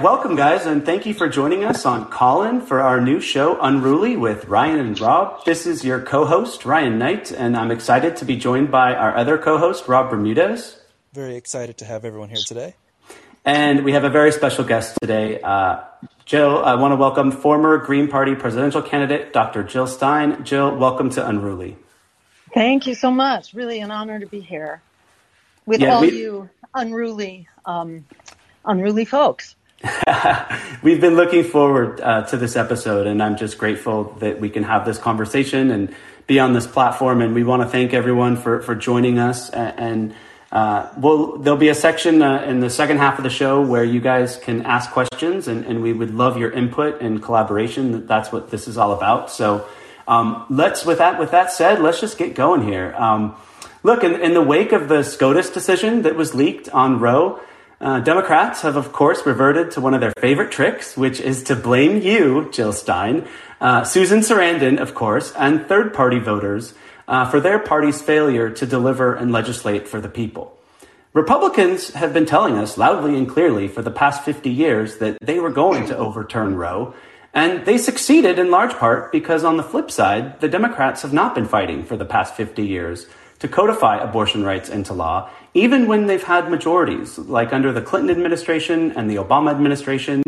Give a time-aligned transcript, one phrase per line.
[0.00, 4.14] Welcome, guys, and thank you for joining us on Callin for our new show, Unruly,
[4.14, 5.44] with Ryan and Rob.
[5.44, 9.16] This is your co host, Ryan Knight, and I'm excited to be joined by our
[9.16, 10.78] other co host, Rob Bermudez.
[11.12, 12.76] Very excited to have everyone here today.
[13.44, 15.40] And we have a very special guest today.
[15.40, 15.80] Uh,
[16.26, 19.64] Jill, I want to welcome former Green Party presidential candidate, Dr.
[19.64, 20.44] Jill Stein.
[20.44, 21.76] Jill, welcome to Unruly.
[22.54, 23.52] Thank you so much.
[23.52, 24.80] Really an honor to be here
[25.66, 26.16] with yeah, all we...
[26.16, 28.06] you unruly, um,
[28.64, 29.56] unruly folks.
[30.82, 34.64] We've been looking forward uh, to this episode, and I'm just grateful that we can
[34.64, 35.94] have this conversation and
[36.26, 37.22] be on this platform.
[37.22, 39.50] And we want to thank everyone for, for joining us.
[39.50, 40.14] And,
[40.50, 43.84] uh, we'll, there'll be a section uh, in the second half of the show where
[43.84, 48.06] you guys can ask questions, and, and we would love your input and collaboration.
[48.06, 49.30] That's what this is all about.
[49.30, 49.68] So
[50.08, 52.94] um, let's, with that, with that said, let's just get going here.
[52.96, 53.36] Um,
[53.82, 57.40] look, in, in the wake of the SCOTUS decision that was leaked on Roe,
[57.80, 61.54] uh, Democrats have, of course, reverted to one of their favorite tricks, which is to
[61.54, 63.26] blame you, Jill Stein,
[63.60, 66.74] uh, Susan Sarandon, of course, and third party voters
[67.06, 70.58] uh, for their party's failure to deliver and legislate for the people.
[71.14, 75.38] Republicans have been telling us loudly and clearly for the past 50 years that they
[75.38, 76.94] were going to overturn Roe,
[77.32, 81.34] and they succeeded in large part because, on the flip side, the Democrats have not
[81.34, 83.06] been fighting for the past 50 years
[83.38, 88.10] to codify abortion rights into law even when they've had majorities, like under the Clinton
[88.10, 90.22] administration and the Obama administration.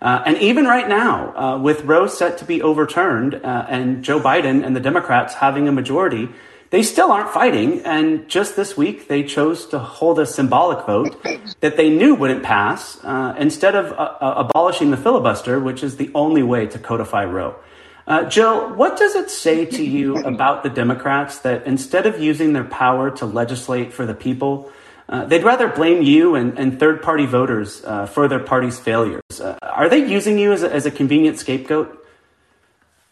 [0.00, 4.18] Uh, and even right now, uh, with Roe set to be overturned uh, and Joe
[4.18, 6.28] Biden and the Democrats having a majority,
[6.70, 7.82] they still aren't fighting.
[7.84, 11.22] And just this week, they chose to hold a symbolic vote
[11.60, 15.98] that they knew wouldn't pass uh, instead of uh, uh, abolishing the filibuster, which is
[15.98, 17.54] the only way to codify Roe.
[18.06, 22.52] Uh, Jill, what does it say to you about the Democrats that instead of using
[22.52, 24.70] their power to legislate for the people,
[25.08, 29.22] uh, they'd rather blame you and, and third party voters uh, for their party's failures?
[29.40, 31.98] Uh, are they using you as a, as a convenient scapegoat?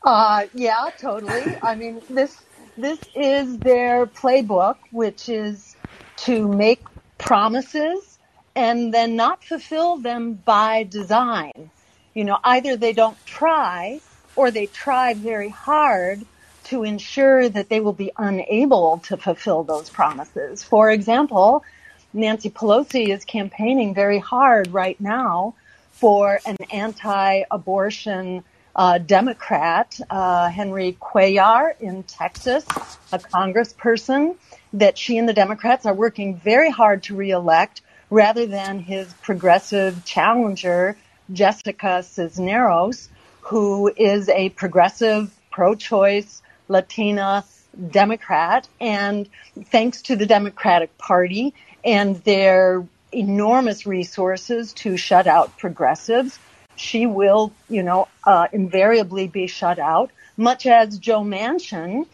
[0.02, 1.56] Uh, yeah, totally.
[1.62, 2.42] I mean, this
[2.76, 5.76] this is their playbook, which is
[6.18, 6.80] to make
[7.18, 8.18] promises
[8.56, 11.70] and then not fulfill them by design.
[12.14, 14.00] You know, either they don't try
[14.36, 16.24] or they try very hard
[16.64, 20.62] to ensure that they will be unable to fulfill those promises.
[20.62, 21.64] For example,
[22.12, 25.54] Nancy Pelosi is campaigning very hard right now
[25.92, 28.42] for an anti-abortion
[28.74, 32.64] uh, Democrat, uh, Henry Cuellar in Texas,
[33.12, 34.36] a congressperson
[34.72, 40.04] that she and the Democrats are working very hard to reelect rather than his progressive
[40.06, 40.96] challenger,
[41.30, 43.09] Jessica Cisneros,
[43.50, 47.44] who is a progressive, pro-choice, Latina
[47.90, 48.68] Democrat.
[48.80, 49.28] And
[49.64, 51.52] thanks to the Democratic Party
[51.84, 56.38] and their enormous resources to shut out progressives,
[56.76, 62.06] she will, you know, uh, invariably be shut out, much as Joe Manchin,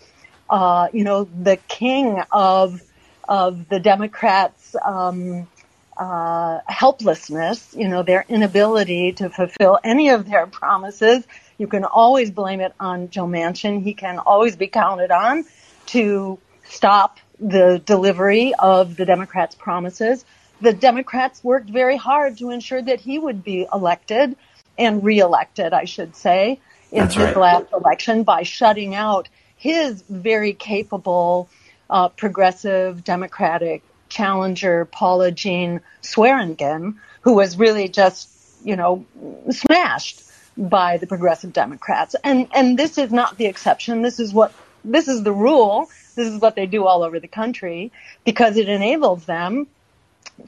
[0.48, 2.82] uh, you know, the king of
[3.28, 5.46] of the Democrats' um,
[5.96, 11.24] uh, helplessness, you know, their inability to fulfill any of their promises.
[11.58, 13.82] You can always blame it on Joe Manchin.
[13.82, 15.44] He can always be counted on
[15.86, 20.24] to stop the delivery of the Democrats' promises.
[20.60, 24.36] The Democrats worked very hard to ensure that he would be elected
[24.78, 26.60] and reelected, I should say,
[26.92, 27.36] in That's his right.
[27.36, 31.48] last election by shutting out his very capable
[31.88, 38.28] uh, progressive Democratic challenger Paula Jean Swearengin, who was really just,
[38.64, 39.04] you know,
[39.50, 40.22] smashed
[40.56, 42.16] by the progressive Democrats.
[42.24, 44.02] And, and this is not the exception.
[44.02, 44.52] This is what,
[44.84, 45.90] this is the rule.
[46.14, 47.92] This is what they do all over the country
[48.24, 49.66] because it enables them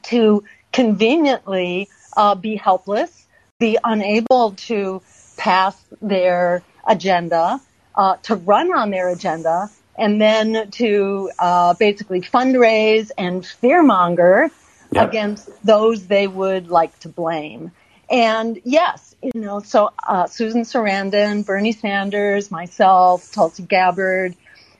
[0.03, 3.27] to conveniently uh, be helpless,
[3.59, 5.01] be unable to
[5.37, 7.59] pass their agenda,
[7.95, 9.69] uh, to run on their agenda,
[9.99, 14.49] and then to uh, basically fundraise and fearmonger
[14.95, 17.71] against those they would like to blame.
[18.09, 24.35] And yes, you know, so uh, Susan Sarandon, Bernie Sanders, myself, Tulsi Gabbard,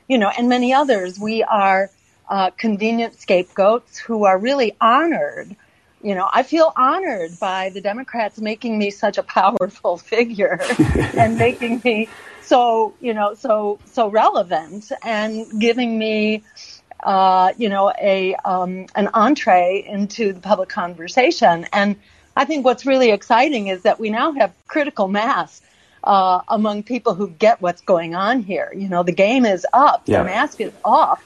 [0.08, 1.90] you know, and many others, we are
[2.28, 5.54] uh, convenient scapegoats who are really honored.
[6.02, 10.60] You know, I feel honored by the Democrats making me such a powerful figure
[11.16, 12.08] and making me
[12.50, 16.42] so you know so so relevant and giving me
[17.04, 21.96] uh, you know a um, an entree into the public conversation and
[22.36, 25.60] I think what's really exciting is that we now have critical mass
[26.02, 28.72] uh, among people who get what's going on here.
[28.74, 30.18] You know, the game is up, yeah.
[30.18, 31.22] the mask is off.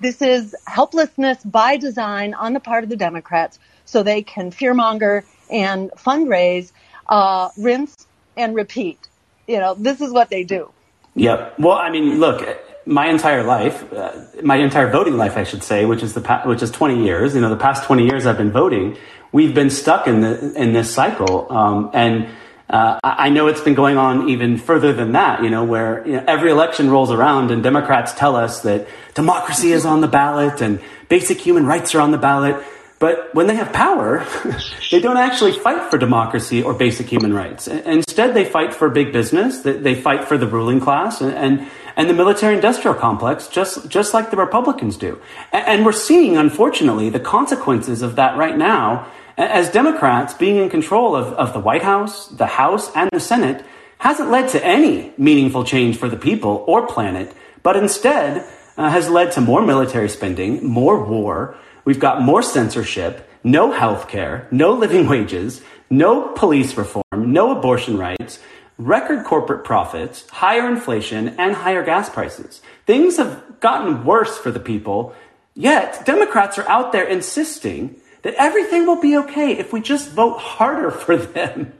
[0.00, 5.24] This is helplessness by design on the part of the Democrats so they can fearmonger
[5.50, 6.72] and fundraise
[7.08, 9.07] uh, rinse and repeat.
[9.48, 10.70] You know, this is what they do.
[11.14, 11.58] Yep.
[11.58, 12.46] Well, I mean, look,
[12.84, 14.12] my entire life, uh,
[14.42, 17.34] my entire voting life, I should say, which is the pa- which is 20 years.
[17.34, 18.96] You know, the past 20 years I've been voting.
[19.32, 22.28] We've been stuck in the in this cycle, um, and
[22.70, 25.42] uh, I know it's been going on even further than that.
[25.42, 29.72] You know, where you know, every election rolls around and Democrats tell us that democracy
[29.72, 32.62] is on the ballot and basic human rights are on the ballot.
[32.98, 34.26] But when they have power,
[34.90, 37.68] they don't actually fight for democracy or basic human rights.
[37.68, 39.60] Instead, they fight for big business.
[39.60, 44.30] They fight for the ruling class and, and the military industrial complex, just, just like
[44.30, 45.20] the Republicans do.
[45.52, 49.06] And we're seeing, unfortunately, the consequences of that right now
[49.36, 53.64] as Democrats being in control of, of the White House, the House, and the Senate
[53.98, 58.44] hasn't led to any meaningful change for the people or planet, but instead
[58.76, 61.56] uh, has led to more military spending, more war,
[61.88, 67.96] We've got more censorship, no health care, no living wages, no police reform, no abortion
[67.96, 68.40] rights,
[68.76, 72.60] record corporate profits, higher inflation, and higher gas prices.
[72.84, 75.14] Things have gotten worse for the people,
[75.54, 80.36] yet Democrats are out there insisting that everything will be okay if we just vote
[80.36, 81.72] harder for them.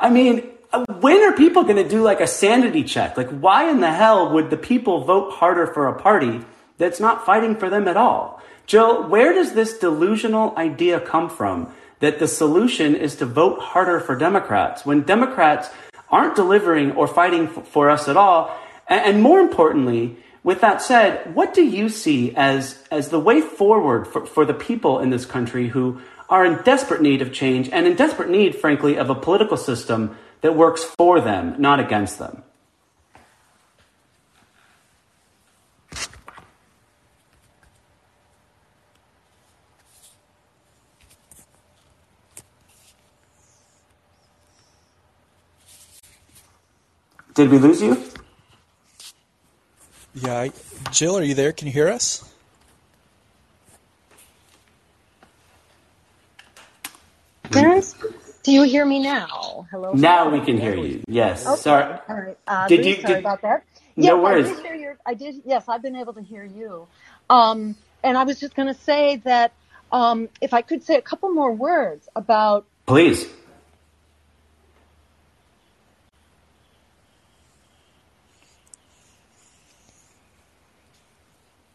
[0.00, 0.48] I mean,
[1.00, 3.18] when are people going to do like a sanity check?
[3.18, 6.40] Like, why in the hell would the people vote harder for a party
[6.78, 8.40] that's not fighting for them at all?
[8.66, 14.00] Jill, where does this delusional idea come from that the solution is to vote harder
[14.00, 15.68] for Democrats when Democrats
[16.10, 18.56] aren't delivering or fighting for us at all?
[18.88, 24.08] And more importantly, with that said, what do you see as, as the way forward
[24.08, 27.86] for, for the people in this country who are in desperate need of change and
[27.86, 32.42] in desperate need, frankly, of a political system that works for them, not against them?
[47.34, 48.02] Did we lose you?
[50.14, 50.52] Yeah, I,
[50.90, 51.52] Jill, are you there?
[51.52, 52.28] Can you hear us?
[57.50, 57.94] Terrence,
[58.42, 59.66] do you hear me now?
[59.70, 59.92] Hello.
[59.92, 61.02] Now we can hear you.
[61.06, 61.46] Yes.
[61.46, 61.60] Okay.
[61.60, 61.98] Sorry.
[62.08, 62.38] All right.
[62.46, 63.64] Uh, Did you- sorry did- about that.
[63.94, 64.46] No yes, worries.
[64.46, 64.98] I did hear your.
[65.04, 65.42] I did.
[65.44, 66.86] Yes, I've been able to hear you.
[67.28, 69.52] Um, and I was just going to say that
[69.92, 73.26] um, if I could say a couple more words about Please.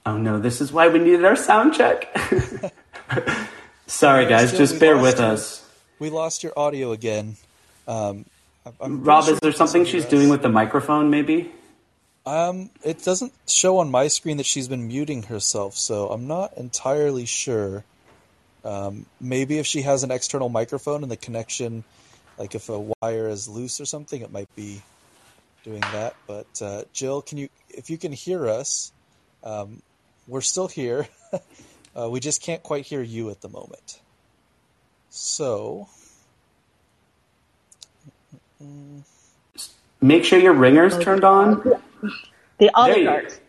[0.08, 2.18] Oh no, this is why we needed our sound check.
[3.88, 5.26] Sorry, guys, Jill, just bear with you.
[5.26, 5.70] us.
[6.00, 7.36] We lost your audio again.
[7.90, 8.24] Um,
[8.80, 10.10] I'm Rob, sure is there something she's us.
[10.10, 11.52] doing with the microphone, maybe?
[12.26, 16.58] Um, it doesn't show on my screen that she's been muting herself, so I'm not
[16.58, 17.84] entirely sure.
[18.64, 21.84] Um, maybe if she has an external microphone and the connection,
[22.38, 24.82] like if a wire is loose or something, it might be
[25.66, 26.16] doing that.
[26.26, 28.94] But uh, Jill, can you, if you can hear us,
[29.44, 29.82] um,
[30.28, 31.08] we're still here.
[31.96, 34.00] uh, we just can't quite hear you at the moment.
[35.10, 35.88] So,
[40.02, 41.60] Make sure your ringer's turned on.
[41.64, 41.80] the
[42.60, 43.40] There oligarchs.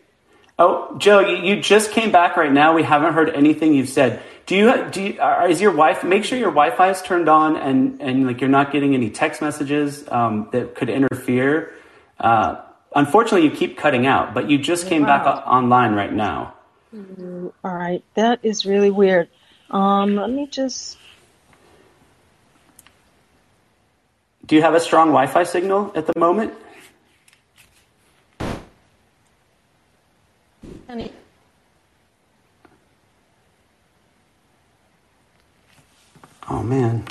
[0.57, 2.73] Oh, Joe, you, you just came back right now.
[2.73, 4.21] We haven't heard anything you've said.
[4.45, 7.55] Do you, do you, uh, is your wife, make sure your Wi-Fi is turned on
[7.55, 11.73] and, and like you're not getting any text messages, um, that could interfere.
[12.19, 12.61] Uh,
[12.95, 15.43] unfortunately you keep cutting out, but you just came back Wow.
[15.45, 16.55] o- online right now.
[16.91, 19.29] All right, that is really weird.
[19.69, 20.97] Um, let me just.
[24.45, 26.53] Do you have a strong Wi-Fi signal at the moment?
[30.87, 31.13] Any,
[36.49, 37.05] Oh man.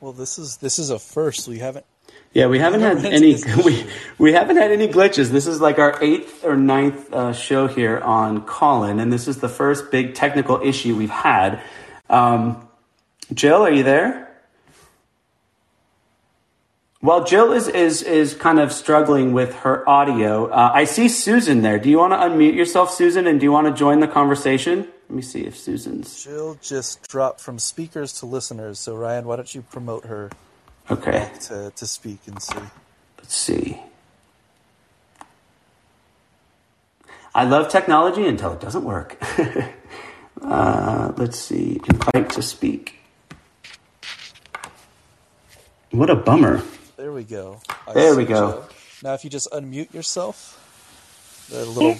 [0.00, 1.48] well, this is this is a first.
[1.48, 1.86] We haven't
[2.34, 3.36] Yeah, we haven't had had any.
[3.64, 3.86] We,
[4.18, 5.30] we haven't had any glitches.
[5.30, 9.38] This is like our eighth or ninth uh, show here on Colin, and this is
[9.38, 11.62] the first big technical issue we've had.
[12.10, 12.68] Um,
[13.32, 14.28] Jill, are you there?
[17.00, 21.62] While Jill is is is kind of struggling with her audio, uh, I see Susan
[21.62, 21.78] there.
[21.78, 24.80] Do you want to unmute yourself, Susan, and do you want to join the conversation?
[25.08, 28.78] Let me see if Susan's Jill just dropped from speakers to listeners.
[28.78, 30.30] So Ryan, why don't you promote her
[30.90, 31.30] okay.
[31.42, 32.58] to, to speak and see?
[33.18, 33.80] Let's see.
[37.34, 39.16] I love technology until it doesn't work.
[40.42, 41.80] uh, let's see.
[41.88, 42.98] Invite to speak.
[45.90, 46.62] What a bummer.
[46.96, 47.60] There we go.
[47.86, 48.50] I There we go.
[48.50, 48.68] Jill.
[49.02, 51.96] Now, if you just unmute yourself, the little.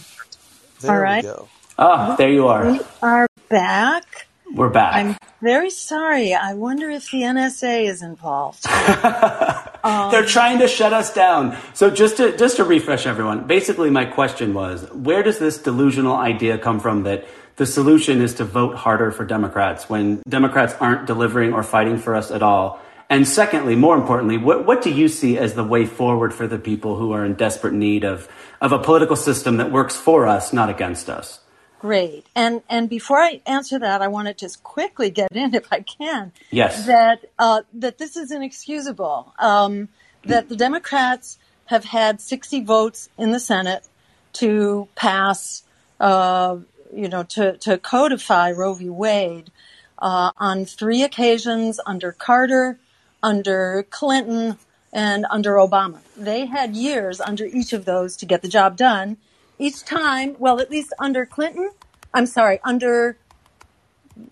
[0.81, 1.25] There All right.
[1.25, 1.49] we go.
[1.79, 2.73] Oh, there you are.
[2.73, 4.28] We are back.
[4.55, 4.95] We're back.
[4.95, 6.35] I'm very sorry.
[6.35, 8.67] I wonder if the NSA is involved.
[9.85, 11.57] um, They're trying to shut us down.
[11.75, 16.17] So just to just to refresh everyone, basically my question was, where does this delusional
[16.17, 17.27] idea come from that
[17.57, 22.15] the solution is to vote harder for Democrats when Democrats aren't delivering or fighting for
[22.15, 22.81] us at all?
[23.11, 26.59] And secondly, more importantly, what, what do you see as the way forward for the
[26.59, 28.29] people who are in desperate need of,
[28.61, 31.41] of a political system that works for us, not against us?
[31.81, 32.27] Great.
[32.35, 35.81] And and before I answer that, I want to just quickly get in, if I
[35.81, 39.33] can, yes, that uh, that this is inexcusable.
[39.39, 39.89] Um,
[40.25, 43.87] that the Democrats have had 60 votes in the Senate
[44.35, 45.63] to pass,
[46.01, 46.57] uh,
[46.93, 48.89] you know, to to codify Roe v.
[48.89, 49.53] Wade
[49.99, 52.81] uh, on three occasions under Carter,
[53.23, 54.59] under Clinton,
[54.93, 56.01] and under Obama.
[56.17, 59.17] They had years under each of those to get the job done
[59.59, 61.71] each time, well, at least under Clinton,
[62.15, 63.17] I'm sorry, under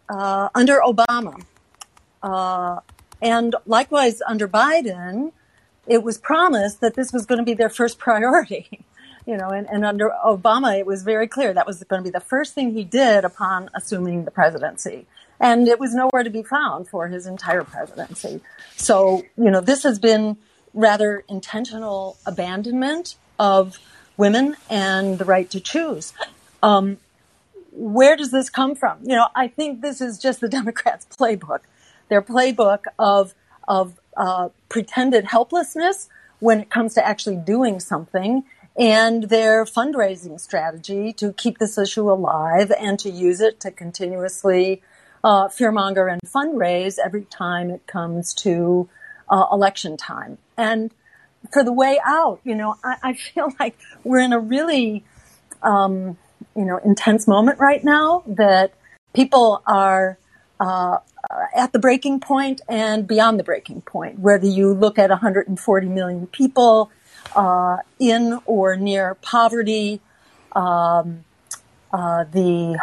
[0.08, 1.44] uh, under Obama,
[2.22, 2.80] uh,
[3.22, 5.32] and likewise under Biden,
[5.86, 8.84] it was promised that this was going to be their first priority.
[9.26, 12.12] you know, and, and under Obama, it was very clear that was going to be
[12.12, 15.06] the first thing he did upon assuming the presidency.
[15.40, 18.40] And it was nowhere to be found for his entire presidency.
[18.76, 20.36] So, you know, this has been
[20.72, 23.78] rather intentional abandonment of
[24.16, 26.12] women and the right to choose.
[26.62, 26.98] Um,
[27.72, 28.98] where does this come from?
[29.02, 31.60] You know, I think this is just the Democrats' playbook.
[32.08, 33.34] Their playbook of
[33.68, 36.08] of uh, pretended helplessness
[36.38, 38.44] when it comes to actually doing something,
[38.78, 44.82] and their fundraising strategy to keep this issue alive and to use it to continuously
[45.24, 48.88] uh, fearmonger and fundraise every time it comes to
[49.28, 50.38] uh, election time.
[50.56, 50.92] And
[51.52, 52.40] for the way out.
[52.44, 55.04] You know, I, I feel like we're in a really,
[55.62, 56.16] um,
[56.54, 58.74] you know, intense moment right now that
[59.12, 60.18] people are
[60.60, 60.98] uh,
[61.54, 64.18] at the breaking point and beyond the breaking point.
[64.18, 66.90] Whether you look at 140 million people
[67.34, 70.00] uh, in or near poverty,
[70.52, 71.24] um,
[71.92, 72.78] uh, the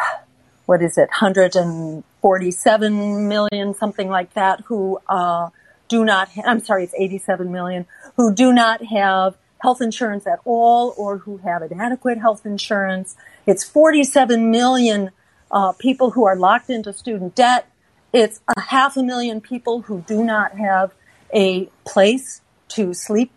[0.66, 5.50] what is it, 147 million, something like that, who uh,
[5.88, 6.30] do not.
[6.30, 7.86] Ha- I'm sorry, it's 87 million
[8.18, 13.16] who do not have health insurance at all or who have inadequate health insurance.
[13.46, 15.12] It's 47 million
[15.52, 17.70] uh, people who are locked into student debt.
[18.12, 20.94] It's a half a million people who do not have
[21.34, 23.32] a place to sleep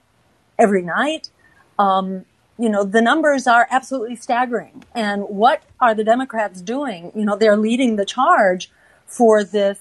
[0.59, 1.31] every night.
[1.79, 2.25] Um,
[2.59, 4.85] you know, the numbers are absolutely staggering.
[4.95, 7.13] And what are the Democrats doing?
[7.15, 8.71] You know, they're leading the charge
[9.07, 9.79] for this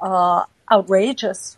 [0.00, 1.56] uh, outrageous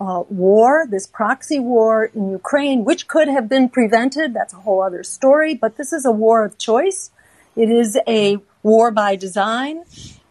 [0.00, 4.34] uh, war, this proxy war in Ukraine, which could have been prevented.
[4.34, 7.10] That's a whole other story, but this is a war of choice.
[7.56, 9.84] It is a war by design.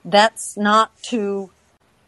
[0.06, 1.52] That's not to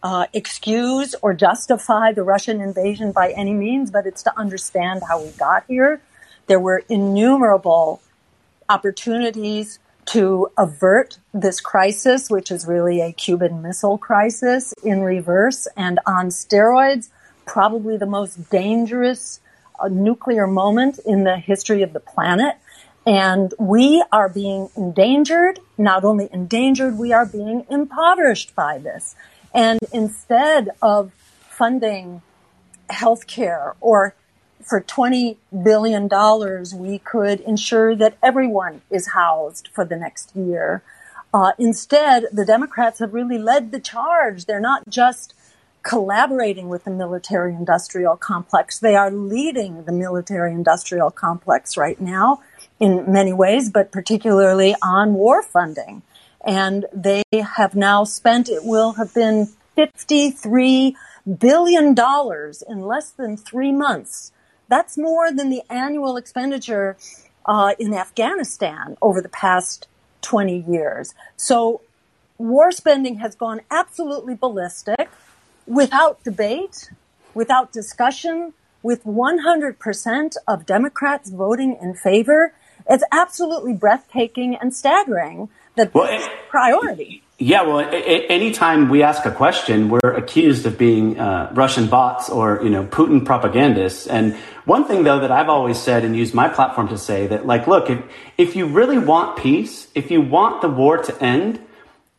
[0.01, 5.21] uh, excuse or justify the Russian invasion by any means, but it's to understand how
[5.21, 6.01] we got here.
[6.47, 8.01] There were innumerable
[8.69, 9.79] opportunities
[10.09, 16.29] to avert this crisis, which is really a Cuban Missile Crisis in reverse and on
[16.29, 17.09] steroids
[17.45, 19.39] probably the most dangerous
[19.79, 22.55] uh, nuclear moment in the history of the planet.
[23.05, 29.15] And we are being endangered, not only endangered, we are being impoverished by this.
[29.53, 31.11] And instead of
[31.49, 32.21] funding
[32.89, 34.15] healthcare or
[34.69, 36.07] for $20 billion,
[36.79, 40.83] we could ensure that everyone is housed for the next year.
[41.33, 44.45] Uh, instead, the Democrats have really led the charge.
[44.45, 45.33] They're not just
[45.81, 48.79] collaborating with the military industrial complex.
[48.79, 52.41] They are leading the military industrial complex right now
[52.79, 56.03] in many ways, but particularly on war funding.
[56.45, 60.93] And they have now spent, it will have been $53
[61.39, 61.95] billion
[62.67, 64.31] in less than three months.
[64.69, 66.95] That's more than the annual expenditure
[67.45, 69.87] uh, in Afghanistan over the past
[70.21, 71.13] 20 years.
[71.35, 71.81] So
[72.37, 75.09] war spending has gone absolutely ballistic
[75.65, 76.89] without debate,
[77.33, 82.53] without discussion, with 100% of Democrats voting in favor,
[82.89, 87.23] it's absolutely breathtaking and staggering that well, this priority.
[87.37, 92.59] Yeah, well, anytime we ask a question, we're accused of being uh, Russian bots or
[92.61, 94.07] you know Putin propagandists.
[94.07, 94.35] And
[94.69, 97.67] one thing though that I've always said and used my platform to say that, like,
[97.67, 97.99] look, if
[98.37, 101.59] if you really want peace, if you want the war to end,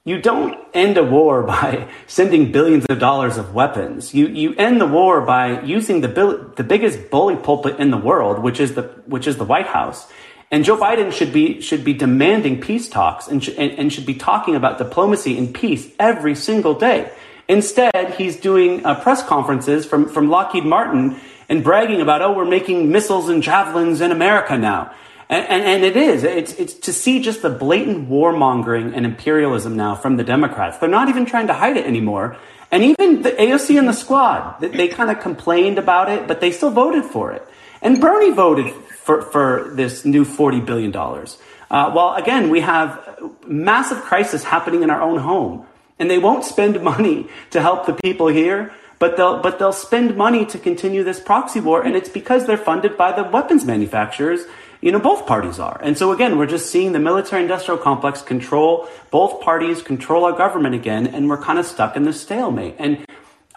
[0.04, 4.12] you don't end a war by sending billions of dollars of weapons.
[4.12, 6.08] You you end the war by using the
[6.56, 10.10] the biggest bully pulpit in the world, which is the which is the White House.
[10.52, 14.06] And Joe Biden should be should be demanding peace talks and, sh- and, and should
[14.06, 17.10] be talking about diplomacy and peace every single day.
[17.50, 22.46] Instead, he's doing uh, press conferences from, from Lockheed Martin and bragging about, oh, we're
[22.46, 24.94] making missiles and javelins in America now.
[25.28, 26.24] And, and, and, it is.
[26.24, 30.78] It's, it's to see just the blatant warmongering and imperialism now from the Democrats.
[30.78, 32.36] They're not even trying to hide it anymore.
[32.70, 36.52] And even the AOC and the squad, they, kind of complained about it, but they
[36.52, 37.46] still voted for it.
[37.82, 40.94] And Bernie voted for, for this new $40 billion.
[40.96, 45.66] Uh, well, again, we have massive crisis happening in our own home.
[45.98, 50.16] And they won't spend money to help the people here, but they'll, but they'll spend
[50.16, 51.82] money to continue this proxy war.
[51.82, 54.46] And it's because they're funded by the weapons manufacturers
[54.80, 55.78] you know, both parties are.
[55.82, 60.32] And so again, we're just seeing the military industrial complex control both parties, control our
[60.32, 62.76] government again, and we're kind of stuck in this stalemate.
[62.78, 63.04] And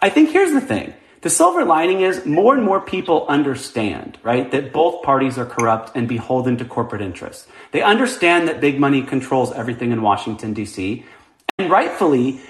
[0.00, 0.94] I think here's the thing.
[1.22, 5.92] The silver lining is more and more people understand, right, that both parties are corrupt
[5.94, 7.46] and beholden to corporate interests.
[7.72, 11.06] They understand that big money controls everything in Washington, D.C.
[11.58, 12.40] And rightfully,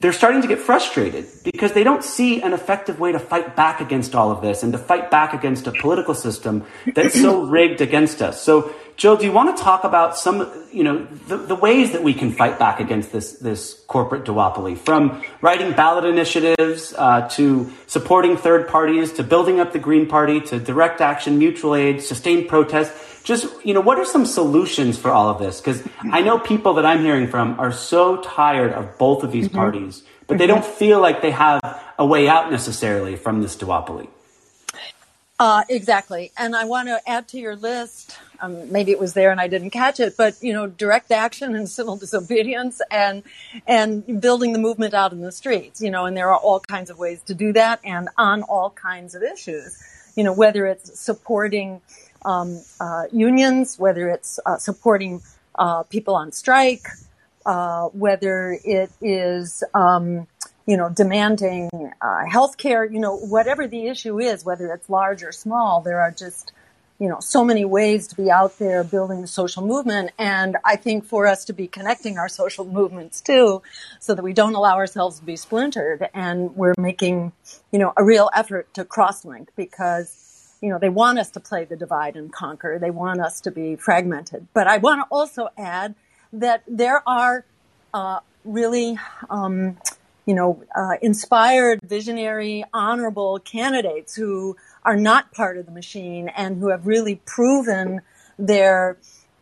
[0.00, 3.80] they're starting to get frustrated because they don't see an effective way to fight back
[3.80, 6.64] against all of this and to fight back against a political system
[6.94, 8.40] that's so rigged against us.
[8.40, 12.02] So, Joe, do you want to talk about some, you know, the, the ways that
[12.02, 17.72] we can fight back against this this corporate duopoly, from writing ballot initiatives uh, to
[17.86, 22.48] supporting third parties to building up the Green Party to direct action, mutual aid, sustained
[22.48, 22.92] protest?
[23.28, 26.72] Just you know what are some solutions for all of this because i know people
[26.74, 29.58] that i'm hearing from are so tired of both of these mm-hmm.
[29.58, 30.38] parties but mm-hmm.
[30.38, 31.60] they don't feel like they have
[31.98, 34.08] a way out necessarily from this duopoly
[35.38, 39.30] uh, exactly and i want to add to your list um, maybe it was there
[39.30, 43.22] and i didn't catch it but you know direct action and civil disobedience and
[43.66, 46.88] and building the movement out in the streets you know and there are all kinds
[46.88, 49.82] of ways to do that and on all kinds of issues
[50.16, 51.82] you know whether it's supporting
[52.24, 55.22] um, uh, unions, whether it's uh, supporting
[55.54, 56.86] uh, people on strike,
[57.46, 60.26] uh, whether it is um,
[60.66, 61.70] you know demanding
[62.00, 66.00] uh, health care, you know whatever the issue is, whether it's large or small, there
[66.00, 66.52] are just
[66.98, 70.10] you know so many ways to be out there building the social movement.
[70.18, 73.62] And i think for us to be connecting our social movements too
[74.00, 76.08] so that we don't allow ourselves to be splintered.
[76.14, 77.32] And we're making
[77.72, 80.27] you know a real effort to cross link because
[80.60, 82.78] you know, they want us to play the divide and conquer.
[82.78, 84.48] They want us to be fragmented.
[84.54, 85.94] But I want to also add
[86.32, 87.44] that there are
[87.94, 88.98] uh, really,
[89.30, 89.78] um,
[90.26, 96.58] you know, uh, inspired, visionary, honorable candidates who are not part of the machine and
[96.58, 98.00] who have really proven
[98.38, 98.96] their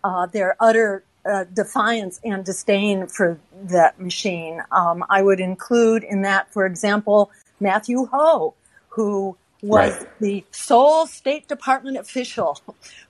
[0.05, 4.63] uh, their utter uh, defiance and disdain for that machine.
[4.71, 8.55] Um, I would include in that, for example, Matthew Hoh,
[8.91, 10.21] who was right.
[10.21, 12.61] the sole State Department official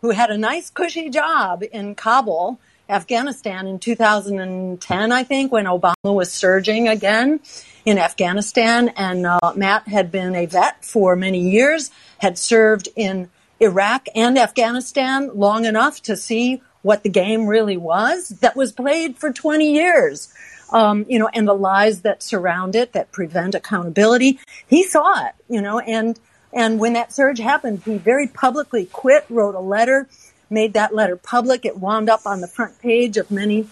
[0.00, 5.94] who had a nice cushy job in Kabul, Afghanistan in 2010, I think, when Obama
[6.04, 7.40] was surging again
[7.84, 8.90] in Afghanistan.
[8.96, 13.28] And uh, Matt had been a vet for many years, had served in
[13.60, 19.18] Iraq and Afghanistan long enough to see what the game really was that was played
[19.18, 20.32] for 20 years
[20.70, 24.40] um, you know, and the lies that surround it that prevent accountability.
[24.66, 26.18] He saw it, you know, and
[26.52, 30.08] and when that surge happened, he very publicly quit, wrote a letter,
[30.48, 31.64] made that letter public.
[31.64, 33.68] It wound up on the front page of many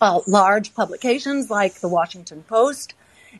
[0.00, 2.94] uh, large publications like the Washington Post.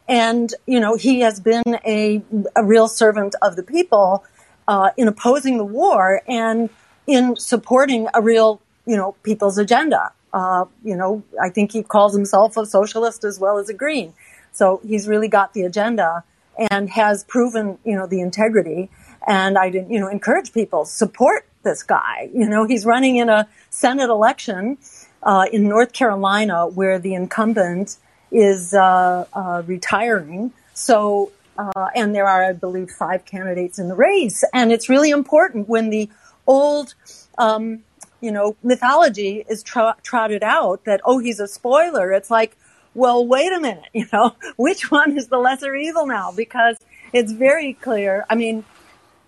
[0.08, 2.22] And, you know, he has been a,
[2.54, 4.24] a real servant of the people
[4.68, 6.70] uh, in opposing the war and
[7.06, 10.12] in supporting a real, you know, people's agenda.
[10.32, 14.14] Uh, you know, I think he calls himself a socialist as well as a green.
[14.52, 16.22] So he's really got the agenda
[16.58, 18.90] and has proven, you know, the integrity.
[19.26, 22.30] And I didn't, you know, encourage people support this guy.
[22.32, 24.78] You know, he's running in a Senate election
[25.22, 27.96] uh, in North Carolina where the incumbent
[28.32, 30.52] is uh, uh, retiring.
[30.74, 35.10] So, uh, and there are, I believe, five candidates in the race, and it's really
[35.10, 36.08] important when the
[36.46, 36.94] old.
[37.38, 37.84] Um,
[38.22, 42.12] you know, mythology is trotted out that, oh, he's a spoiler.
[42.12, 42.54] It's like,
[42.94, 46.32] well, wait a minute, you know, which one is the lesser evil now?
[46.32, 46.76] Because
[47.12, 48.24] it's very clear.
[48.28, 48.64] I mean,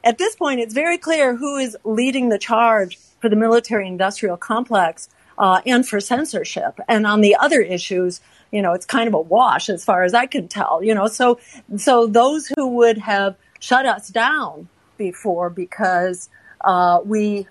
[0.05, 4.37] at this point, it's very clear who is leading the charge for the military industrial
[4.37, 6.81] complex uh, and for censorship.
[6.88, 8.20] And on the other issues,
[8.51, 11.07] you know, it's kind of a wash as far as I can tell, you know,
[11.07, 11.38] so,
[11.77, 16.29] so those who would have shut us down before because,
[16.62, 17.46] uh, we,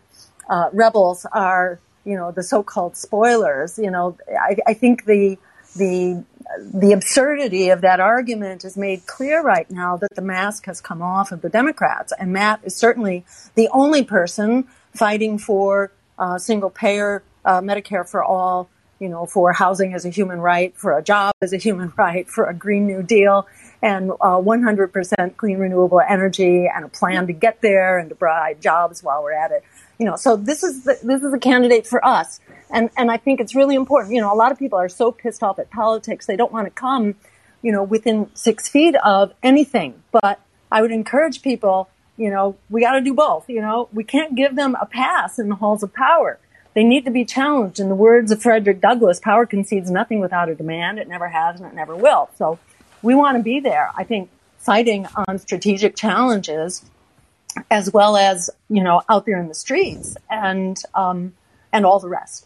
[0.49, 5.37] uh, rebels are, you know, the so-called spoilers, you know, I, I think the,
[5.75, 6.23] the
[6.59, 11.01] the absurdity of that argument is made clear right now that the mask has come
[11.01, 16.69] off of the Democrats, and Matt is certainly the only person fighting for uh, single
[16.69, 21.01] payer uh, Medicare for all, you know, for housing as a human right, for a
[21.01, 23.47] job as a human right, for a Green New Deal,
[23.81, 28.61] and uh, 100% clean renewable energy, and a plan to get there and to provide
[28.61, 29.63] jobs while we're at it.
[30.01, 32.39] You know, so this is the, this is a candidate for us,
[32.71, 34.15] and and I think it's really important.
[34.15, 36.65] You know, a lot of people are so pissed off at politics they don't want
[36.65, 37.15] to come,
[37.61, 40.01] you know, within six feet of anything.
[40.11, 40.39] But
[40.71, 41.87] I would encourage people.
[42.17, 43.47] You know, we got to do both.
[43.47, 46.39] You know, we can't give them a pass in the halls of power
[46.73, 47.79] they need to be challenged.
[47.79, 50.99] In the words of Frederick Douglass, power concedes nothing without a demand.
[50.99, 52.29] It never has and it never will.
[52.37, 52.59] So
[53.01, 53.91] we want to be there.
[53.95, 56.85] I think fighting on strategic challenges
[57.69, 61.33] as well as, you know, out there in the streets and, um,
[61.71, 62.45] and all the rest.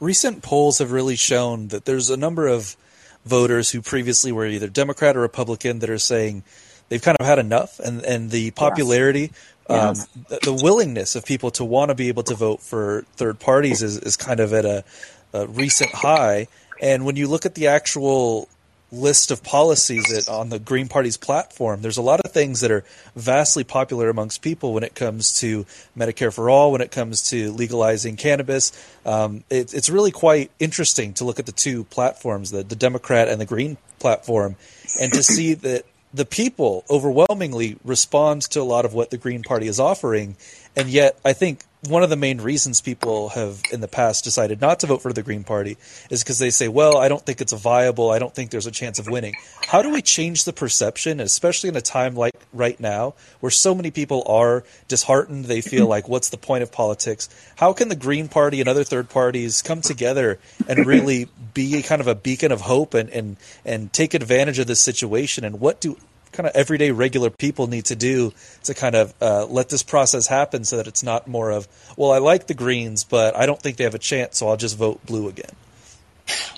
[0.00, 2.76] Recent polls have really shown that there's a number of
[3.24, 6.44] voters who previously were either Democrat or Republican that are saying
[6.88, 9.32] they've kind of had enough and, and the popularity
[9.68, 9.94] um,
[10.28, 13.82] the, the, willingness of people to want to be able to vote for third parties
[13.82, 14.82] is, is kind of at a,
[15.34, 16.48] a recent high.
[16.80, 18.48] And when you look at the actual
[18.90, 22.70] list of policies that on the Green Party's platform, there's a lot of things that
[22.70, 27.28] are vastly popular amongst people when it comes to Medicare for all, when it comes
[27.30, 28.72] to legalizing cannabis.
[29.04, 33.28] Um, it, it's really quite interesting to look at the two platforms, the, the Democrat
[33.28, 34.56] and the Green platform,
[35.00, 39.42] and to see that the people overwhelmingly respond to a lot of what the Green
[39.42, 40.36] Party is offering.
[40.74, 44.60] And yet, I think one of the main reasons people have in the past decided
[44.60, 45.76] not to vote for the Green Party
[46.10, 48.10] is because they say, well, I don't think it's viable.
[48.10, 49.34] I don't think there's a chance of winning.
[49.66, 53.76] How do we change the perception, especially in a time like right now where so
[53.76, 55.44] many people are disheartened?
[55.44, 57.28] They feel like, what's the point of politics?
[57.56, 62.00] How can the Green Party and other third parties come together and really be kind
[62.00, 65.44] of a beacon of hope and, and, and take advantage of this situation?
[65.44, 65.96] And what do
[66.32, 68.32] kind of everyday regular people need to do
[68.64, 72.12] to kind of uh, let this process happen so that it's not more of well
[72.12, 74.76] i like the greens but i don't think they have a chance so i'll just
[74.76, 75.50] vote blue again.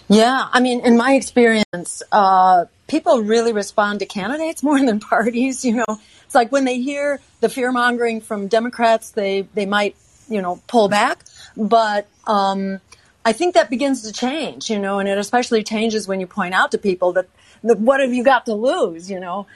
[0.08, 5.64] Yeah i mean in my experience uh, people really respond to candidates more than parties
[5.64, 6.00] you know?
[6.24, 9.96] It's like when they hear the fear mongering from democrats they they might
[10.28, 11.24] you know pull back
[11.56, 12.80] but um,
[13.24, 16.54] I think that begins to change, you know, and it especially changes when you point
[16.54, 17.28] out to people that
[17.62, 19.46] what have you got to lose, you know,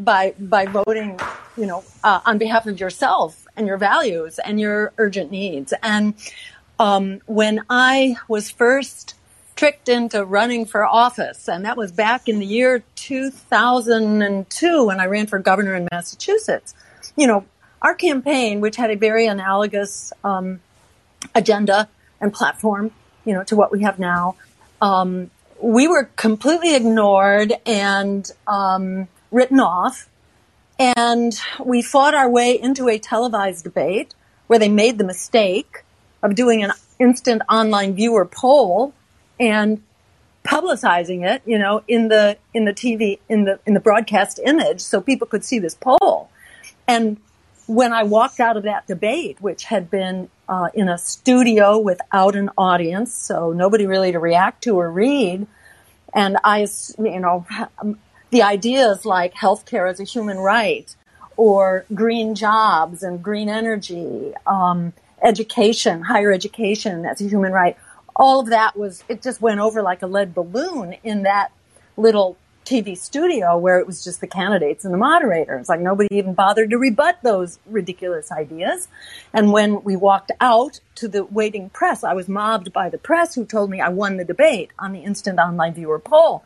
[0.00, 1.18] by by voting,
[1.56, 5.72] you know, uh, on behalf of yourself and your values and your urgent needs.
[5.82, 6.14] And
[6.78, 9.14] um, when I was first
[9.56, 15.06] tricked into running for office, and that was back in the year 2002 when I
[15.06, 16.74] ran for governor in Massachusetts.
[17.16, 17.44] You know,
[17.80, 20.60] our campaign, which had a very analogous um,
[21.34, 21.88] agenda
[22.20, 22.90] and platform,
[23.24, 24.36] you know, to what we have now,
[24.80, 25.30] um,
[25.64, 30.10] we were completely ignored and um, written off.
[30.78, 34.14] And we fought our way into a televised debate
[34.46, 35.84] where they made the mistake
[36.22, 38.92] of doing an instant online viewer poll
[39.40, 39.82] and
[40.44, 44.80] publicizing it, you know, in the in the TV in the in the broadcast image
[44.80, 46.28] so people could see this poll.
[46.86, 47.16] And
[47.66, 52.36] when I walked out of that debate, which had been uh, in a studio without
[52.36, 55.46] an audience, so nobody really to react to or read.
[56.12, 56.66] And I,
[56.98, 57.46] you know,
[58.30, 60.94] the ideas like healthcare as a human right,
[61.36, 67.76] or green jobs and green energy, um, education, higher education as a human right.
[68.14, 71.50] All of that was, it just went over like a lead balloon in that
[71.96, 75.68] little TV studio where it was just the candidates and the moderators.
[75.68, 78.88] Like nobody even bothered to rebut those ridiculous ideas.
[79.32, 83.34] And when we walked out to the waiting press, I was mobbed by the press
[83.34, 86.44] who told me I won the debate on the instant online viewer poll,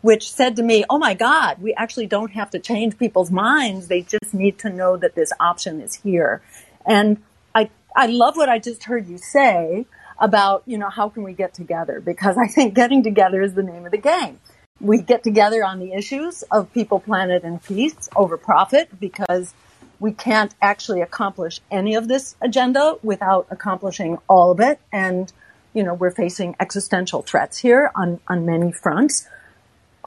[0.00, 3.88] which said to me, Oh my God, we actually don't have to change people's minds.
[3.88, 6.42] They just need to know that this option is here.
[6.84, 7.22] And
[7.54, 9.86] I, I love what I just heard you say
[10.18, 12.00] about, you know, how can we get together?
[12.00, 14.38] Because I think getting together is the name of the game
[14.80, 19.52] we get together on the issues of people, planet, and peace over profit because
[19.98, 24.80] we can't actually accomplish any of this agenda without accomplishing all of it.
[24.90, 25.30] And,
[25.74, 29.28] you know, we're facing existential threats here on, on many fronts.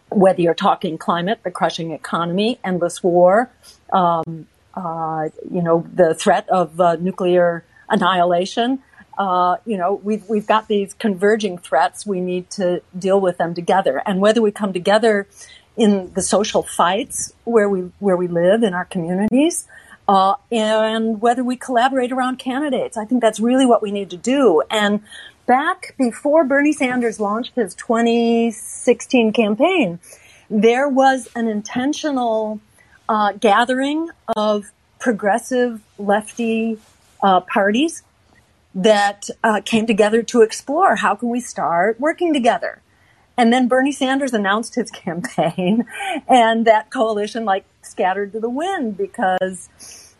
[0.10, 3.52] Whether you're talking climate, the crushing economy, endless war,
[3.92, 8.80] um, uh, you know, the threat of uh, nuclear annihilation,
[9.17, 12.06] uh, you know, we've we've got these converging threats.
[12.06, 15.28] We need to deal with them together, and whether we come together
[15.76, 19.67] in the social fights where we where we live in our communities,
[20.08, 24.17] uh, and whether we collaborate around candidates, I think that's really what we need to
[24.17, 24.63] do.
[24.69, 25.02] And
[25.45, 29.99] back before Bernie Sanders launched his 2016 campaign,
[30.49, 32.60] there was an intentional
[33.08, 36.80] uh, gathering of progressive lefty
[37.21, 38.04] uh, parties
[38.76, 42.82] that uh, came together to explore how can we start working together.
[43.38, 45.86] And then Bernie Sanders announced his campaign,
[46.28, 49.70] and that coalition like scattered to the wind because,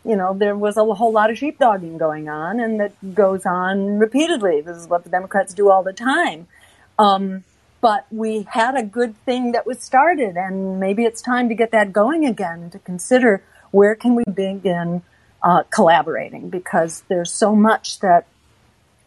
[0.04, 3.98] you know, there was a whole lot of sheepdogging going on, and that goes on
[3.98, 4.60] repeatedly.
[4.60, 6.46] This is what the Democrats do all the time.
[6.98, 7.44] Um,
[7.80, 11.70] but we had a good thing that was started, and maybe it's time to get
[11.72, 15.02] that going again and to consider where can we begin
[15.42, 18.26] uh, collaborating because there's so much that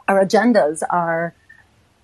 [0.07, 1.33] our agendas are,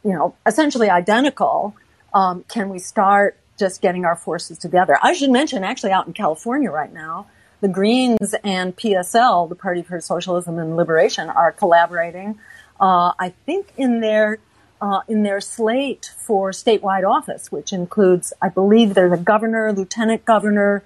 [0.04, 1.76] you know, essentially identical.
[2.14, 4.98] Um, can we start just getting our forces together?
[5.02, 7.28] I should mention, actually, out in California right now,
[7.62, 12.38] the Greens and PSL, the Party for Socialism and Liberation, are collaborating.
[12.80, 14.40] Uh, I think in their
[14.82, 20.26] uh, in their slate for statewide office, which includes, I believe, there's a governor, lieutenant
[20.26, 20.84] governor,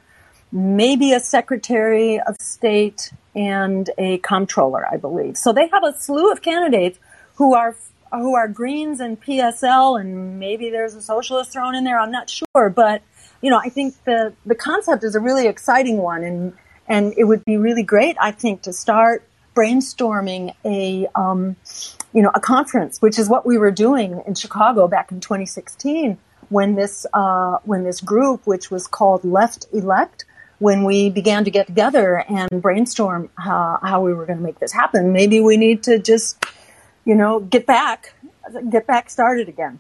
[0.52, 5.36] maybe a secretary of state, and a comptroller, I believe.
[5.36, 7.00] So they have a slew of candidates
[7.38, 7.76] who are
[8.12, 12.00] who are Greens and PSL, and maybe there's a socialist thrown in there.
[12.00, 13.02] I'm not sure, but
[13.42, 16.54] you know, I think the the concept is a really exciting one, and
[16.88, 21.56] and it would be really great, I think, to start brainstorming a um,
[22.14, 26.18] you know a conference, which is what we were doing in Chicago back in 2016
[26.50, 30.26] when this uh, when this group, which was called Left Elect,
[30.60, 34.60] when we began to get together and brainstorm how, how we were going to make
[34.60, 35.14] this happen.
[35.14, 36.44] Maybe we need to just
[37.08, 38.14] you know, get back,
[38.70, 39.80] get back started again.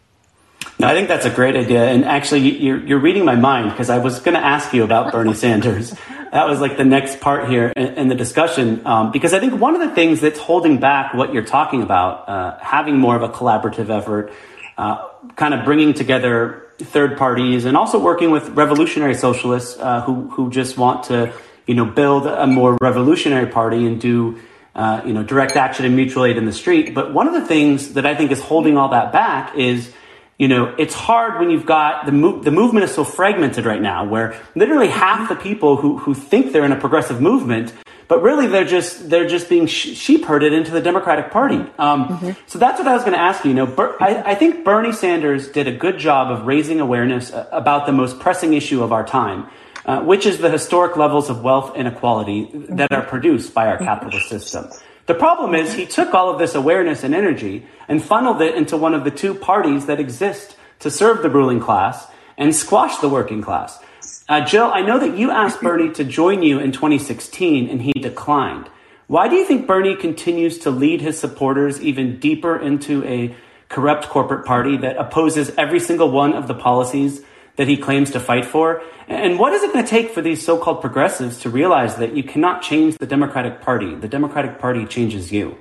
[0.79, 1.83] No, I think that's a great idea.
[1.83, 5.11] And actually, you're, you're reading my mind because I was going to ask you about
[5.11, 5.93] Bernie Sanders.
[6.31, 8.85] That was like the next part here in, in the discussion.
[8.87, 12.29] Um, because I think one of the things that's holding back what you're talking about,
[12.29, 14.31] uh, having more of a collaborative effort,
[14.77, 20.29] uh, kind of bringing together third parties and also working with revolutionary socialists uh, who,
[20.29, 21.33] who just want to,
[21.65, 24.39] you know, build a more revolutionary party and do
[24.77, 26.93] uh, you know, direct action and mutual aid in the street.
[26.93, 29.91] But one of the things that I think is holding all that back is,
[30.37, 33.81] you know, it's hard when you've got the mo- the movement is so fragmented right
[33.81, 37.73] now, where literally half the people who who think they're in a progressive movement,
[38.07, 41.65] but really they're just they're just being sh- sheep herded into the Democratic Party.
[41.79, 42.31] Um, mm-hmm.
[42.45, 43.49] So that's what I was going to ask you.
[43.49, 47.33] You know, Ber- I, I think Bernie Sanders did a good job of raising awareness
[47.33, 49.49] uh, about the most pressing issue of our time
[49.87, 54.27] uh, which is the historic levels of wealth inequality that are produced by our capitalist
[54.27, 54.67] system.
[55.05, 58.75] The problem is he took all of this awareness and energy and funneled it into
[58.75, 62.05] one of the two parties that exist to serve the ruling class
[62.37, 63.79] and squash the working class.
[64.27, 67.93] Uh, Jill, I know that you asked Bernie to join you in 2016 and he
[67.93, 68.69] declined.
[69.07, 73.33] Why do you think Bernie continues to lead his supporters even deeper into a
[73.69, 77.23] corrupt corporate party that opposes every single one of the policies
[77.57, 78.81] that he claims to fight for?
[79.07, 82.15] And what is it going to take for these so called progressives to realize that
[82.15, 83.93] you cannot change the Democratic Party?
[83.93, 85.57] The Democratic Party changes you.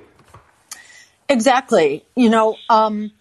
[1.29, 2.05] Exactly.
[2.15, 3.11] You know, um,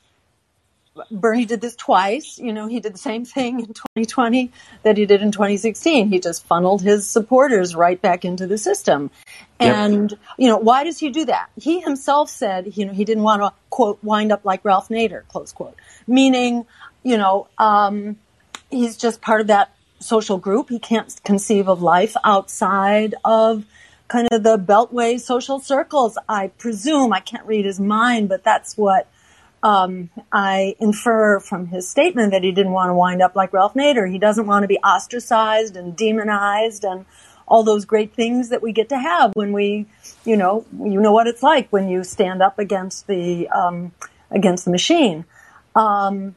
[1.11, 2.39] Bernie did this twice.
[2.39, 4.51] You know, he did the same thing in 2020
[4.83, 6.09] that he did in 2016.
[6.09, 9.11] He just funneled his supporters right back into the system.
[9.59, 10.21] And, yep.
[10.39, 11.51] you know, why does he do that?
[11.57, 15.27] He himself said, you know, he didn't want to, quote, wind up like Ralph Nader,
[15.29, 15.77] close quote.
[16.07, 16.67] Meaning,
[17.03, 18.17] you know, um,
[18.71, 20.69] he's just part of that social group.
[20.69, 23.65] He can't conceive of life outside of
[24.09, 26.19] kind of the beltway social circles.
[26.29, 29.09] I presume I can't read his mind, but that's what
[29.63, 33.75] um, I infer from his statement that he didn't want to wind up like Ralph
[33.75, 34.11] Nader.
[34.11, 37.05] He doesn't want to be ostracized and demonized and
[37.49, 39.87] all those great things that we get to have when we,
[40.25, 43.93] you know, you know what it's like when you stand up against the um,
[44.31, 45.25] against the machine.
[45.75, 46.35] Um,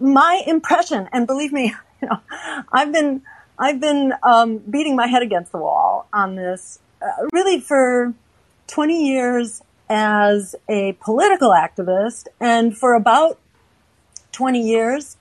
[0.00, 2.20] my impression, and believe me, you know,
[2.72, 3.22] I've been
[3.58, 8.14] I've been um, beating my head against the wall on this uh, really for
[8.68, 13.38] 20 years as a political activist, and for about
[14.32, 15.16] 20 years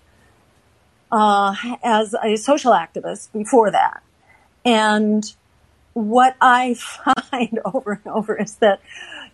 [1.12, 4.04] uh, as a social activist before that.
[4.66, 5.24] And
[5.98, 6.74] what I
[7.32, 8.82] find over and over is that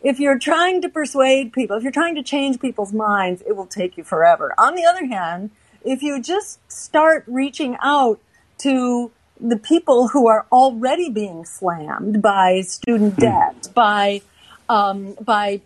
[0.02, 3.68] if you're trying to persuade people, if you're trying to change people's minds, it will
[3.68, 4.54] take you forever.
[4.58, 5.52] On the other hand,
[5.84, 8.20] if you just start reaching out
[8.60, 13.22] to the people who are already being slammed by student hmm.
[13.22, 14.22] debt, by
[14.70, 15.62] um, by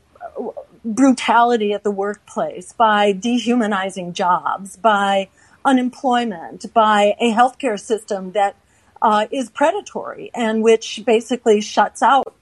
[0.84, 5.30] brutality at the workplace, by dehumanizing jobs, by
[5.64, 8.56] unemployment, by a healthcare system that
[9.02, 12.34] uh, is predatory and which basically shuts out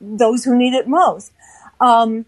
[0.00, 1.32] those who need it most.
[1.80, 2.26] Um,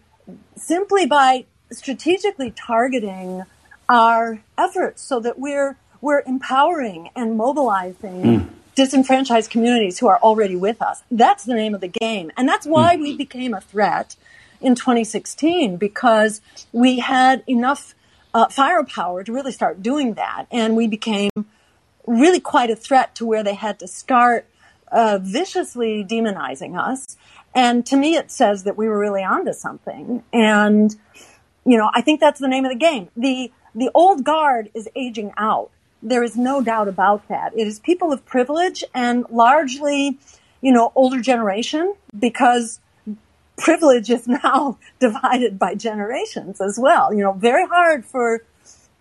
[0.55, 3.43] simply by strategically targeting
[3.89, 8.49] our efforts so that we're we're empowering and mobilizing mm.
[8.75, 11.01] disenfranchised communities who are already with us.
[11.09, 12.31] That's the name of the game.
[12.37, 13.01] And that's why mm.
[13.01, 14.15] we became a threat
[14.61, 17.95] in 2016 because we had enough
[18.33, 20.45] uh, firepower to really start doing that.
[20.51, 21.31] And we became
[22.07, 24.47] really quite a threat to where they had to start
[24.91, 27.17] uh, viciously demonizing us.
[27.53, 30.23] And to me, it says that we were really onto something.
[30.31, 30.95] And,
[31.65, 33.09] you know, I think that's the name of the game.
[33.17, 35.69] The, the old guard is aging out.
[36.01, 37.57] There is no doubt about that.
[37.57, 40.17] It is people of privilege and largely,
[40.61, 42.79] you know, older generation because
[43.57, 47.13] privilege is now divided by generations as well.
[47.13, 48.43] You know, very hard for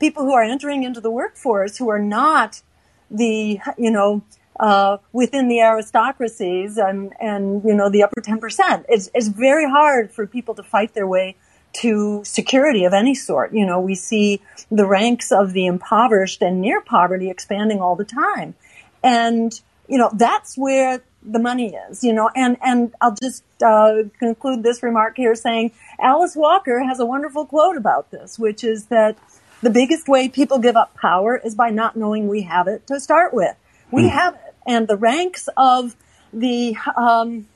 [0.01, 2.63] people who are entering into the workforce who are not
[3.11, 4.23] the, you know,
[4.59, 8.85] uh, within the aristocracies and, and, you know, the upper 10%.
[8.89, 11.37] It's, it's very hard for people to fight their way
[11.75, 13.53] to security of any sort.
[13.53, 14.41] You know, we see
[14.71, 18.55] the ranks of the impoverished and near poverty expanding all the time.
[19.03, 24.05] And, you know, that's where the money is, you know, and, and I'll just, uh,
[24.19, 28.87] conclude this remark here saying Alice Walker has a wonderful quote about this, which is
[28.87, 29.19] that
[29.63, 33.01] the biggest way people give up power is by not knowing we have it to
[33.01, 33.57] start with.
[33.91, 34.11] We mm.
[34.11, 34.55] have it.
[34.67, 35.97] And the ranks of
[36.33, 37.47] the, um,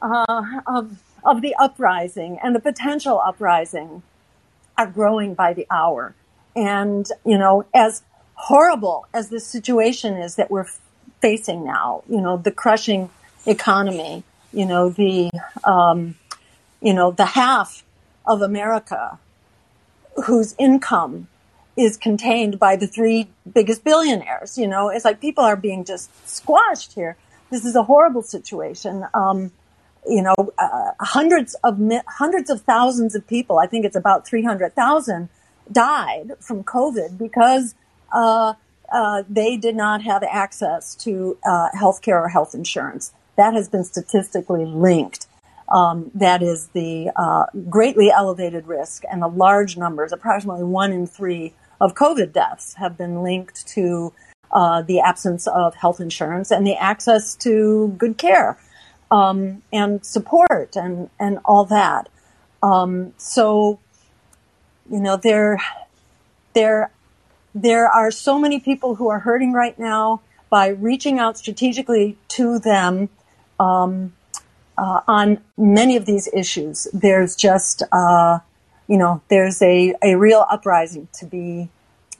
[0.00, 4.02] uh, of, of the uprising and the potential uprising
[4.76, 6.14] are growing by the hour.
[6.54, 8.02] And, you know, as
[8.34, 10.68] horrible as this situation is that we're
[11.20, 13.10] facing now, you know, the crushing
[13.46, 15.30] economy, you know, the,
[15.64, 16.16] um,
[16.80, 17.82] you know, the half
[18.24, 19.18] of America
[20.26, 21.28] whose income
[21.78, 24.58] is contained by the three biggest billionaires.
[24.58, 27.16] You know, it's like people are being just squashed here.
[27.50, 29.04] This is a horrible situation.
[29.14, 29.52] Um,
[30.06, 33.58] you know, uh, hundreds of hundreds of thousands of people.
[33.58, 35.28] I think it's about three hundred thousand
[35.70, 37.74] died from COVID because
[38.12, 38.54] uh,
[38.92, 43.68] uh, they did not have access to uh, health care or health insurance that has
[43.68, 45.26] been statistically linked.
[45.68, 51.06] Um, that is the uh, greatly elevated risk and the large numbers, approximately one in
[51.06, 54.12] three of COVID deaths have been linked to
[54.50, 58.58] uh, the absence of health insurance and the access to good care
[59.10, 62.08] um, and support and, and all that.
[62.62, 63.78] Um, so,
[64.90, 65.58] you know, there,
[66.54, 66.90] there,
[67.54, 72.58] there are so many people who are hurting right now by reaching out strategically to
[72.58, 73.10] them
[73.60, 74.14] um,
[74.78, 76.88] uh, on many of these issues.
[76.92, 78.38] There's just, uh,
[78.88, 81.68] you know, there's a, a real uprising to be,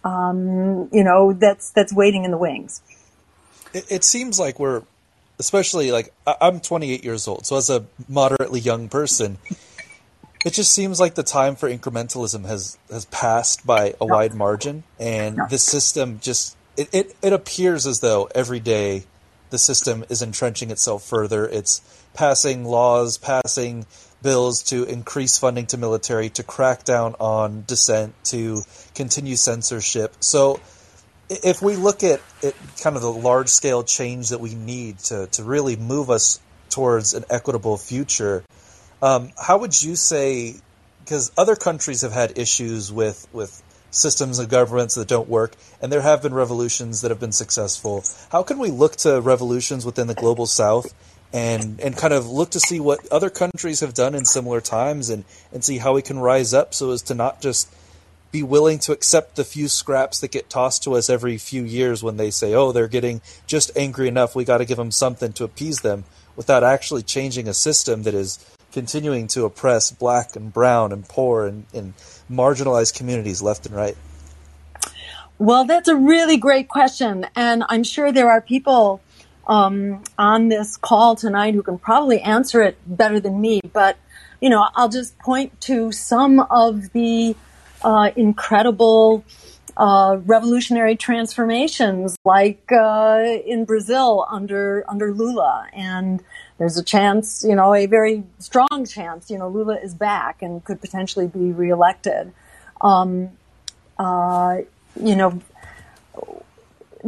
[0.04, 2.82] um, you know, that's that's waiting in the wings.
[3.72, 4.82] It, it seems like we're,
[5.38, 9.38] especially like I'm 28 years old, so as a moderately young person,
[10.44, 14.14] it just seems like the time for incrementalism has has passed by a no.
[14.14, 15.46] wide margin, and no.
[15.48, 19.04] the system just it, it, it appears as though every day
[19.50, 21.46] the system is entrenching itself further.
[21.46, 21.80] It's
[22.14, 23.86] passing laws, passing
[24.22, 28.62] bills to increase funding to military, to crack down on dissent, to
[28.94, 30.14] continue censorship.
[30.20, 30.60] So,
[31.28, 35.26] if we look at, at kind of the large scale change that we need to,
[35.26, 38.44] to really move us towards an equitable future,
[39.02, 40.56] um, how would you say?
[41.04, 45.90] Because other countries have had issues with, with systems of governments that don't work, and
[45.90, 48.04] there have been revolutions that have been successful.
[48.30, 50.92] How can we look to revolutions within the global south
[51.32, 55.10] and and kind of look to see what other countries have done in similar times
[55.10, 57.72] and, and see how we can rise up so as to not just
[58.30, 62.02] be willing to accept the few scraps that get tossed to us every few years
[62.02, 65.32] when they say, oh, they're getting just angry enough, we got to give them something
[65.32, 66.04] to appease them,
[66.36, 68.38] without actually changing a system that is
[68.70, 71.94] continuing to oppress black and brown and poor and, and
[72.30, 73.96] marginalized communities left and right?
[75.38, 77.26] Well, that's a really great question.
[77.34, 79.00] And I'm sure there are people
[79.48, 83.60] um, on this call tonight who can probably answer it better than me.
[83.72, 83.96] But,
[84.40, 87.34] you know, I'll just point to some of the
[87.82, 89.24] uh, incredible
[89.76, 96.20] uh, revolutionary transformations, like uh, in Brazil under under Lula, and
[96.58, 100.64] there's a chance, you know, a very strong chance, you know, Lula is back and
[100.64, 102.32] could potentially be reelected.
[102.80, 103.30] Um,
[103.98, 104.58] uh,
[105.00, 105.40] you know,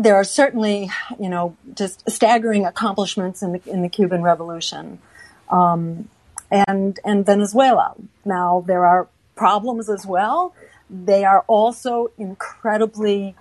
[0.02, 4.98] there are certainly, you know, just staggering accomplishments in the in the Cuban Revolution,
[5.48, 6.08] um,
[6.50, 7.94] and and Venezuela.
[8.24, 10.54] Now there are problems as well.
[10.88, 13.34] They are also incredibly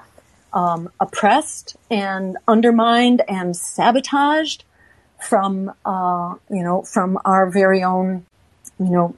[0.53, 4.63] um, oppressed and undermined and sabotaged
[5.19, 8.25] from, uh, you know, from our very own,
[8.79, 9.15] you know,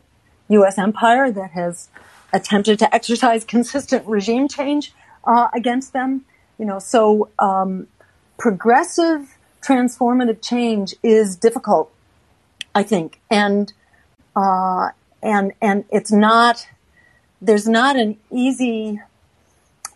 [0.49, 0.77] U.S.
[0.77, 1.89] empire that has
[2.33, 6.25] attempted to exercise consistent regime change uh, against them.
[6.57, 7.87] You know, so um,
[8.37, 11.91] progressive transformative change is difficult,
[12.73, 13.71] I think, and
[14.35, 14.89] uh,
[15.21, 16.67] and and it's not
[17.41, 18.99] there's not an easy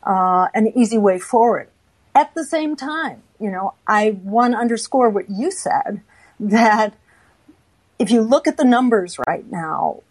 [0.03, 1.69] uh, an easy way forward.
[2.13, 6.01] At the same time, you know, I want to underscore what you said
[6.39, 6.93] that
[7.99, 10.01] if you look at the numbers right now,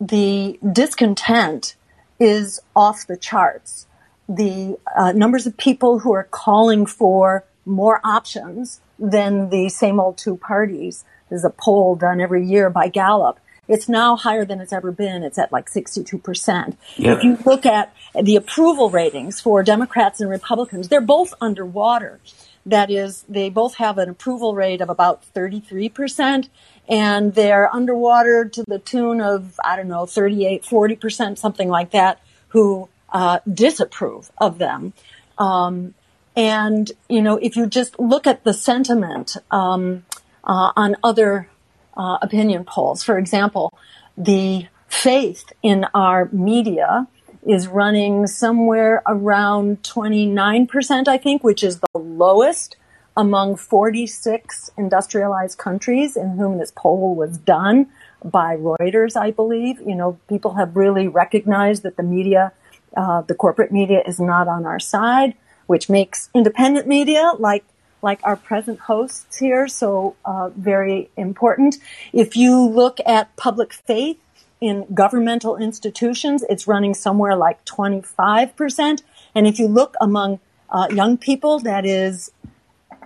[0.00, 1.76] the discontent
[2.18, 3.85] is off the charts.
[4.28, 10.18] The uh, numbers of people who are calling for more options than the same old
[10.18, 11.04] two parties.
[11.28, 13.38] There's a poll done every year by Gallup.
[13.68, 15.24] It's now higher than it's ever been.
[15.24, 16.76] It's at like 62%.
[16.96, 17.16] Yeah.
[17.16, 22.20] If you look at the approval ratings for Democrats and Republicans, they're both underwater.
[22.64, 26.48] That is, they both have an approval rate of about 33%,
[26.88, 32.20] and they're underwater to the tune of, I don't know, 38, 40%, something like that,
[32.48, 34.92] who uh, disapprove of them.
[35.38, 35.94] Um,
[36.36, 40.04] and, you know, if you just look at the sentiment um,
[40.44, 41.48] uh, on other
[41.96, 43.72] uh, opinion polls, for example,
[44.16, 47.06] the faith in our media
[47.46, 52.76] is running somewhere around 29%, I think, which is the lowest
[53.16, 57.86] among 46 industrialized countries in whom this poll was done
[58.22, 59.80] by Reuters, I believe.
[59.80, 62.52] You know, people have really recognized that the media,
[62.96, 65.34] uh, the corporate media is not on our side,
[65.66, 67.64] which makes independent media like
[68.02, 71.76] like our present hosts here so uh, very important.
[72.12, 74.18] If you look at public faith
[74.60, 79.02] in governmental institutions, it's running somewhere like 25%.
[79.34, 80.40] And if you look among
[80.70, 82.30] uh, young people, that is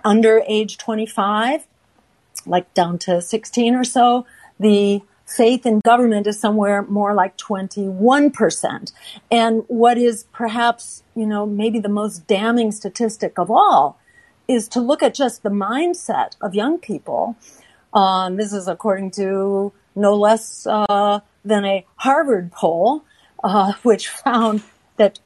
[0.03, 1.65] under age 25,
[2.45, 4.25] like down to 16 or so,
[4.59, 5.01] the
[5.35, 8.91] faith in government is somewhere more like 21%.
[9.29, 13.99] And what is perhaps, you know, maybe the most damning statistic of all
[14.47, 17.35] is to look at just the mindset of young people.
[17.93, 23.03] Um, this is according to no less uh, than a Harvard poll,
[23.43, 24.63] uh, which found
[24.97, 25.19] that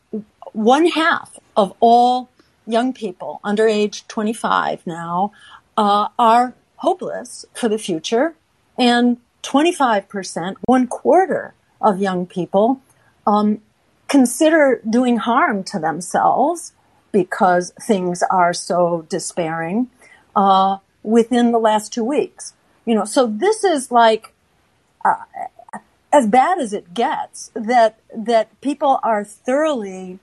[0.53, 2.29] one half of all
[2.67, 5.31] young people under age 25 now
[5.77, 8.35] uh, are hopeless for the future,
[8.77, 12.81] and 25%, one quarter of young people,
[13.27, 13.61] um,
[14.07, 16.73] consider doing harm to themselves
[17.11, 19.89] because things are so despairing
[20.35, 22.53] uh, within the last two weeks.
[22.85, 24.33] You know, so this is like
[25.03, 25.15] uh,
[26.11, 27.51] as bad as it gets.
[27.55, 30.19] That that people are thoroughly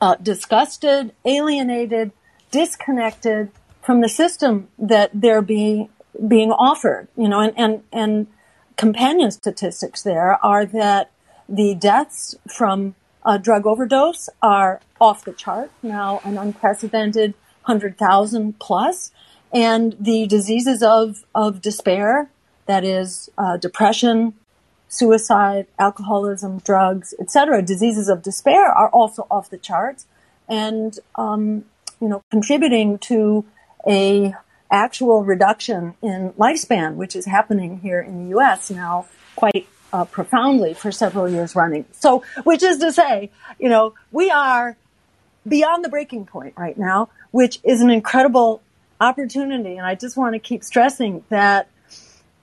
[0.00, 2.12] uh, disgusted, alienated,
[2.50, 3.50] disconnected
[3.82, 5.88] from the system that they're being
[6.26, 7.08] being offered.
[7.16, 8.26] You know, and and, and
[8.76, 11.10] companion statistics there are that
[11.48, 12.94] the deaths from
[13.24, 19.12] a drug overdose are off the chart now, an unprecedented hundred thousand plus,
[19.52, 22.30] and the diseases of of despair,
[22.66, 24.34] that is uh, depression,
[24.88, 30.06] suicide, alcoholism, drugs, etc., diseases of despair are also off the charts,
[30.48, 31.64] and um,
[32.00, 33.44] you know contributing to
[33.86, 34.34] a
[34.70, 38.70] actual reduction in lifespan, which is happening here in the U.S.
[38.70, 39.06] now
[39.36, 41.84] quite uh, profoundly for several years running.
[41.92, 44.76] So, which is to say, you know, we are
[45.46, 48.62] beyond the breaking point right now, which is an incredible
[49.00, 49.76] opportunity.
[49.76, 51.68] And I just want to keep stressing that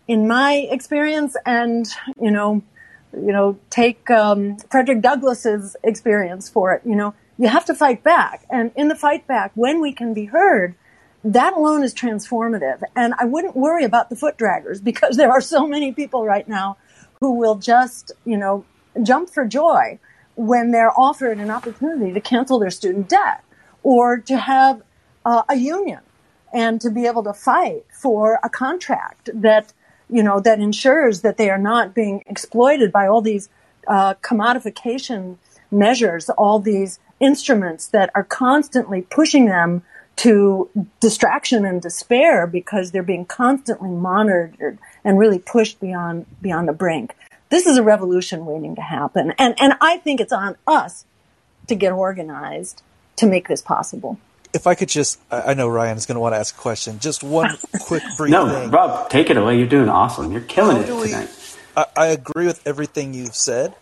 [0.08, 1.88] in my experience and,
[2.20, 2.64] you know,
[3.14, 6.82] you know, take um, Frederick Douglass's experience for it.
[6.86, 10.14] You know, you have to fight back, and in the fight back, when we can
[10.14, 10.76] be heard,
[11.24, 12.82] that alone is transformative.
[12.96, 16.48] And I wouldn't worry about the foot draggers because there are so many people right
[16.48, 16.78] now
[17.20, 18.66] who will just, you know,
[19.04, 20.00] jump for joy
[20.36, 23.44] when they're offered an opportunity to cancel their student debt
[23.84, 24.82] or to have
[25.26, 26.00] uh, a union
[26.54, 29.74] and to be able to fight for a contract that
[30.10, 33.50] you know, that ensures that they are not being exploited by all these
[33.88, 35.38] uh, commodification
[35.72, 39.84] measures, all these instruments that are constantly pushing them
[40.18, 46.74] to distraction and despair because they're being constantly monitored and really pushed beyond beyond the
[46.74, 47.16] brink.
[47.50, 51.06] This is a revolution waiting to happen, and and I think it's on us
[51.68, 52.82] to get organized
[53.18, 54.20] to make this possible
[54.54, 57.00] if I could just, I know Ryan is going to want to ask a question.
[57.00, 58.72] Just one quick brief no, thing.
[58.72, 59.58] Rob, take it away.
[59.58, 60.32] You're doing awesome.
[60.32, 61.30] You're killing it tonight.
[61.76, 63.76] I, I, agree with everything you've said.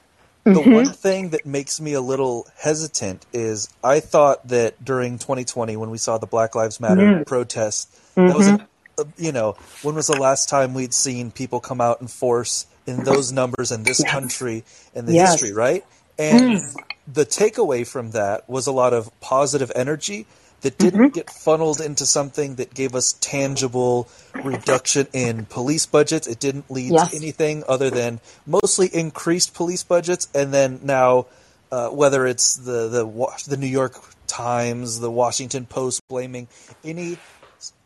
[0.45, 0.73] The mm-hmm.
[0.73, 5.89] one thing that makes me a little hesitant is I thought that during 2020, when
[5.89, 7.23] we saw the Black Lives Matter mm-hmm.
[7.23, 8.27] protests, mm-hmm.
[8.27, 9.01] that was, a, mm-hmm.
[9.01, 12.67] a, you know, when was the last time we'd seen people come out in force
[12.85, 14.11] in those numbers in this yes.
[14.11, 15.31] country in the yes.
[15.31, 15.83] history, right?
[16.19, 16.75] And mm.
[17.11, 20.27] the takeaway from that was a lot of positive energy
[20.65, 21.09] that didn't mm-hmm.
[21.09, 24.09] get funneled into something that gave us tangible
[24.43, 26.25] reduction in police budgets.
[26.25, 27.11] It didn't lead yes.
[27.11, 31.27] to anything other than mostly increased police budgets, and then now.
[31.71, 33.03] Uh, whether it's the, the
[33.47, 36.47] the New York Times, the Washington Post blaming
[36.85, 37.17] any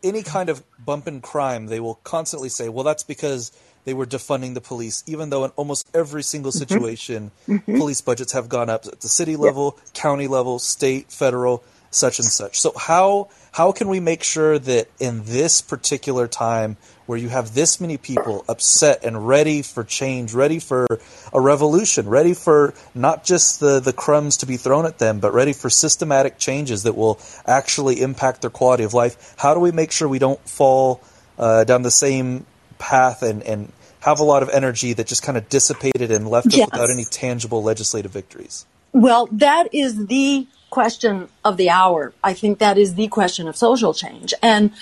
[0.02, 3.52] any kind of bump in crime, they will constantly say, "Well, that's because
[3.86, 6.58] they were defunding the police," even though in almost every single mm-hmm.
[6.58, 7.78] situation, mm-hmm.
[7.78, 9.94] police budgets have gone up at the city level, yep.
[9.94, 12.60] county level, state, federal, such and such.
[12.60, 16.76] So how how can we make sure that in this particular time
[17.06, 20.86] where you have this many people upset and ready for change, ready for
[21.32, 25.34] a revolution, ready for not just the, the crumbs to be thrown at them, but
[25.34, 29.72] ready for systematic changes that will actually impact their quality of life, how do we
[29.72, 31.00] make sure we don't fall
[31.36, 32.46] uh, down the same
[32.78, 36.46] path and, and have a lot of energy that just kind of dissipated and left
[36.52, 36.68] yes.
[36.68, 38.66] us without any tangible legislative victories?
[38.92, 42.12] Well, that is the question of the hour.
[42.22, 44.32] I think that is the question of social change.
[44.42, 44.72] And,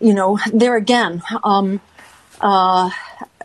[0.00, 1.80] you know, there again, um,
[2.40, 2.90] uh,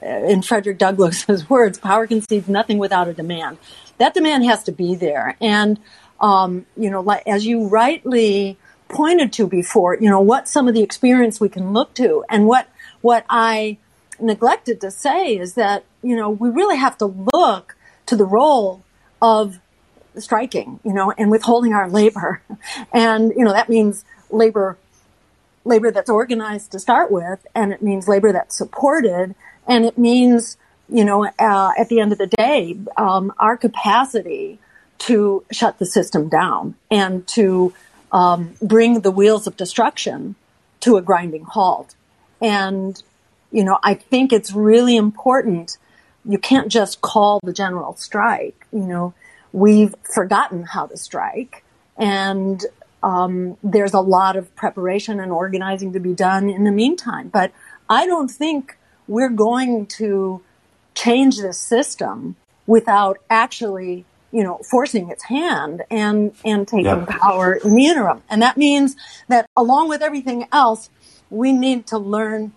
[0.01, 3.57] in Frederick Douglass's words, power concedes nothing without a demand.
[3.97, 5.35] That demand has to be there.
[5.41, 5.79] And,
[6.19, 10.73] um, you know, like, as you rightly pointed to before, you know, what some of
[10.73, 12.67] the experience we can look to and what,
[13.01, 13.77] what I
[14.19, 17.75] neglected to say is that, you know, we really have to look
[18.07, 18.83] to the role
[19.21, 19.59] of
[20.17, 22.41] striking, you know, and withholding our labor.
[22.91, 24.77] And, you know, that means labor,
[25.65, 29.35] labor that's organized to start with, and it means labor that's supported,
[29.67, 30.57] and it means,
[30.89, 34.59] you know, uh, at the end of the day, um, our capacity
[34.99, 37.73] to shut the system down and to
[38.11, 40.35] um, bring the wheels of destruction
[40.81, 41.95] to a grinding halt.
[42.41, 43.01] And,
[43.51, 45.77] you know, I think it's really important.
[46.25, 49.13] You can't just call the general strike, you know,
[49.51, 51.63] we've forgotten how to strike
[51.97, 52.65] and
[53.03, 57.29] um, there's a lot of preparation and organizing to be done in the meantime.
[57.29, 57.51] But
[57.89, 58.77] I don't think
[59.07, 60.41] we're going to
[60.95, 62.35] change this system
[62.67, 67.07] without actually, you know, forcing its hand and and taking yep.
[67.07, 68.21] power in the interim.
[68.29, 68.95] And that means
[69.27, 70.89] that along with everything else,
[71.29, 72.53] we need to learn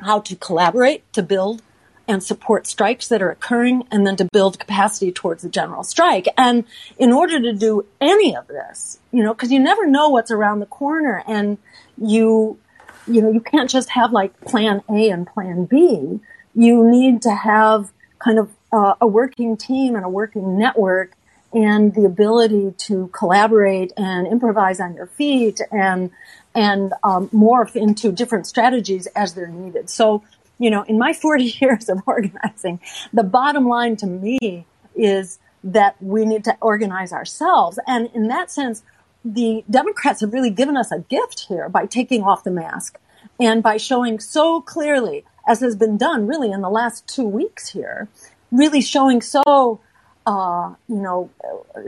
[0.00, 1.62] how to collaborate to build
[2.08, 6.26] and support strikes that are occurring and then to build capacity towards the general strike.
[6.36, 6.64] And
[6.98, 10.60] in order to do any of this, you know, cause you never know what's around
[10.60, 11.58] the corner and
[11.98, 12.58] you,
[13.06, 16.20] you know, you can't just have like plan A and plan B.
[16.54, 21.12] You need to have kind of uh, a working team and a working network
[21.52, 26.10] and the ability to collaborate and improvise on your feet and
[26.54, 29.90] and um, morph into different strategies as they're needed.
[29.90, 30.22] So
[30.58, 32.80] you know, in my 40 years of organizing,
[33.12, 37.78] the bottom line to me is that we need to organize ourselves.
[37.86, 38.82] And in that sense,
[39.24, 42.98] the Democrats have really given us a gift here by taking off the mask
[43.40, 47.68] and by showing so clearly, as has been done really in the last two weeks
[47.70, 48.08] here,
[48.52, 49.80] really showing so,
[50.26, 51.30] uh, you know,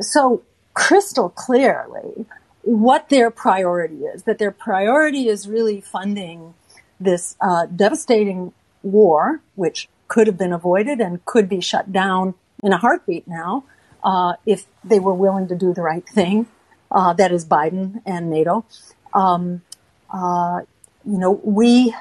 [0.01, 0.43] so
[0.75, 2.27] crystal clearly
[2.63, 6.55] what their priority is, that their priority is really funding
[7.01, 8.53] this uh, devastating
[8.83, 13.65] war, which could have been avoided and could be shut down in a heartbeat now
[14.03, 16.47] uh, if they were willing to do the right thing.
[16.91, 18.65] Uh, that is Biden and NATO.
[19.13, 19.63] Um,
[20.11, 20.61] uh,
[21.05, 21.95] you know, we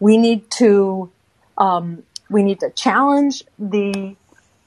[0.00, 1.10] we need to
[1.56, 4.16] um, we need to challenge the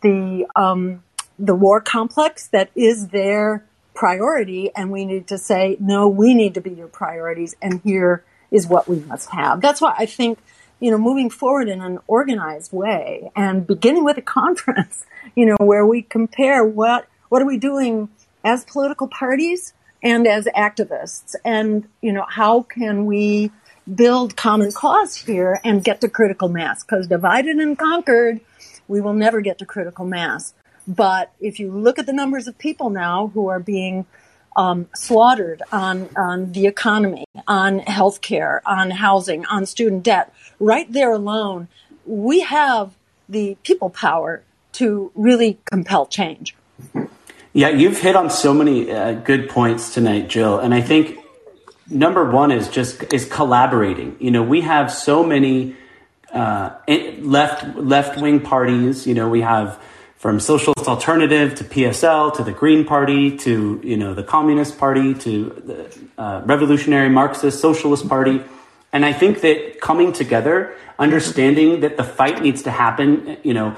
[0.01, 1.03] the um,
[1.38, 6.07] the war complex that is their priority, and we need to say no.
[6.07, 9.59] We need to be your priorities, and here is what we must have.
[9.59, 10.39] That's why I think
[10.86, 15.03] you know, moving forward in an organized way and beginning with a conference,
[15.36, 18.07] you know, where we compare what, what are we doing
[18.43, 19.73] as political parties
[20.03, 23.49] and as activists and, you know, how can we
[23.95, 26.83] build common cause here and get to critical mass?
[26.83, 28.39] Because divided and conquered,
[28.88, 30.53] we will never get to critical mass.
[30.88, 34.05] But if you look at the numbers of people now who are being
[34.56, 40.34] um, slaughtered on on the economy, on healthcare, on housing, on student debt.
[40.60, 41.68] Right there alone,
[42.06, 42.95] we have
[43.28, 44.43] the people power
[44.74, 46.56] to really compel change.
[47.53, 51.18] Yeah, you've hit on so many uh, good points tonight, Jill, and I think
[51.89, 54.18] number one is just is collaborating.
[54.20, 55.76] You know, we have so many
[56.34, 56.72] uh,
[57.20, 59.08] left left wing parties.
[59.08, 59.82] You know, we have
[60.26, 65.13] from Socialist Alternative to PSL to the Green Party to you know the Communist Party
[65.13, 68.41] to the uh, Revolutionary Marxist Socialist Party,
[68.91, 73.76] and I think that coming together, understanding that the fight needs to happen, you know,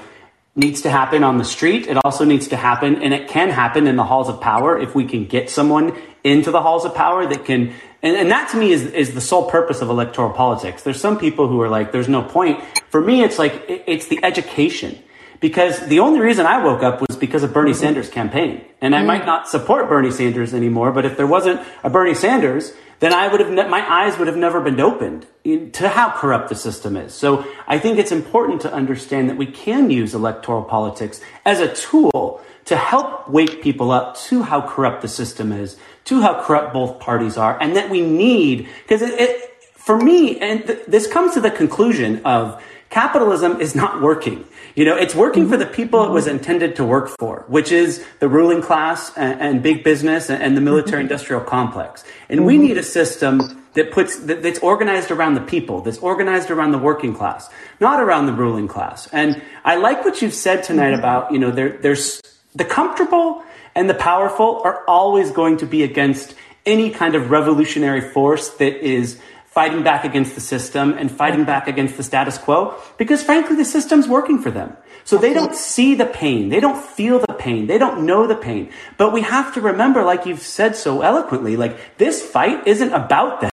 [0.56, 1.86] needs to happen on the street.
[1.86, 4.94] It also needs to happen, and it can happen in the halls of power if
[4.94, 5.94] we can get someone
[6.24, 9.20] into the halls of power that can and, and that to me is, is the
[9.20, 10.82] sole purpose of electoral politics.
[10.82, 12.64] There's some people who are like, there's no point.
[12.88, 15.02] For me, it's like, it, it's the education.
[15.40, 17.80] Because the only reason I woke up was because of Bernie mm-hmm.
[17.80, 18.64] Sanders' campaign.
[18.80, 19.26] And I might mm.
[19.26, 23.40] not support Bernie Sanders anymore, but if there wasn't a Bernie Sanders, then I would
[23.40, 27.14] have, ne- my eyes would have never been opened to how corrupt the system is.
[27.14, 31.72] So I think it's important to understand that we can use electoral politics as a
[31.74, 36.74] tool to help wake people up to how corrupt the system is, to how corrupt
[36.74, 39.47] both parties are, and that we need, because it, it,
[39.88, 44.44] for me, and th- this comes to the conclusion of capitalism is not working.
[44.74, 45.80] You know, it's working for the mm-hmm.
[45.80, 46.36] people it was mm-hmm.
[46.36, 50.54] intended to work for, which is the ruling class and, and big business and, and
[50.54, 51.10] the military mm-hmm.
[51.10, 52.04] industrial complex.
[52.28, 56.50] And we need a system that puts that, that's organized around the people, that's organized
[56.50, 57.48] around the working class,
[57.80, 59.08] not around the ruling class.
[59.10, 62.20] And I like what you've said tonight about, you know, there, there's
[62.54, 63.42] the comfortable
[63.74, 66.34] and the powerful are always going to be against
[66.66, 69.18] any kind of revolutionary force that is
[69.58, 73.64] fighting back against the system and fighting back against the status quo because frankly the
[73.64, 74.76] system's working for them.
[75.02, 76.48] So they don't see the pain.
[76.48, 77.66] They don't feel the pain.
[77.66, 78.70] They don't know the pain.
[78.98, 83.40] But we have to remember, like you've said so eloquently, like this fight isn't about
[83.40, 83.57] them.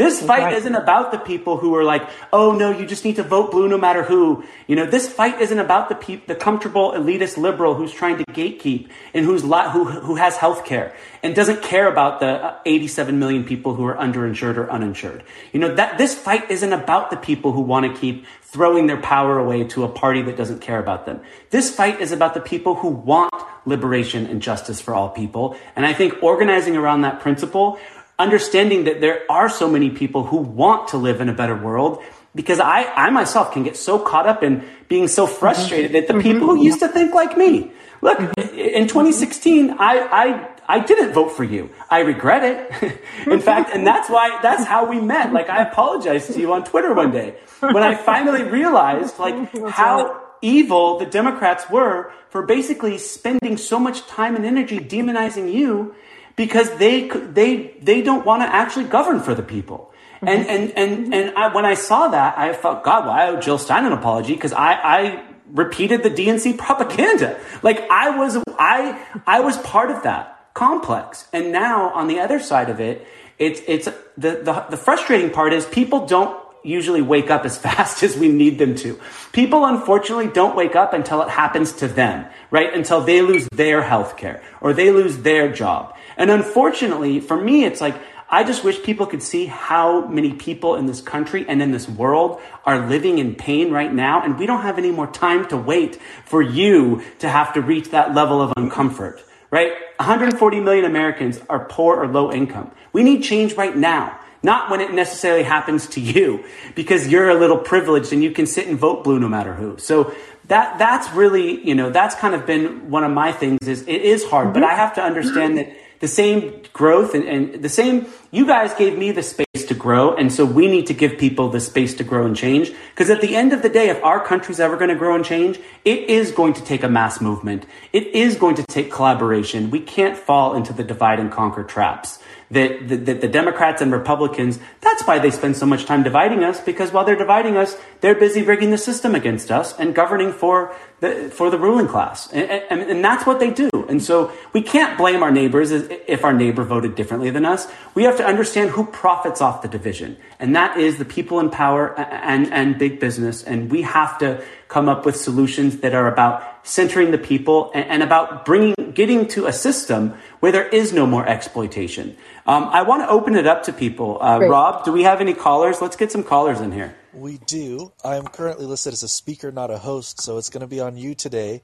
[0.00, 0.56] This fight Right.
[0.60, 3.68] isn't about the people who are like, oh no, you just need to vote blue
[3.68, 4.44] no matter who.
[4.66, 8.24] You know, this fight isn't about the peop- the comfortable elitist liberal who's trying to
[8.38, 12.58] gatekeep and who's li- who who has health care and doesn't care about the uh,
[12.64, 15.20] 87 million people who are underinsured or uninsured.
[15.52, 18.24] You know, that this fight isn't about the people who want to keep
[18.54, 21.20] throwing their power away to a party that doesn't care about them.
[21.50, 23.34] This fight is about the people who want
[23.66, 25.56] liberation and justice for all people.
[25.76, 27.78] And I think organizing around that principle
[28.20, 32.02] understanding that there are so many people who want to live in a better world
[32.34, 36.12] because I, I myself can get so caught up in being so frustrated at the
[36.12, 36.22] mm-hmm.
[36.22, 36.64] people who mm-hmm.
[36.64, 37.72] used to think like me.
[38.02, 38.58] Look, mm-hmm.
[38.58, 41.70] in 2016, I, I, I didn't vote for you.
[41.88, 43.00] I regret it.
[43.26, 45.32] in fact, and that's why, that's how we met.
[45.32, 49.34] Like, I apologized to you on Twitter one day when I finally realized, like,
[49.68, 55.94] how evil the Democrats were for basically spending so much time and energy demonizing you
[56.40, 59.92] because they they they don't want to actually govern for the people.
[60.22, 63.58] And and and and I, when I saw that, I felt God, why owe Jill
[63.58, 67.38] Stein an apology because I I repeated the DNC propaganda.
[67.62, 71.28] Like I was I I was part of that complex.
[71.34, 73.06] And now on the other side of it,
[73.38, 73.84] it's it's
[74.16, 76.34] the the, the frustrating part is people don't
[76.64, 78.98] usually wake up as fast as we need them to.
[79.32, 82.72] People unfortunately don't wake up until it happens to them, right?
[82.72, 85.96] Until they lose their health care or they lose their job.
[86.20, 87.96] And unfortunately, for me, it's like,
[88.28, 91.88] I just wish people could see how many people in this country and in this
[91.88, 94.22] world are living in pain right now.
[94.22, 97.90] And we don't have any more time to wait for you to have to reach
[97.90, 99.72] that level of uncomfort, right?
[99.96, 102.70] 140 million Americans are poor or low income.
[102.92, 104.20] We need change right now.
[104.42, 106.44] Not when it necessarily happens to you
[106.74, 109.78] because you're a little privileged and you can sit and vote blue no matter who.
[109.78, 110.14] So
[110.46, 114.02] that, that's really, you know, that's kind of been one of my things is it
[114.02, 114.70] is hard, but mm-hmm.
[114.70, 118.98] I have to understand that the same growth and, and the same, you guys gave
[118.98, 120.14] me the space to grow.
[120.14, 122.72] And so we need to give people the space to grow and change.
[122.90, 125.24] Because at the end of the day, if our country's ever going to grow and
[125.24, 127.66] change, it is going to take a mass movement.
[127.92, 129.70] It is going to take collaboration.
[129.70, 132.18] We can't fall into the divide and conquer traps
[132.50, 136.42] that, that, that the Democrats and Republicans, that's why they spend so much time dividing
[136.42, 140.32] us, because while they're dividing us, they're busy rigging the system against us and governing
[140.32, 142.30] for the, for the ruling class.
[142.32, 143.70] And, and, and that's what they do.
[143.88, 147.66] And so we can't blame our neighbors if our neighbor voted differently than us.
[147.94, 150.16] We have to understand who profits off the division.
[150.38, 153.42] And that is the people in power and, and big business.
[153.42, 157.84] And we have to come up with solutions that are about centering the people and,
[157.90, 162.16] and about bringing, getting to a system where there is no more exploitation.
[162.46, 164.18] Um, I want to open it up to people.
[164.20, 165.80] Uh, Rob, do we have any callers?
[165.80, 166.96] Let's get some callers in here.
[167.12, 167.92] We do.
[168.04, 170.80] I am currently listed as a speaker, not a host, so it's going to be
[170.80, 171.62] on you today.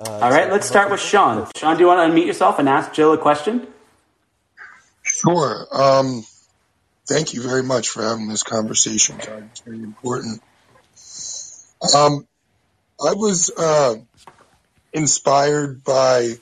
[0.00, 1.48] Uh, All right, let's start with Sean.
[1.56, 3.66] Sean, do you want to unmute yourself and ask Jill a question?
[5.02, 5.66] Sure.
[5.70, 6.24] Um,
[7.06, 9.48] thank you very much for having this conversation, Todd.
[9.50, 10.42] It's very important.
[11.94, 12.26] Um,
[13.00, 13.96] I was uh,
[14.92, 16.34] inspired by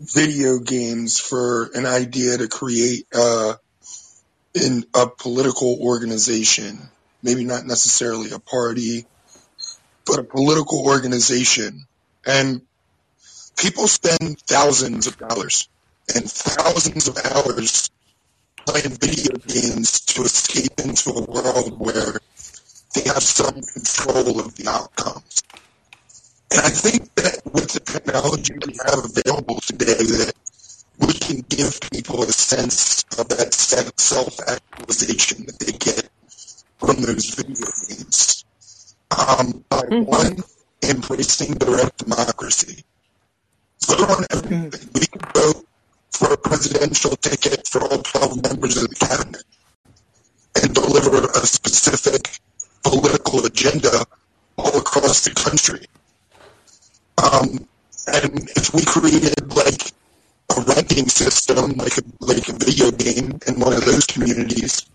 [0.00, 3.54] video games for an idea to create uh,
[4.54, 6.78] in a political organization,
[7.22, 9.04] maybe not necessarily a party,
[10.06, 11.86] but a political organization.
[12.26, 12.62] And
[13.56, 15.68] people spend thousands of dollars
[16.14, 17.90] and thousands of hours
[18.66, 22.18] playing video games to escape into a world where
[22.94, 25.42] they have some control of the outcomes.
[26.50, 30.32] And I think that with the technology we have available today, that
[30.98, 36.08] we can give people a sense of that self-actualization that they get
[36.78, 38.44] from those video games.
[39.10, 40.06] Um, by Mhm.
[40.06, 40.44] one,
[40.82, 42.84] embracing direct democracy.
[43.86, 44.90] Vote on everything.
[44.94, 45.66] We can vote
[46.12, 49.44] for a presidential ticket for all 12 members of the cabinet
[50.62, 52.40] and deliver a specific
[52.82, 54.06] political agenda
[54.56, 55.86] all across the country.
[57.18, 57.66] Um,
[58.06, 59.92] and if we created like
[60.56, 64.86] a ranking system, like a, like a video game in one of those communities,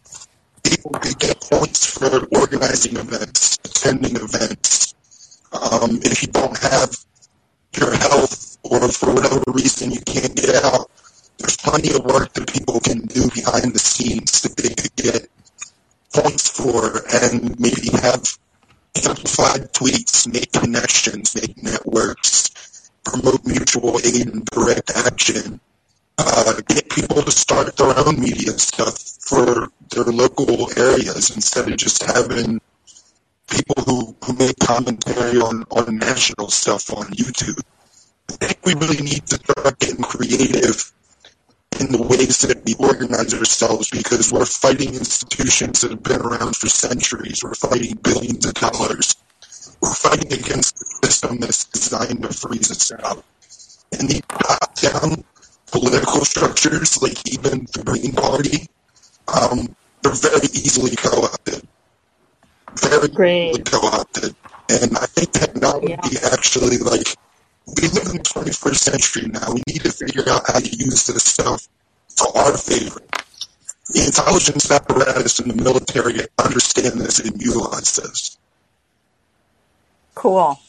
[0.63, 4.95] people could get points for organizing events, attending events.
[5.51, 6.95] Um, if you don't have
[7.77, 10.89] your health or for whatever reason you can't get out,
[11.37, 15.27] there's plenty of work that people can do behind the scenes that they could get
[16.13, 18.37] points for and maybe have
[18.95, 25.59] amplified tweets, make connections, make networks, promote mutual aid and direct action,
[26.17, 31.77] uh, get people to start their own media stuff for their local areas instead of
[31.77, 32.61] just having
[33.49, 37.59] people who, who make commentary on, on national stuff on YouTube.
[38.29, 40.91] I think we really need to start getting creative
[41.79, 46.55] in the ways that we organize ourselves because we're fighting institutions that have been around
[46.55, 47.43] for centuries.
[47.43, 49.15] We're fighting billions of dollars.
[49.81, 53.23] We're fighting against a system that's designed to freeze us out.
[53.91, 55.23] And these top-down
[55.71, 58.67] political structures, like even the Green Party,
[59.27, 61.67] um, they're very easily co-opted.
[62.81, 63.49] Very Great.
[63.49, 64.35] easily co-opted.
[64.69, 66.29] And I think technology Yeah.
[66.31, 67.15] actually, like,
[67.67, 69.53] we live in the 21st century now.
[69.53, 71.67] We need to figure out how to use this stuff
[72.17, 73.01] to our favor.
[73.89, 78.37] The intelligence apparatus and the military understand this and utilize this.
[80.15, 80.59] Cool.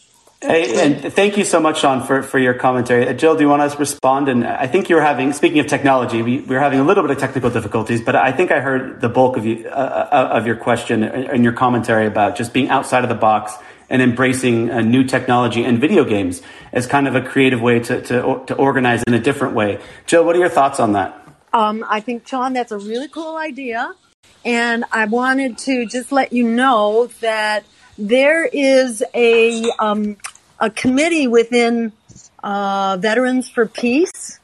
[0.40, 3.09] Hey, and thank you so much, Sean, for, for your commentary.
[3.09, 4.28] Uh, Jill, do you want to respond?
[4.28, 7.03] And I think you were having, speaking of technology, we, we were having a little
[7.03, 10.28] bit of technical difficulties, but I think I heard the bulk of you, uh, uh,
[10.32, 13.55] of your question and your commentary about just being outside of the box
[13.89, 18.01] and embracing uh, new technology and video games as kind of a creative way to,
[18.03, 19.80] to, to organize in a different way.
[20.07, 21.20] Jill, what are your thoughts on that?
[21.53, 23.95] Um, I think, Sean, that's a really cool idea.
[24.45, 27.64] And I wanted to just let you know that
[27.97, 30.16] there is a, um,
[30.59, 31.93] a committee within
[32.43, 34.41] uh, Veterans for Peace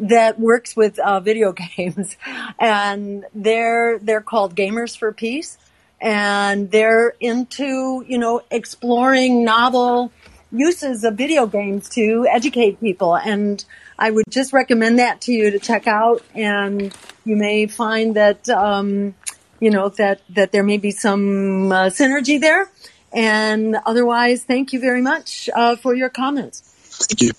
[0.00, 2.16] that works with uh, video games,
[2.58, 5.58] and they're they're called Gamers for Peace,
[6.02, 10.12] and they're into you know exploring novel
[10.50, 13.64] uses of video games to educate people and
[13.98, 16.94] I would just recommend that to you to check out and
[17.24, 19.14] you may find that um,
[19.60, 22.68] you know that that there may be some uh, synergy there
[23.12, 27.30] and otherwise thank you very much uh, for your comments Thank you.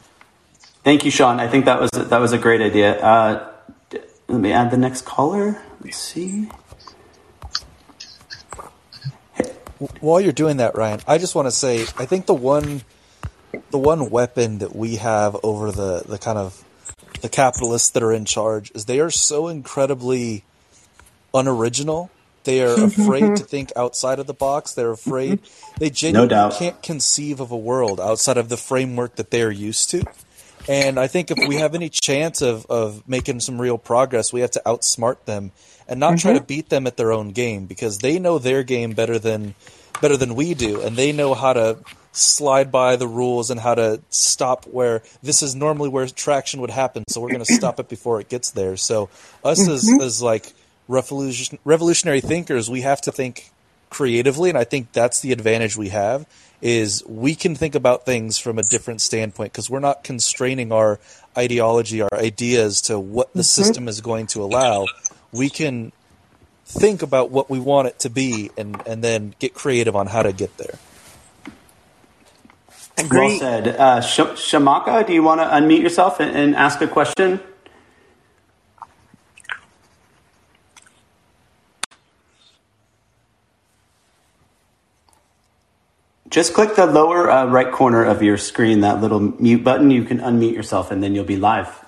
[0.84, 1.40] Thank you, Sean.
[1.40, 3.00] I think that was that was a great idea.
[3.00, 3.50] Uh,
[4.28, 5.62] let me add the next caller.
[5.82, 6.50] Let's see.
[10.00, 12.84] While you're doing that, Ryan, I just want to say I think the one
[13.72, 16.64] the one weapon that we have over the the kind of
[17.22, 20.44] the capitalists that are in charge is they are so incredibly
[21.34, 22.12] unoriginal.
[22.44, 24.74] They are afraid to think outside of the box.
[24.74, 25.40] They're afraid
[25.80, 26.54] they genuinely doubt.
[26.54, 30.04] can't conceive of a world outside of the framework that they're used to.
[30.68, 34.42] And I think if we have any chance of, of making some real progress, we
[34.42, 35.52] have to outsmart them
[35.88, 36.48] and not try to mm-hmm.
[36.48, 39.56] beat them at their own game because they know their game better than
[40.02, 41.78] better than we do, and they know how to
[42.12, 46.70] slide by the rules and how to stop where this is normally where traction would
[46.70, 47.04] happen.
[47.08, 48.78] So we're going to stop it before it gets there.
[48.78, 49.10] So
[49.44, 50.02] us as mm-hmm.
[50.02, 50.54] as like
[50.88, 53.52] revolution, revolutionary thinkers, we have to think
[53.90, 56.26] creatively, and I think that's the advantage we have
[56.64, 60.98] is we can think about things from a different standpoint because we're not constraining our
[61.38, 63.44] ideology, our ideas to what the mm-hmm.
[63.44, 64.86] system is going to allow.
[65.34, 65.92] We can
[66.66, 70.24] think about what we want it to be and, and then get creative on how
[70.24, 70.80] to get there.
[73.12, 73.68] Well said.
[73.68, 77.40] Uh, Sh- Shamako, do you want to unmute yourself and, and ask a question?
[86.30, 89.92] Just click the lower uh, right corner of your screen, that little mute button.
[89.92, 91.83] You can unmute yourself, and then you'll be live.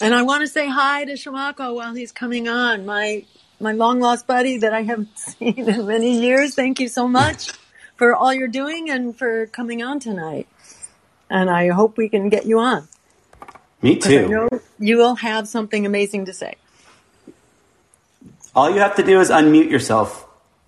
[0.00, 3.24] And I want to say hi to Shamako while he's coming on my
[3.60, 7.52] my long lost buddy that I haven't seen in many years thank you so much
[7.96, 10.46] for all you're doing and for coming on tonight
[11.30, 12.88] and I hope we can get you on
[13.82, 14.48] Me too.
[14.78, 16.54] you will have something amazing to say
[18.54, 20.25] All you have to do is unmute yourself.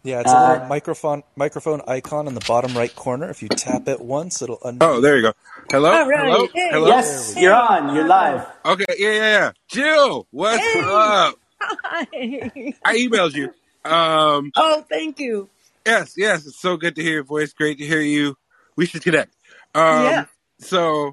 [0.08, 3.28] Yeah, it's a little uh, microphone microphone icon in the bottom right corner.
[3.28, 4.78] If you tap it once, it'll unmute.
[4.80, 5.34] Oh, there you go.
[5.70, 6.70] Hello, hello, hey.
[6.70, 6.86] hello.
[6.86, 7.94] Yes, you're on.
[7.94, 8.46] You're live.
[8.64, 9.52] Okay, yeah, yeah, yeah.
[9.68, 10.80] Jill, what's hey.
[10.82, 11.34] up?
[11.60, 12.06] Hi.
[12.86, 13.52] I emailed you.
[13.84, 15.50] Um, oh, thank you.
[15.84, 16.46] Yes, yes.
[16.46, 17.52] It's so good to hear your voice.
[17.52, 18.34] Great to hear you.
[18.76, 19.36] We should connect.
[19.74, 20.24] Um, yeah.
[20.60, 21.12] So,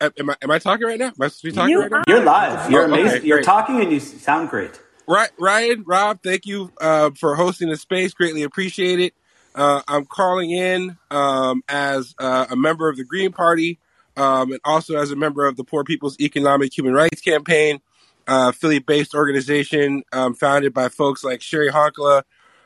[0.00, 1.06] am I am I talking right now?
[1.06, 2.04] Am I supposed to be talking you right now?
[2.06, 2.70] You're live.
[2.70, 3.18] You're oh, amazing.
[3.18, 4.80] Okay, You're talking and you sound great.
[5.08, 8.14] Right, Ryan, Rob, thank you uh, for hosting the space.
[8.14, 9.14] Greatly appreciate it.
[9.54, 13.78] Uh, I'm calling in um, as uh, a member of the Green Party
[14.16, 17.80] um, and also as a member of the Poor People's Economic Human Rights Campaign,
[18.26, 22.22] uh, Philly-based organization um, founded by folks like Cheri Honkala,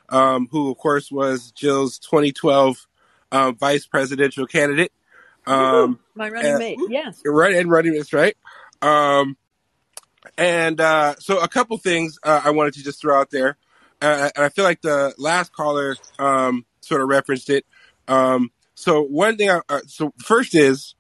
[0.09, 2.87] um, who of course was Jill's 2012
[3.32, 4.93] um, vice presidential candidate.
[5.47, 8.37] Um, My running and, mate, yes, right, and running that's right.
[8.82, 9.37] Um,
[10.37, 13.57] and uh, so a couple things uh, I wanted to just throw out there,
[14.01, 17.64] uh, and I feel like the last caller um, sort of referenced it.
[18.09, 20.95] Um, so one thing, I, uh, so first is,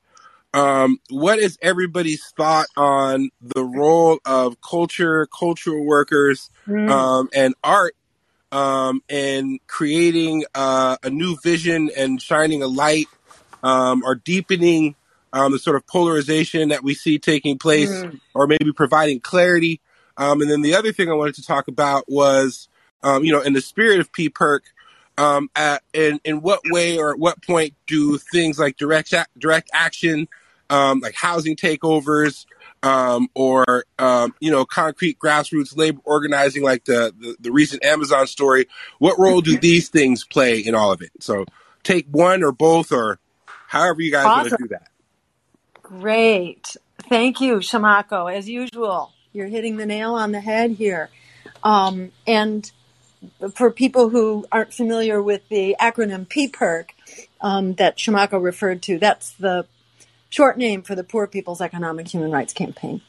[0.54, 6.90] um, what is everybody's thought on the role of culture, cultural workers, mm.
[6.90, 7.94] um, and art
[8.52, 13.06] um, in creating uh, a new vision and shining a light
[13.62, 14.94] um, or deepening
[15.36, 18.18] um, the sort of polarization that we see taking place, mm.
[18.32, 19.82] or maybe providing clarity.
[20.16, 22.68] Um, and then the other thing I wanted to talk about was,
[23.02, 24.60] um, you know, in the spirit of PPIRC,
[25.18, 29.70] um, at, in in what way or at what point do things like direct direct
[29.74, 30.26] action,
[30.70, 32.46] um, like housing takeovers,
[32.82, 38.26] um, or um, you know, concrete grassroots labor organizing, like the, the the recent Amazon
[38.26, 38.68] story,
[39.00, 41.10] what role do these things play in all of it?
[41.20, 41.44] So,
[41.82, 43.18] take one or both, or
[43.68, 44.38] however you guys awesome.
[44.38, 44.88] want to do that.
[45.86, 46.76] Great.
[47.08, 48.34] Thank you, Shamako.
[48.34, 51.10] As usual, you're hitting the nail on the head here.
[51.62, 52.68] Um, and
[53.54, 56.86] for people who aren't familiar with the acronym PPIRC
[57.40, 59.64] um, that Shamako referred to, that's the
[60.28, 63.00] short name for the Poor People's Economic Human Rights Campaign.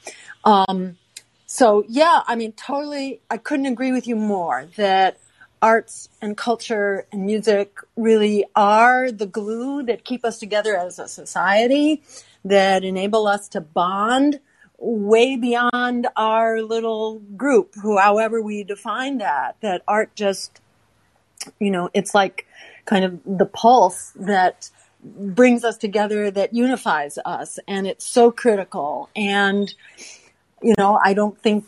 [0.43, 0.99] Um,
[1.47, 5.17] so, yeah, I mean, totally, I couldn't agree with you more that
[5.63, 11.07] arts and culture and music really are the glue that keep us together as a
[11.07, 12.03] society
[12.45, 14.39] that enable us to bond
[14.77, 20.61] way beyond our little group, who, however we define that, that art just,
[21.59, 22.45] you know, it's like
[22.85, 24.69] kind of the pulse that
[25.03, 27.59] brings us together, that unifies us.
[27.67, 29.09] And it's so critical.
[29.15, 29.73] And,
[30.61, 31.65] you know, I don't think,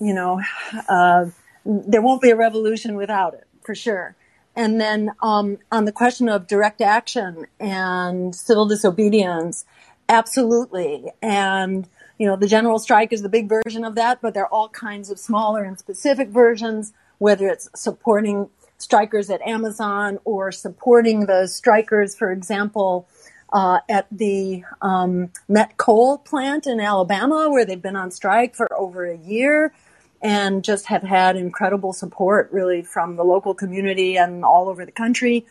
[0.00, 0.40] you know,
[0.88, 1.26] uh,
[1.64, 4.16] there won't be a revolution without it, for sure.
[4.56, 9.64] And then um, on the question of direct action and civil disobedience,
[10.10, 11.04] Absolutely.
[11.22, 11.88] And,
[12.18, 14.68] you know, the general strike is the big version of that, but there are all
[14.68, 21.46] kinds of smaller and specific versions, whether it's supporting strikers at Amazon or supporting the
[21.46, 23.06] strikers, for example,
[23.52, 28.66] uh, at the um, Met Coal plant in Alabama, where they've been on strike for
[28.76, 29.72] over a year
[30.20, 34.92] and just have had incredible support really from the local community and all over the
[34.92, 35.46] country.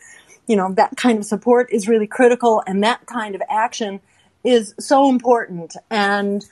[0.46, 4.00] You know, that kind of support is really critical and that kind of action
[4.44, 5.76] is so important.
[5.90, 6.44] And,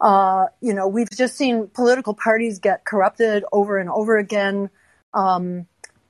[0.00, 4.70] uh, you know, we've just seen political parties get corrupted over and over again.
[5.14, 5.66] Um,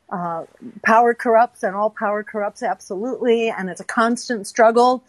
[0.08, 0.44] uh,
[0.84, 3.48] power corrupts and all power corrupts absolutely.
[3.48, 5.02] And it's a constant struggle,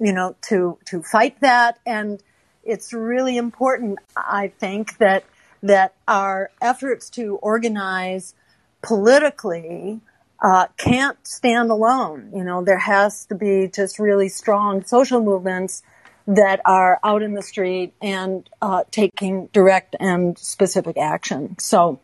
[0.00, 1.78] you know, to, to fight that.
[1.84, 2.22] And
[2.64, 5.24] it's really important, I think, that,
[5.62, 8.34] that our efforts to organize
[8.82, 10.00] politically
[10.40, 12.30] uh, can't stand alone.
[12.34, 15.82] You know, there has to be just really strong social movements
[16.26, 21.56] that are out in the street and uh, taking direct and specific action.
[21.58, 22.00] So,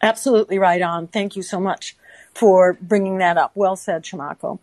[0.00, 1.08] absolutely right on.
[1.08, 1.96] Thank you so much
[2.34, 3.52] for bringing that up.
[3.54, 4.58] Well said, Shamako.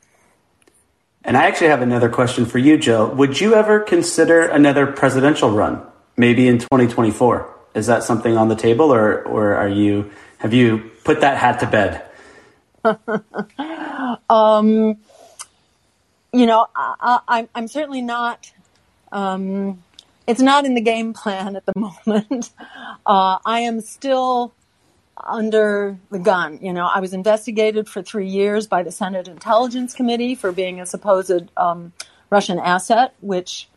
[1.23, 3.13] And I actually have another question for you, Jill.
[3.15, 5.81] Would you ever consider another presidential run,
[6.15, 7.55] maybe in 2024?
[7.75, 11.59] Is that something on the table, or or are you have you put that hat
[11.59, 12.08] to bed?
[14.29, 14.97] um,
[16.31, 18.51] you know, I, am I'm certainly not.
[19.11, 19.83] Um,
[20.27, 21.73] it's not in the game plan at the
[22.05, 22.51] moment.
[23.05, 24.53] Uh, I am still
[25.17, 26.59] under the gun.
[26.61, 30.79] You know, I was investigated for three years by the Senate Intelligence Committee for being
[30.79, 31.93] a supposed um,
[32.29, 33.67] Russian asset, which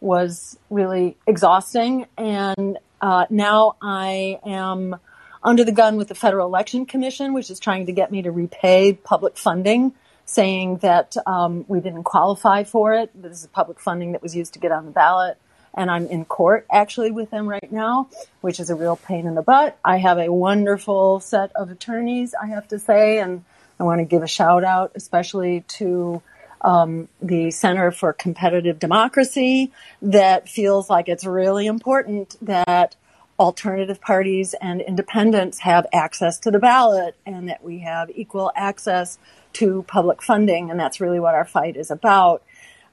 [0.00, 2.06] was really exhausting.
[2.16, 4.96] And uh, now I am
[5.42, 8.30] under the gun with the Federal Election Commission, which is trying to get me to
[8.30, 13.10] repay public funding, saying that um, we didn't qualify for it.
[13.20, 15.38] This is public funding that was used to get on the ballot.
[15.74, 18.08] and I'm in court actually with them right now,
[18.40, 19.78] which is a real pain in the butt.
[19.84, 23.44] I have a wonderful set of attorneys, I have to say, and
[23.78, 26.22] I want to give a shout out especially to
[26.62, 29.70] um, the Center for Competitive Democracy
[30.00, 32.96] that feels like it's really important that
[33.38, 39.18] alternative parties and independents have access to the ballot and that we have equal access
[39.54, 40.70] to public funding.
[40.70, 42.42] And that's really what our fight is about.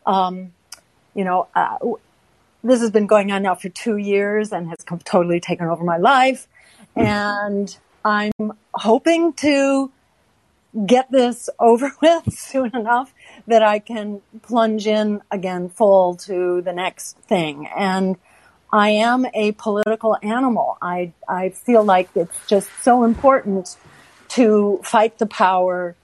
[0.05, 0.53] Um,
[1.13, 1.77] you know, uh,
[2.63, 5.83] this has been going on now for two years and has come, totally taken over
[5.83, 6.47] my life.
[6.95, 7.75] And
[8.05, 9.91] I'm hoping to
[10.85, 13.13] get this over with soon enough
[13.47, 17.67] that I can plunge in again full to the next thing.
[17.75, 18.17] And
[18.73, 20.79] I am a political animal.
[20.81, 23.77] I, I feel like it's just so important
[24.29, 25.95] to fight the power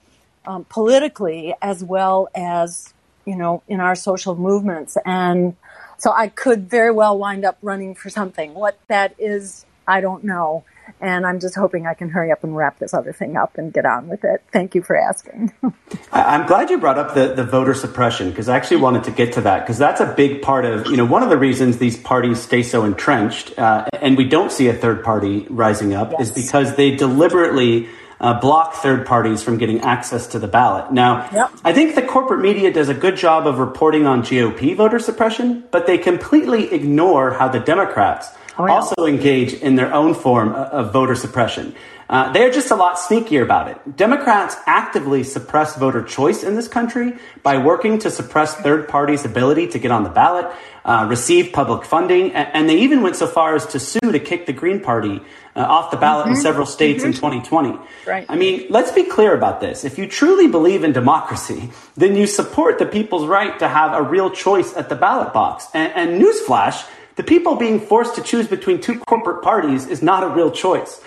[0.46, 2.94] um, politically as well as,
[3.26, 4.96] you know, in our social movements.
[5.04, 5.56] And
[5.98, 8.54] so I could very well wind up running for something.
[8.54, 10.64] What that is, I don't know.
[11.00, 13.72] And I'm just hoping I can hurry up and wrap this other thing up and
[13.72, 14.42] get on with it.
[14.52, 15.52] Thank you for asking.
[16.12, 19.32] I'm glad you brought up the, the voter suppression because I actually wanted to get
[19.34, 21.98] to that because that's a big part of, you know, one of the reasons these
[21.98, 26.28] parties stay so entrenched uh, and we don't see a third party rising up yes.
[26.28, 27.88] is because they deliberately
[28.20, 30.92] uh, block third parties from getting access to the ballot.
[30.92, 31.50] Now, yep.
[31.64, 35.64] I think the corporate media does a good job of reporting on GOP voter suppression,
[35.70, 38.30] but they completely ignore how the Democrats
[38.60, 38.74] oh, yeah.
[38.74, 41.74] also engage in their own form of voter suppression.
[42.10, 43.96] Uh, they're just a lot sneakier about it.
[43.96, 47.12] Democrats actively suppress voter choice in this country
[47.44, 50.50] by working to suppress third parties' ability to get on the ballot,
[50.84, 54.18] uh, receive public funding, and, and, they even went so far as to sue to
[54.18, 55.20] kick the Green Party
[55.54, 56.34] uh, off the ballot mm-hmm.
[56.34, 57.10] in several states mm-hmm.
[57.10, 57.78] in 2020.
[58.08, 58.26] Right.
[58.28, 59.84] I mean, let's be clear about this.
[59.84, 64.02] If you truly believe in democracy, then you support the people's right to have a
[64.02, 65.68] real choice at the ballot box.
[65.74, 66.84] And, and newsflash,
[67.20, 71.02] the people being forced to choose between two corporate parties is not a real choice.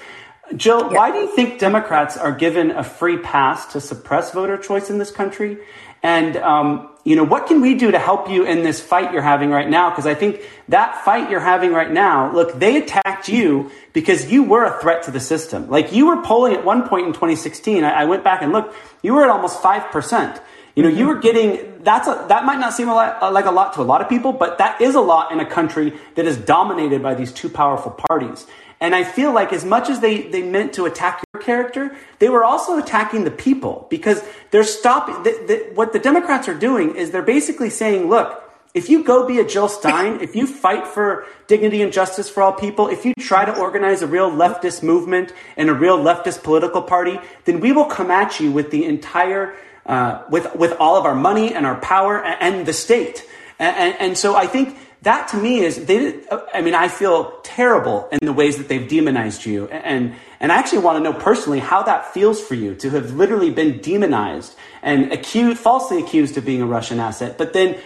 [0.56, 0.98] Jill, yeah.
[1.00, 5.00] why do you think Democrats are given a free pass to suppress voter choice in
[5.00, 5.58] this country?
[6.04, 9.24] And, um, you know, what can we do to help you in this fight you're
[9.24, 9.90] having right now?
[9.90, 14.44] Because I think that fight you're having right now, look, they attacked you because you
[14.44, 15.68] were a threat to the system.
[15.68, 17.84] Like you were polling at one point in 2016.
[17.84, 20.40] I, I went back and looked, you were at almost 5%.
[20.76, 23.46] You know, you were getting, that's a, that might not seem a lot, uh, like
[23.46, 25.94] a lot to a lot of people, but that is a lot in a country
[26.16, 28.48] that is dominated by these two powerful parties.
[28.80, 32.28] And I feel like as much as they, they meant to attack your character, they
[32.28, 34.22] were also attacking the people because
[34.52, 35.24] they're stopping.
[35.24, 38.44] The, the, what the Democrats are doing is they're basically saying, look,
[38.74, 42.42] if you go be a Jill Stein, if you fight for dignity and justice for
[42.42, 46.44] all people, if you try to organize a real leftist movement and a real leftist
[46.44, 49.56] political party, then we will come at you with the entire,
[49.86, 53.28] uh, with, with all of our money and our power and, and the state.
[53.60, 56.20] And, and, so I think that to me is they
[56.54, 60.56] i mean i feel terrible in the ways that they've demonized you and and i
[60.56, 64.56] actually want to know personally how that feels for you to have literally been demonized
[64.82, 67.78] and accused falsely accused of being a russian asset but then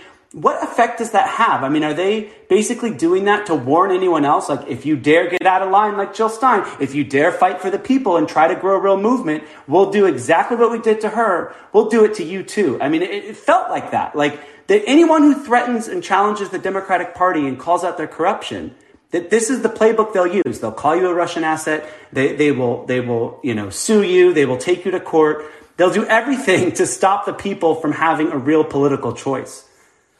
[0.41, 4.23] what effect does that have i mean are they basically doing that to warn anyone
[4.23, 7.31] else like if you dare get out of line like jill stein if you dare
[7.31, 10.71] fight for the people and try to grow a real movement we'll do exactly what
[10.71, 13.69] we did to her we'll do it to you too i mean it, it felt
[13.69, 17.97] like that like that anyone who threatens and challenges the Democratic Party and calls out
[17.97, 18.75] their corruption,
[19.11, 20.59] that this is the playbook they'll use.
[20.59, 21.89] They'll call you a Russian asset.
[22.11, 24.33] They, they will, they will, you know, sue you.
[24.33, 25.45] They will take you to court.
[25.77, 29.66] They'll do everything to stop the people from having a real political choice.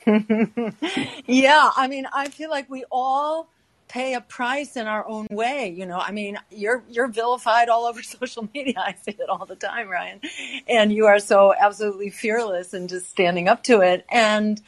[1.26, 1.72] yeah.
[1.76, 3.50] I mean, I feel like we all
[3.88, 5.74] pay a price in our own way.
[5.76, 8.76] You know, I mean, you're you're vilified all over social media.
[8.78, 10.22] I see it all the time, Ryan,
[10.68, 14.06] and you are so absolutely fearless and just standing up to it.
[14.10, 14.62] And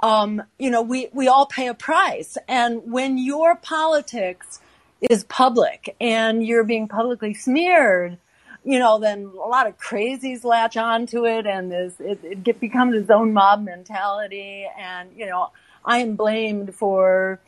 [0.00, 2.36] um, you know, we we all pay a price.
[2.48, 4.60] And when your politics
[5.10, 8.18] is public and you're being publicly smeared,
[8.64, 12.94] you know, then a lot of crazies latch onto it, and this it, it becomes
[12.94, 14.66] its own mob mentality.
[14.78, 15.50] And you know,
[15.84, 17.40] I am blamed for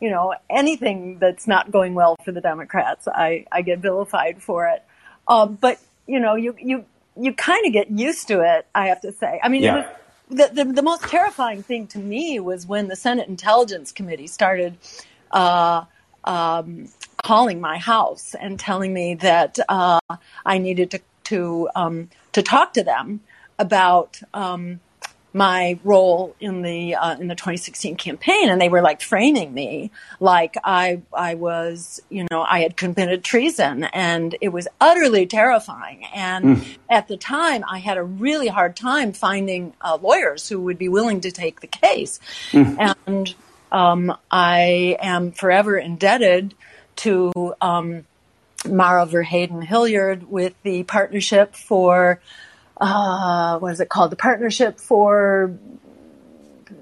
[0.00, 4.68] you know, anything that's not going well for the Democrats, I, I get vilified for
[4.68, 4.82] it.
[5.28, 6.84] Um, but, you know, you, you,
[7.18, 9.40] you kind of get used to it, I have to say.
[9.42, 9.76] I mean, yeah.
[9.76, 14.26] was, the, the, the most terrifying thing to me was when the Senate Intelligence Committee
[14.26, 14.76] started,
[15.30, 15.84] uh,
[16.24, 16.88] um,
[17.26, 19.98] calling my house and telling me that, uh,
[20.44, 23.20] I needed to, to, um, to talk to them
[23.58, 24.80] about, um,
[25.36, 29.90] my role in the uh, in the 2016 campaign, and they were like framing me
[30.18, 36.06] like I I was you know I had committed treason, and it was utterly terrifying.
[36.14, 36.78] And mm.
[36.88, 40.88] at the time, I had a really hard time finding uh, lawyers who would be
[40.88, 42.18] willing to take the case,
[42.52, 42.96] mm.
[43.06, 43.34] and
[43.70, 46.54] um, I am forever indebted
[46.96, 48.06] to um,
[48.66, 52.20] Mara Verheyden Hilliard with the partnership for
[52.78, 54.12] uh, what is it called?
[54.12, 55.56] The partnership for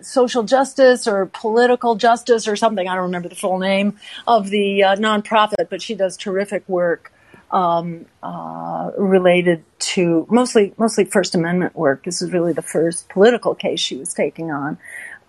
[0.00, 2.88] social justice or political justice or something.
[2.88, 7.12] I don't remember the full name of the uh, nonprofit, but she does terrific work
[7.50, 12.04] um, uh, related to mostly mostly First Amendment work.
[12.04, 14.78] This is really the first political case she was taking on.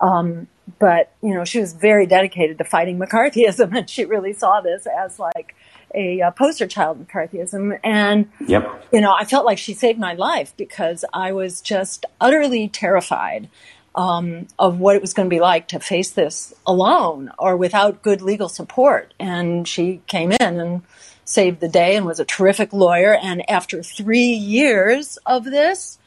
[0.00, 0.48] Um,
[0.78, 4.86] but you know, she was very dedicated to fighting McCarthyism, and she really saw this
[4.86, 5.54] as like
[5.94, 7.78] a, a poster child of McCarthyism.
[7.82, 8.86] And yep.
[8.92, 13.48] you know, I felt like she saved my life because I was just utterly terrified
[13.94, 18.02] um, of what it was going to be like to face this alone or without
[18.02, 19.14] good legal support.
[19.18, 20.82] And she came in and
[21.24, 23.14] saved the day and was a terrific lawyer.
[23.14, 25.98] And after three years of this,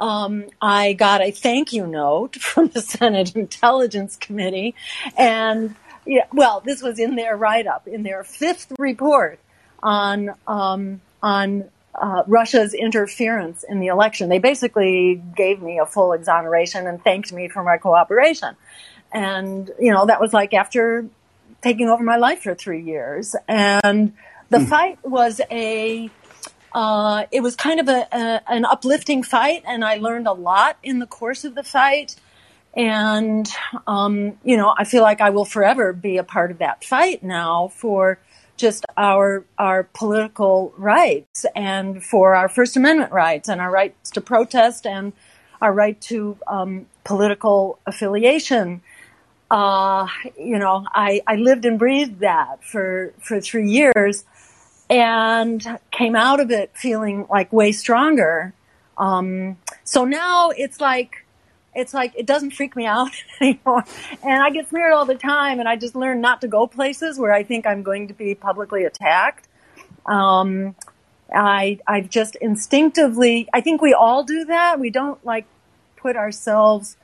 [0.00, 4.74] um, I got a thank you note from the Senate Intelligence Committee.
[5.16, 5.76] And
[6.06, 9.38] yeah, well, this was in their write up, in their fifth report
[9.82, 14.30] on, um, on uh, Russia's interference in the election.
[14.30, 18.56] They basically gave me a full exoneration and thanked me for my cooperation.
[19.12, 21.06] And, you know, that was like after
[21.62, 23.36] taking over my life for three years.
[23.46, 24.14] And
[24.48, 24.68] the mm.
[24.68, 26.10] fight was a,
[26.72, 30.76] uh, it was kind of a, a, an uplifting fight, and I learned a lot
[30.82, 32.16] in the course of the fight.
[32.76, 33.48] And,
[33.86, 37.22] um, you know, I feel like I will forever be a part of that fight
[37.22, 38.18] now for
[38.56, 44.20] just our our political rights and for our First Amendment rights and our rights to
[44.20, 45.14] protest and
[45.60, 48.82] our right to um, political affiliation.
[49.50, 50.06] Uh,
[50.38, 54.24] you know, I, I lived and breathed that for for three years,
[54.90, 58.52] and came out of it feeling like way stronger.
[58.98, 61.24] Um, so now it's like
[61.74, 63.84] it's like it doesn't freak me out anymore.
[64.22, 67.18] And I get smeared all the time, and I just learn not to go places
[67.18, 69.46] where I think I'm going to be publicly attacked.
[70.06, 70.74] Um,
[71.32, 74.80] I I just instinctively, I think we all do that.
[74.80, 75.46] We don't like
[75.96, 76.96] put ourselves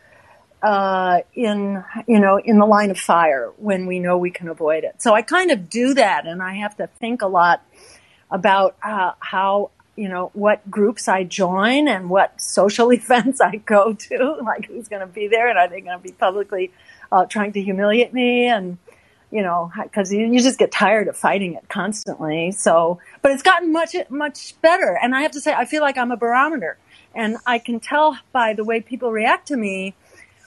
[0.62, 4.82] uh, in you know in the line of fire when we know we can avoid
[4.82, 5.00] it.
[5.00, 7.62] So I kind of do that, and I have to think a lot
[8.30, 13.94] about uh, how you know, what groups I join and what social events I go
[13.94, 16.70] to, like who's going to be there and are they going to be publicly
[17.10, 18.78] uh, trying to humiliate me and,
[19.30, 22.52] you know, because you, you just get tired of fighting it constantly.
[22.52, 24.98] So, but it's gotten much, much better.
[25.02, 26.78] And I have to say, I feel like I'm a barometer
[27.14, 29.94] and I can tell by the way people react to me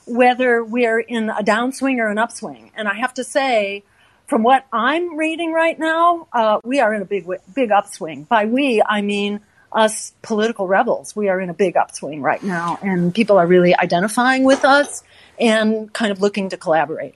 [0.05, 2.71] whether we're in a downswing or an upswing.
[2.75, 3.83] And I have to say,
[4.29, 8.23] from what I'm reading right now, uh, we are in a big, big upswing.
[8.23, 11.15] By we, I mean us political rebels.
[11.15, 15.03] We are in a big upswing right now, and people are really identifying with us
[15.39, 17.15] and kind of looking to collaborate.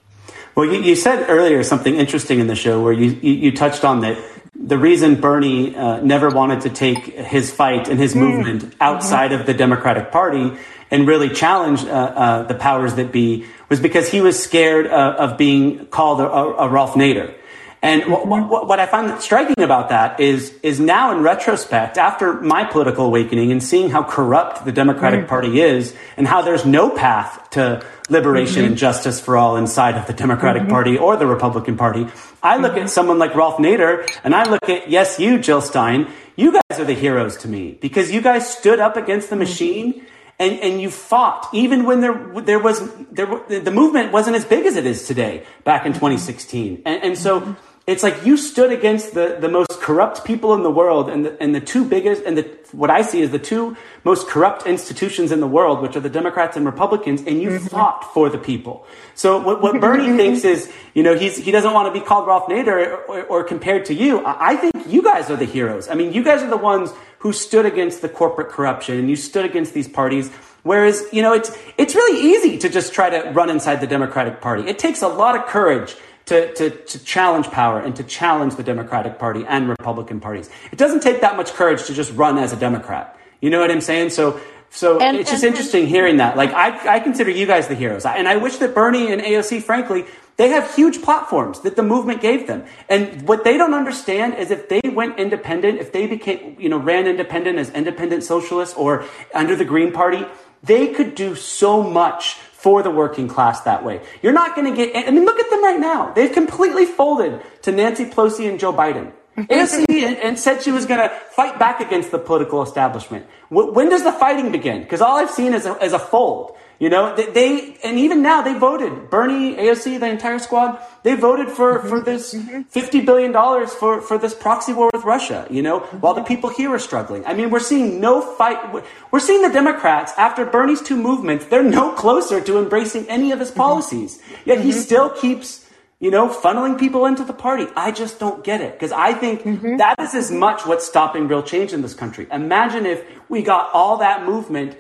[0.56, 3.86] Well, you, you said earlier something interesting in the show where you, you, you touched
[3.86, 4.18] on that
[4.56, 8.22] the reason Bernie uh, never wanted to take his fight and his mm.
[8.22, 9.42] movement outside mm-hmm.
[9.42, 10.58] of the Democratic Party
[10.90, 15.16] and really challenge uh, uh, the powers that be was because he was scared uh,
[15.18, 17.34] of being called a, a Ralph Nader.
[17.82, 22.40] And what, what, what, I find striking about that is, is now in retrospect, after
[22.40, 25.30] my political awakening and seeing how corrupt the Democratic mm-hmm.
[25.30, 28.68] Party is and how there's no path to liberation mm-hmm.
[28.68, 30.72] and justice for all inside of the Democratic mm-hmm.
[30.72, 32.06] Party or the Republican Party,
[32.44, 36.12] I look at someone like Ralph Nader and I look at, yes, you, Jill Stein,
[36.36, 39.46] you guys are the heroes to me because you guys stood up against the mm-hmm.
[39.46, 40.06] machine
[40.40, 42.82] and, and you fought even when there there was
[43.12, 47.18] there the movement wasn't as big as it is today back in 2016 and, and
[47.18, 47.56] so
[47.86, 51.42] it's like you stood against the, the most corrupt people in the world and the,
[51.44, 52.44] and the two biggest and the
[52.74, 56.10] what I see is the two most corrupt institutions in the world, which are the
[56.10, 57.68] Democrats and Republicans, and you mm-hmm.
[57.68, 58.86] fought for the people.
[59.16, 62.28] So what, what Bernie thinks is, you know, he's, he doesn't want to be called
[62.28, 64.24] Ralph Nader or, or, compared to you.
[64.26, 65.88] I think you guys are the heroes.
[65.88, 66.92] I mean, you guys are the ones
[67.24, 70.30] who stood against the corporate corruption and you stood against these parties.
[70.64, 74.42] Whereas, you know, it's, it's really easy to just try to run inside the Democratic
[74.42, 74.64] Party.
[74.64, 75.96] It takes a lot of courage
[76.26, 80.50] to, to, to challenge power and to challenge the Democratic Party and Republican parties.
[80.74, 83.18] It doesn't take that much courage to just run as a Democrat.
[83.40, 84.10] You know what I'm saying?
[84.10, 86.36] So, so and, it's just and, interesting and, hearing that.
[86.36, 88.06] Like, I, I consider you guys the heroes.
[88.06, 90.04] And I wish that Bernie and AOC, frankly,
[90.38, 92.66] they have huge platforms that the movement gave them.
[92.90, 96.78] And what they don't understand is if they went independent, if they became, you know,
[96.78, 100.26] ran independent as independent socialists or under the Green Party,
[100.64, 104.02] they could do so much for the working class that way.
[104.22, 106.14] You're not going to get, I mean, look at them right now.
[106.14, 109.12] They've completely folded to Nancy Pelosi and Joe Biden.
[109.38, 113.26] AOC and, and said she was going to fight back against the political establishment.
[113.50, 114.84] when does the fighting begin?
[114.84, 116.56] Because all I've seen is a, is a fold.
[116.84, 119.10] You know, they, they, and even now they voted.
[119.10, 121.88] Bernie, AOC, the entire squad, they voted for, mm-hmm.
[121.88, 122.64] for this mm-hmm.
[122.78, 123.32] $50 billion
[123.68, 126.02] for, for this proxy war with Russia, you know, mm-hmm.
[126.02, 127.26] while the people here are struggling.
[127.26, 128.84] I mean, we're seeing no fight.
[129.12, 133.40] We're seeing the Democrats, after Bernie's two movements, they're no closer to embracing any of
[133.40, 133.60] his mm-hmm.
[133.60, 134.22] policies.
[134.44, 134.80] Yet he mm-hmm.
[134.80, 135.66] still keeps,
[136.02, 137.68] you know, funneling people into the party.
[137.78, 139.78] I just don't get it because I think mm-hmm.
[139.78, 142.28] that is as much what's stopping real change in this country.
[142.30, 144.76] Imagine if we got all that movement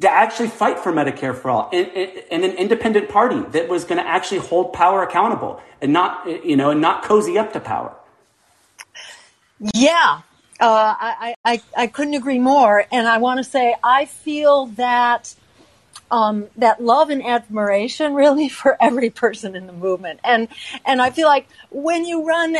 [0.00, 4.02] to actually fight for Medicare for all and, in an independent party that was going
[4.02, 7.94] to actually hold power accountable and not, you know, and not cozy up to power.
[9.72, 10.20] Yeah,
[10.60, 12.84] uh, I, I, I couldn't agree more.
[12.90, 15.34] And I want to say, I feel that,
[16.10, 20.20] um, that love and admiration really for every person in the movement.
[20.24, 20.48] And,
[20.84, 22.56] and I feel like when you run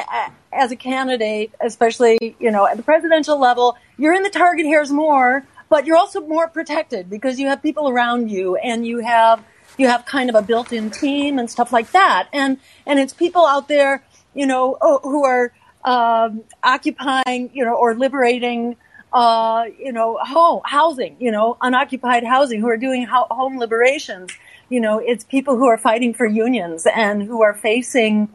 [0.53, 4.93] as a candidate, especially, you know, at the presidential level, you're in the target hairs
[4.93, 5.45] more
[5.75, 9.43] but you're also more protected because you have people around you and you have
[9.77, 12.29] you have kind of a built-in team and stuff like that.
[12.33, 14.05] And and it's people out there
[14.37, 15.53] you know oh, who are
[15.85, 18.77] um, occupying you know or liberating
[19.13, 24.31] uh, you know home housing you know unoccupied housing who are doing ho- home liberations.
[24.69, 28.29] You know it's people who are fighting for unions and who are facing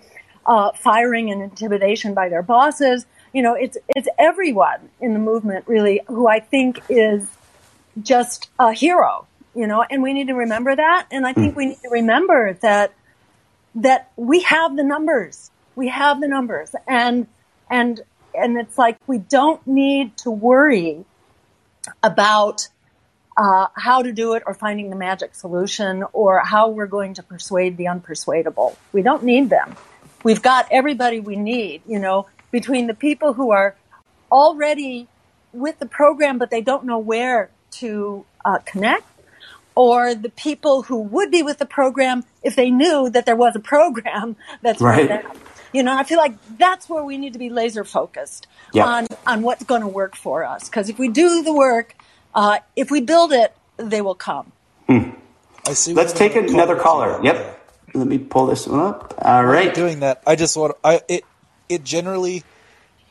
[0.46, 5.68] uh, firing and intimidation by their bosses you know, it's it's everyone in the movement
[5.68, 7.28] really who I think is
[8.02, 11.08] just a hero, you know, and we need to remember that.
[11.12, 11.58] And I think mm.
[11.58, 12.94] we need to remember that
[13.76, 15.52] that we have the numbers.
[15.76, 17.28] We have the numbers, and
[17.70, 18.02] and
[18.34, 21.06] and it's like we don't need to worry
[22.04, 22.68] about
[23.38, 27.24] uh, how to do it or finding the magic solution or how we're going to
[27.24, 28.76] persuade the unpersuadable.
[28.92, 29.76] We don't need them.
[30.24, 31.82] We've got everybody we need.
[31.88, 33.76] You know, between the people who are
[34.32, 35.08] already
[35.54, 39.06] with the program, but they don't know where to uh, connect,
[39.76, 43.56] or the people who would be with the program if they knew that there was
[43.56, 45.08] a program that's right.
[45.08, 45.32] there.
[45.72, 48.88] You know, I feel like that's where we need to be laser focused yep.
[48.88, 50.68] on on what's going to work for us.
[50.68, 51.96] Because if we do the work,
[52.34, 54.52] uh, if we build it, they will come.
[54.88, 55.12] Hmm.
[55.68, 55.94] I see.
[55.94, 57.20] Let's take another caller.
[57.24, 57.58] Yep.
[57.94, 59.14] Let me pull this one up.
[59.20, 59.74] All right.
[59.74, 61.24] Doing that, I just want I it
[61.70, 62.44] it generally,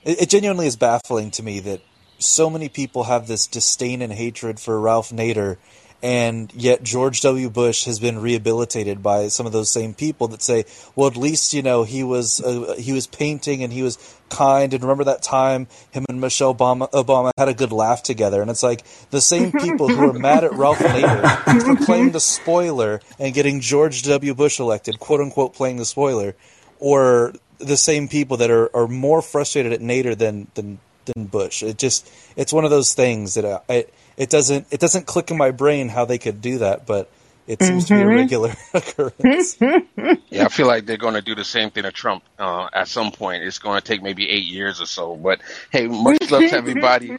[0.04, 1.80] it, it genuinely is baffling to me that
[2.18, 5.56] so many people have this disdain and hatred for Ralph Nader,
[6.02, 7.50] and yet George W.
[7.50, 10.64] Bush has been rehabilitated by some of those same people that say,
[10.94, 13.98] "Well, at least you know he was uh, he was painting and he was
[14.28, 18.40] kind." And remember that time him and Michelle Obama, Obama had a good laugh together.
[18.40, 22.20] And it's like the same people who are mad at Ralph Nader for playing the
[22.20, 24.34] spoiler and getting George W.
[24.34, 26.36] Bush elected, quote unquote, playing the spoiler,
[26.78, 30.78] or the same people that are, are more frustrated at Nader than, than
[31.14, 31.62] than Bush.
[31.62, 35.06] It just it's one of those things that I, uh, it it doesn't it doesn't
[35.06, 37.10] click in my brain how they could do that, but
[37.46, 37.94] it seems mm-hmm.
[37.94, 38.16] to be a mm-hmm.
[38.16, 39.56] regular occurrence.
[40.28, 42.88] yeah, I feel like they're going to do the same thing to Trump uh, at
[42.88, 43.42] some point.
[43.42, 45.16] It's going to take maybe eight years or so.
[45.16, 45.40] But
[45.70, 47.16] hey, much love to everybody.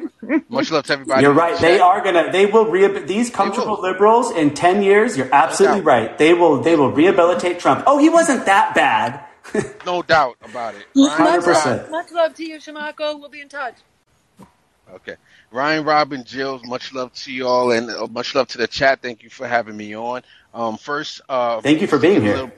[0.47, 1.23] Much love to everybody.
[1.23, 1.59] You're right.
[1.59, 2.31] They are gonna.
[2.31, 5.17] They will re- these comfortable liberals in ten years.
[5.17, 6.15] You're absolutely right.
[6.17, 6.61] They will.
[6.61, 7.83] They will rehabilitate Trump.
[7.87, 9.25] Oh, he wasn't that bad
[9.85, 10.85] no doubt about it.
[10.95, 13.19] Much love, much love to you, Shamako.
[13.19, 13.75] We'll be in touch.
[14.93, 15.15] Okay.
[15.51, 19.01] Ryan, Robin, Jill, much love to you all and uh, much love to the chat.
[19.01, 20.21] Thank you for having me on.
[20.53, 22.33] Um, first, uh, thank you for being here.
[22.33, 22.51] Little,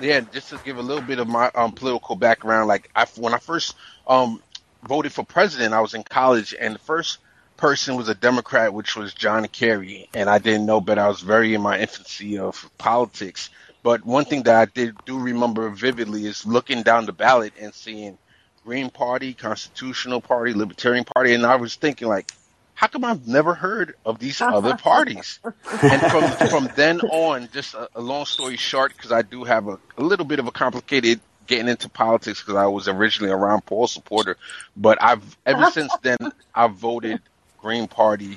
[0.00, 2.68] yeah, just to give a little bit of my um, political background.
[2.68, 3.74] Like, I, when I first
[4.06, 4.42] um,
[4.86, 7.18] voted for president, I was in college, and the first
[7.56, 11.20] person was a Democrat, which was John Kerry, and I didn't know, but I was
[11.20, 13.50] very in my infancy of politics.
[13.88, 17.72] But one thing that I did do remember vividly is looking down the ballot and
[17.72, 18.18] seeing
[18.62, 22.30] Green Party, Constitutional Party, Libertarian Party, and I was thinking like,
[22.74, 25.40] how come I've never heard of these other parties?
[25.82, 29.68] and from from then on, just a, a long story short, because I do have
[29.68, 33.36] a, a little bit of a complicated getting into politics because I was originally a
[33.36, 34.36] Ron Paul supporter,
[34.76, 36.18] but I've ever since then
[36.54, 37.22] I've voted
[37.62, 38.36] Green Party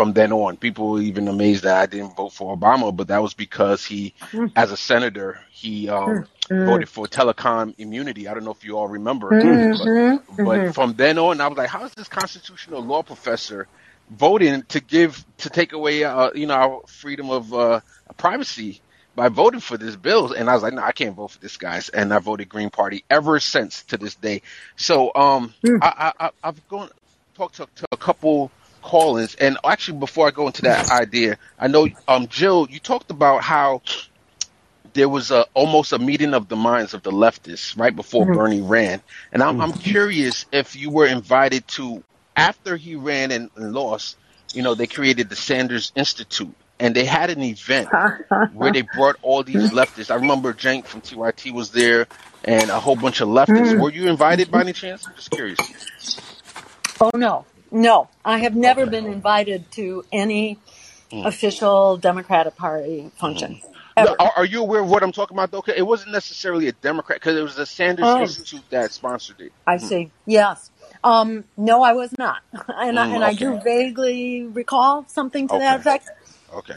[0.00, 0.56] from then on.
[0.56, 4.14] People were even amazed that I didn't vote for Obama, but that was because he,
[4.32, 4.50] mm.
[4.56, 6.64] as a senator, he um, mm.
[6.64, 8.26] voted for telecom immunity.
[8.26, 10.36] I don't know if you all remember, mm-hmm.
[10.36, 10.70] but, but mm-hmm.
[10.70, 13.68] from then on, I was like, how is this constitutional law professor
[14.08, 17.80] voting to give to take away, uh, you know, our freedom of uh,
[18.16, 18.80] privacy?
[19.16, 20.32] by voting for this bill.
[20.32, 21.88] And I was like, no, I can't vote for this guys.
[21.88, 24.40] And I voted Green Party ever since to this day.
[24.76, 25.78] So um, mm.
[25.82, 26.90] I, I, I've gone
[27.34, 28.50] talked to, to, a couple
[28.82, 29.34] call-ins.
[29.34, 33.42] And actually, before I go into that idea, I know, um, Jill, you talked about
[33.42, 33.82] how
[34.92, 38.34] there was a almost a meeting of the minds of the leftists right before Mhm.
[38.34, 39.00] Bernie ran,
[39.32, 42.02] and I'm I'm curious if you were invited to
[42.36, 44.16] after he ran and, and lost.
[44.52, 47.88] You know, they created the Sanders Institute, and they had an event
[48.52, 50.10] where they brought all these leftists.
[50.10, 52.08] I remember Cenk from TYT was there,
[52.44, 53.74] and a whole bunch of leftists.
[53.74, 53.80] Mm.
[53.80, 55.06] Were you invited by any chance?
[55.06, 55.58] I'm just curious.
[57.00, 58.86] Oh no, no, I have never Okay.
[58.86, 60.60] been invited to any
[61.12, 61.26] Mm.
[61.26, 63.60] official Democratic Party function
[63.98, 64.18] No, ever.
[64.18, 65.64] are, are you aware of what I'm talking about though?
[65.74, 68.16] It wasn't necessarily a Democrat because it was the Sanders Oh.
[68.16, 69.52] Institute that sponsored it.
[69.66, 70.12] I see.
[70.26, 70.70] Yes.
[71.04, 72.38] Um, no, I was not,
[72.68, 76.10] and I, Mm, and I do vaguely recall something to that effect.
[76.54, 76.76] Okay.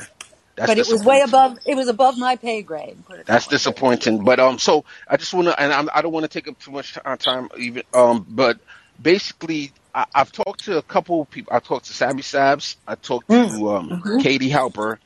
[0.58, 1.58] That's But it was way above.
[1.66, 3.04] It was above my pay grade.
[3.26, 4.24] That's that disappointing.
[4.26, 6.60] But um, so I just want to, and I'm, I don't want to take up
[6.60, 8.60] too much time, even um, but
[9.02, 11.54] basically, I, I've talked to a couple of people.
[11.56, 12.78] I talked to Sammy Sabs.
[12.88, 13.78] I talked to Mm.
[13.78, 14.22] um, Mhm.
[14.24, 14.98] Katie Halper,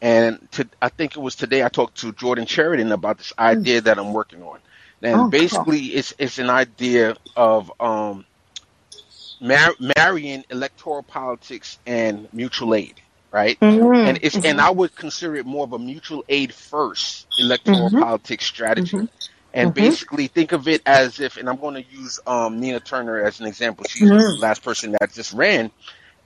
[0.00, 3.80] and to, I think it was today I talked to Jordan Chariton about this idea
[3.82, 4.60] that I'm working on.
[5.02, 5.30] And Oh, cool.
[5.30, 8.26] basically, it's it's an idea of um,
[9.40, 13.00] mar- marrying electoral politics and mutual aid,
[13.32, 13.58] right?
[13.60, 14.08] Mhm.
[14.08, 18.00] and it's and I would consider it more of a mutual aid first electoral Mhm.
[18.00, 19.08] politics strategy.
[19.54, 19.74] And Mhm.
[19.74, 23.40] basically think of it as if, and I'm going to use um, Nina Turner as
[23.40, 23.84] an example.
[23.84, 24.38] She's the Mhm.
[24.38, 25.70] last person that just ran.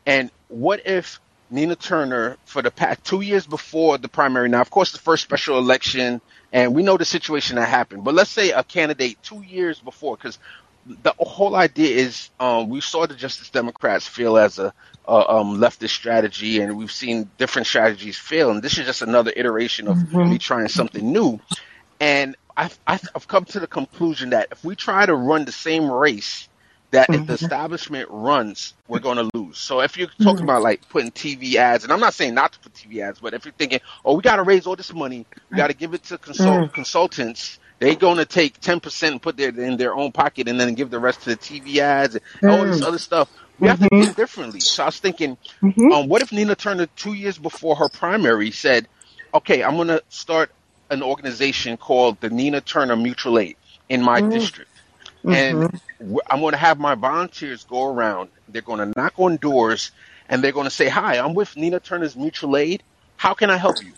[0.07, 1.20] And what if
[1.51, 5.23] Nina Turner, for the past two years before the primary, now of course the first
[5.23, 6.20] special election,
[6.51, 10.16] and we know the situation that happened, but let's say a candidate two years before,
[10.16, 10.39] because
[10.85, 14.73] the whole idea is um, we saw the Justice Democrats fail as a,
[15.07, 19.89] um, leftist strategy, and we've seen different strategies fail, and this is just another iteration
[19.89, 20.28] of Mhm.
[20.28, 21.39] me trying something new.
[22.01, 25.53] And I've, I've I've come to the conclusion that if we try to run the
[25.53, 26.49] same race
[26.93, 27.35] that if the Mhm.
[27.35, 29.59] establishment runs, we're going to lose.
[29.59, 32.61] So if you're talking about like putting TV ads, and I'm not saying not to
[32.61, 35.27] put TV ads, but if you're thinking, oh, we got to raise all this money,
[35.51, 36.73] we got to give it to consult Mm.
[36.73, 40.74] consultants, they're going to take 10% and put it in their own pocket and then
[40.77, 42.85] give the rest to the TV ads and all this Mm.
[42.85, 43.33] other stuff.
[43.59, 43.99] We have to Mhm.
[43.99, 44.66] think differently.
[44.66, 45.39] So I was thinking,
[45.91, 48.89] um, what if Nina Turner two years before her primary said,
[49.35, 50.51] okay, I'm going to start
[50.93, 53.56] an organization called the Nina Turner Mutual Aid
[53.89, 54.31] in my Mm.
[54.31, 54.70] district.
[55.31, 55.81] And Mhm.
[56.01, 58.31] w- I'm going to have my volunteers go around.
[58.48, 59.93] They're going to knock on doors
[60.28, 62.85] and they're going to say, Hi, I'm with Nina Turner's Mutual Aid.
[63.16, 63.94] How can I help you?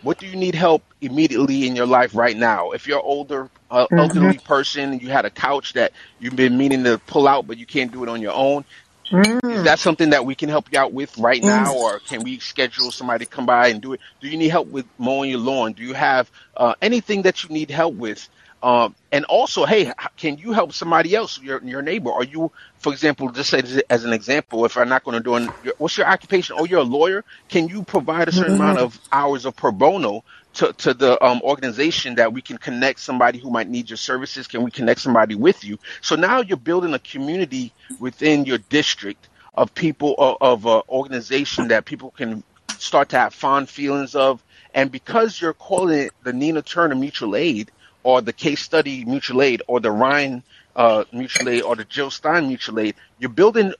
[0.00, 2.72] What do you need help immediately in your life right now?
[2.72, 3.96] If you're an older, uh, Mhm.
[3.96, 7.66] elderly person you had a couch that you've been meaning to pull out, but you
[7.66, 8.64] can't do it on your own,
[9.06, 9.64] is Mm.
[9.64, 12.90] that something that we can help you out with right now, or can we schedule
[12.90, 14.00] somebody to come by and do it?
[14.20, 15.72] Do you need help with mowing your lawn?
[15.74, 18.28] Do you have uh, anything that you need help with?
[18.62, 22.10] Um, and also, hey, can you help somebody else, your your neighbor?
[22.10, 25.34] Are you, for example, just as, as an example, if I'm not going to do
[25.34, 26.56] an, your- what's your occupation?
[26.58, 27.24] Oh, you're a lawyer.
[27.50, 28.82] Can you provide a certain amount Mhm.
[28.84, 30.24] of hours of pro bono
[30.54, 34.46] to, to the um, organization that we can connect somebody who might need your services?
[34.46, 35.78] Can we connect somebody with you?
[36.00, 41.84] So now you're building a community within your district of people of, an organization that
[41.84, 42.42] people can
[42.78, 44.42] start to have fond feelings of.
[44.74, 47.70] And because you're calling it the Nina Turner Mutual Aid
[48.02, 50.42] or the Case Study Mutual Aid or the Ryan
[50.74, 53.72] uh, Mutual Aid or the Jill Stein Mutual Aid, you're building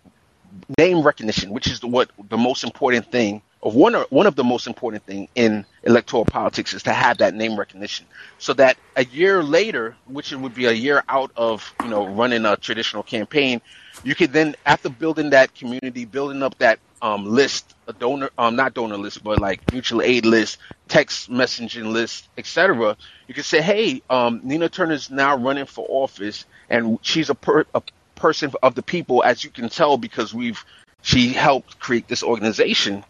[0.79, 3.43] name recognition, which is the, what the most important thing,
[3.73, 7.35] one or one of the most important thing in electoral politics is to have that
[7.35, 8.07] name recognition,
[8.39, 12.07] so that a year later, which it would be a year out of you know
[12.07, 13.61] running a traditional campaign,
[14.03, 18.57] you could then after building that community, building up that um, list, a donor, um,
[18.57, 20.59] not donor list, but like mutual aid list,
[20.89, 22.97] text messaging list, etc.
[23.29, 27.67] You could say, hey, um, Nina Turner's now running for office, and she's a, per-
[27.75, 27.83] a
[28.15, 30.65] person of the people, as you can tell, because we've
[31.03, 33.05] she helped create this organization.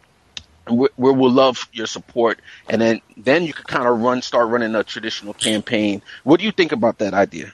[0.66, 4.22] And we, we will love your support, and then then you could kind of run,
[4.22, 6.02] start running a traditional campaign.
[6.22, 7.52] What do you think about that idea?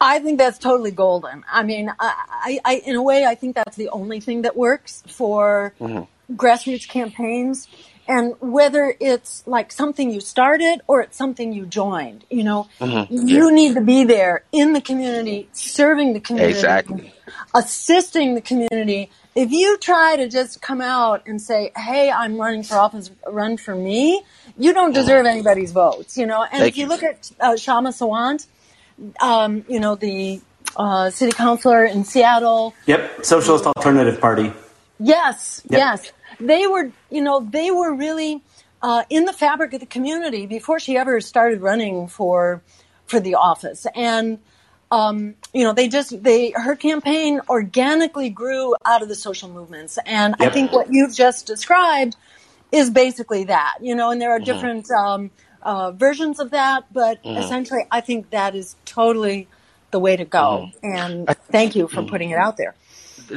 [0.00, 1.44] I think that's totally golden.
[1.50, 5.02] I mean, I, I, in a way, I think that's the only thing that works
[5.06, 6.34] for Mm-hmm.
[6.34, 7.68] grassroots campaigns.
[8.08, 13.28] And whether it's like something you started or it's something you joined, you know, Mm-hmm.
[13.28, 17.12] you need to be there in the community, serving the community, Exactly.
[17.54, 19.10] assisting the community.
[19.36, 23.58] If you try to just come out and say, "Hey, I'm running for office, run
[23.58, 24.22] for me,"
[24.56, 26.42] you don't deserve anybody's votes, you know.
[26.42, 26.52] And.
[26.62, 26.88] Thank if you, you.
[26.88, 28.46] look at uh, Kshama Sawant,
[29.20, 30.40] um, you know, the
[30.74, 32.74] uh, city councilor in Seattle.
[32.86, 34.52] Yep, Socialist Alternative Party.
[34.98, 35.78] Yes, Yep.
[35.78, 36.90] yes, they were.
[37.10, 38.40] You know, they were really
[38.80, 42.62] uh, in the fabric of the community before she ever started running for
[43.06, 44.38] for the office, and
[44.90, 49.98] um, you know, they just they her campaign organically grew out of the social movements,
[50.06, 52.16] and I think what you've just described
[52.72, 53.78] is basically that.
[53.80, 54.90] You know, and there are different.
[54.90, 55.30] Um,
[55.62, 57.38] uh, versions of that, but Mm-hmm.
[57.38, 59.48] essentially, I think that is totally
[59.90, 60.70] the way to go.
[60.84, 60.94] Mm-hmm.
[60.94, 62.74] And thank you for putting it out there.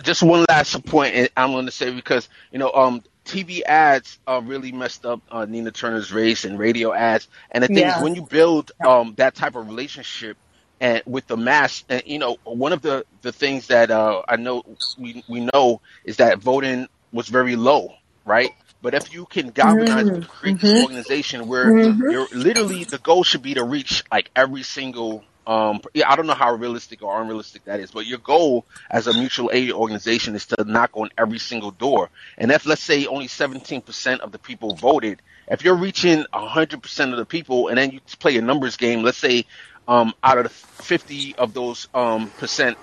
[0.04, 4.20] just one last point point I'm going to say because you know um TV ads
[4.28, 7.98] uh, really messed up uh, Nina Turner's race and radio ads and the thing Yes.
[7.98, 10.38] is when you build um that type of relationship
[10.80, 14.38] and with the mass and you know one of the the things that uh I
[14.38, 14.64] know
[14.97, 17.93] we we know is that voting was very low
[18.26, 20.22] right but if you can galvanize Mm-hmm.
[20.27, 21.76] create this organization where
[22.06, 26.27] you're literally the goal should be to reach like every single um yeah, I don't
[26.27, 30.35] know how realistic or unrealistic that is, but your goal as a mutual aid organization
[30.35, 32.11] is to knock on every single door.
[32.38, 37.18] And if let's say only 17% of the people voted, if you're reaching 100% of
[37.18, 39.45] the people and then you play a numbers game, let's say
[39.90, 42.78] um out of the 50 of those um percent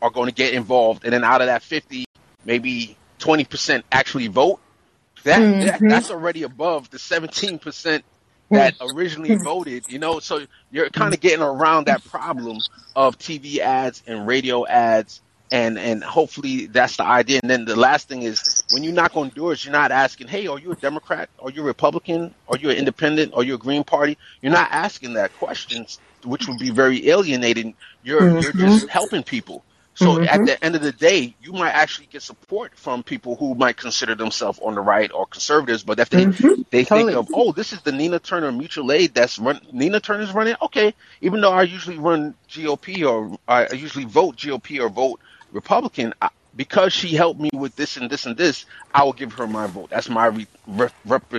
[0.00, 1.04] are going to get involved.
[1.04, 2.06] And then out of that 50
[2.44, 4.58] maybe 20% actually vote,
[5.22, 8.02] that, that that's already above the 17%
[8.50, 12.58] that originally voted, you know, so you're kind of getting around that problem
[12.96, 15.20] of TV ads and radio ads
[15.52, 17.38] and and hopefully that's the idea.
[17.42, 20.46] And then the last thing is when you knock on doors, you're not asking, "Hey,
[20.46, 21.28] are you a Democrat?
[21.38, 22.34] Are you a Republican?
[22.48, 23.34] Are you an Independent?
[23.34, 27.74] Are you a Green Party?" You're not asking that questions, which would be very alienating.
[28.02, 28.60] You're you're mm-hmm.
[28.60, 29.62] just helping people.
[29.94, 30.24] So mm-hmm.
[30.24, 33.76] at the end of the day, you might actually get support from people who might
[33.76, 36.62] consider themselves on the right or conservatives, but if they mm-hmm.
[36.70, 40.32] they think of, oh, this is the Nina Turner Mutual Aid that's run Nina Turner's
[40.32, 40.94] running, okay.
[41.20, 45.20] Even though I usually run GOP or I usually vote GOP or vote
[45.52, 49.32] Republican, I, because she helped me with this and this and this, I will give
[49.34, 49.90] her my vote.
[49.90, 51.32] That's my re, re, rep,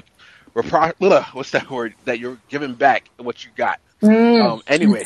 [0.56, 3.80] repro- ugh, what's that word that you're giving back what you got.
[4.04, 5.06] Um, anyway,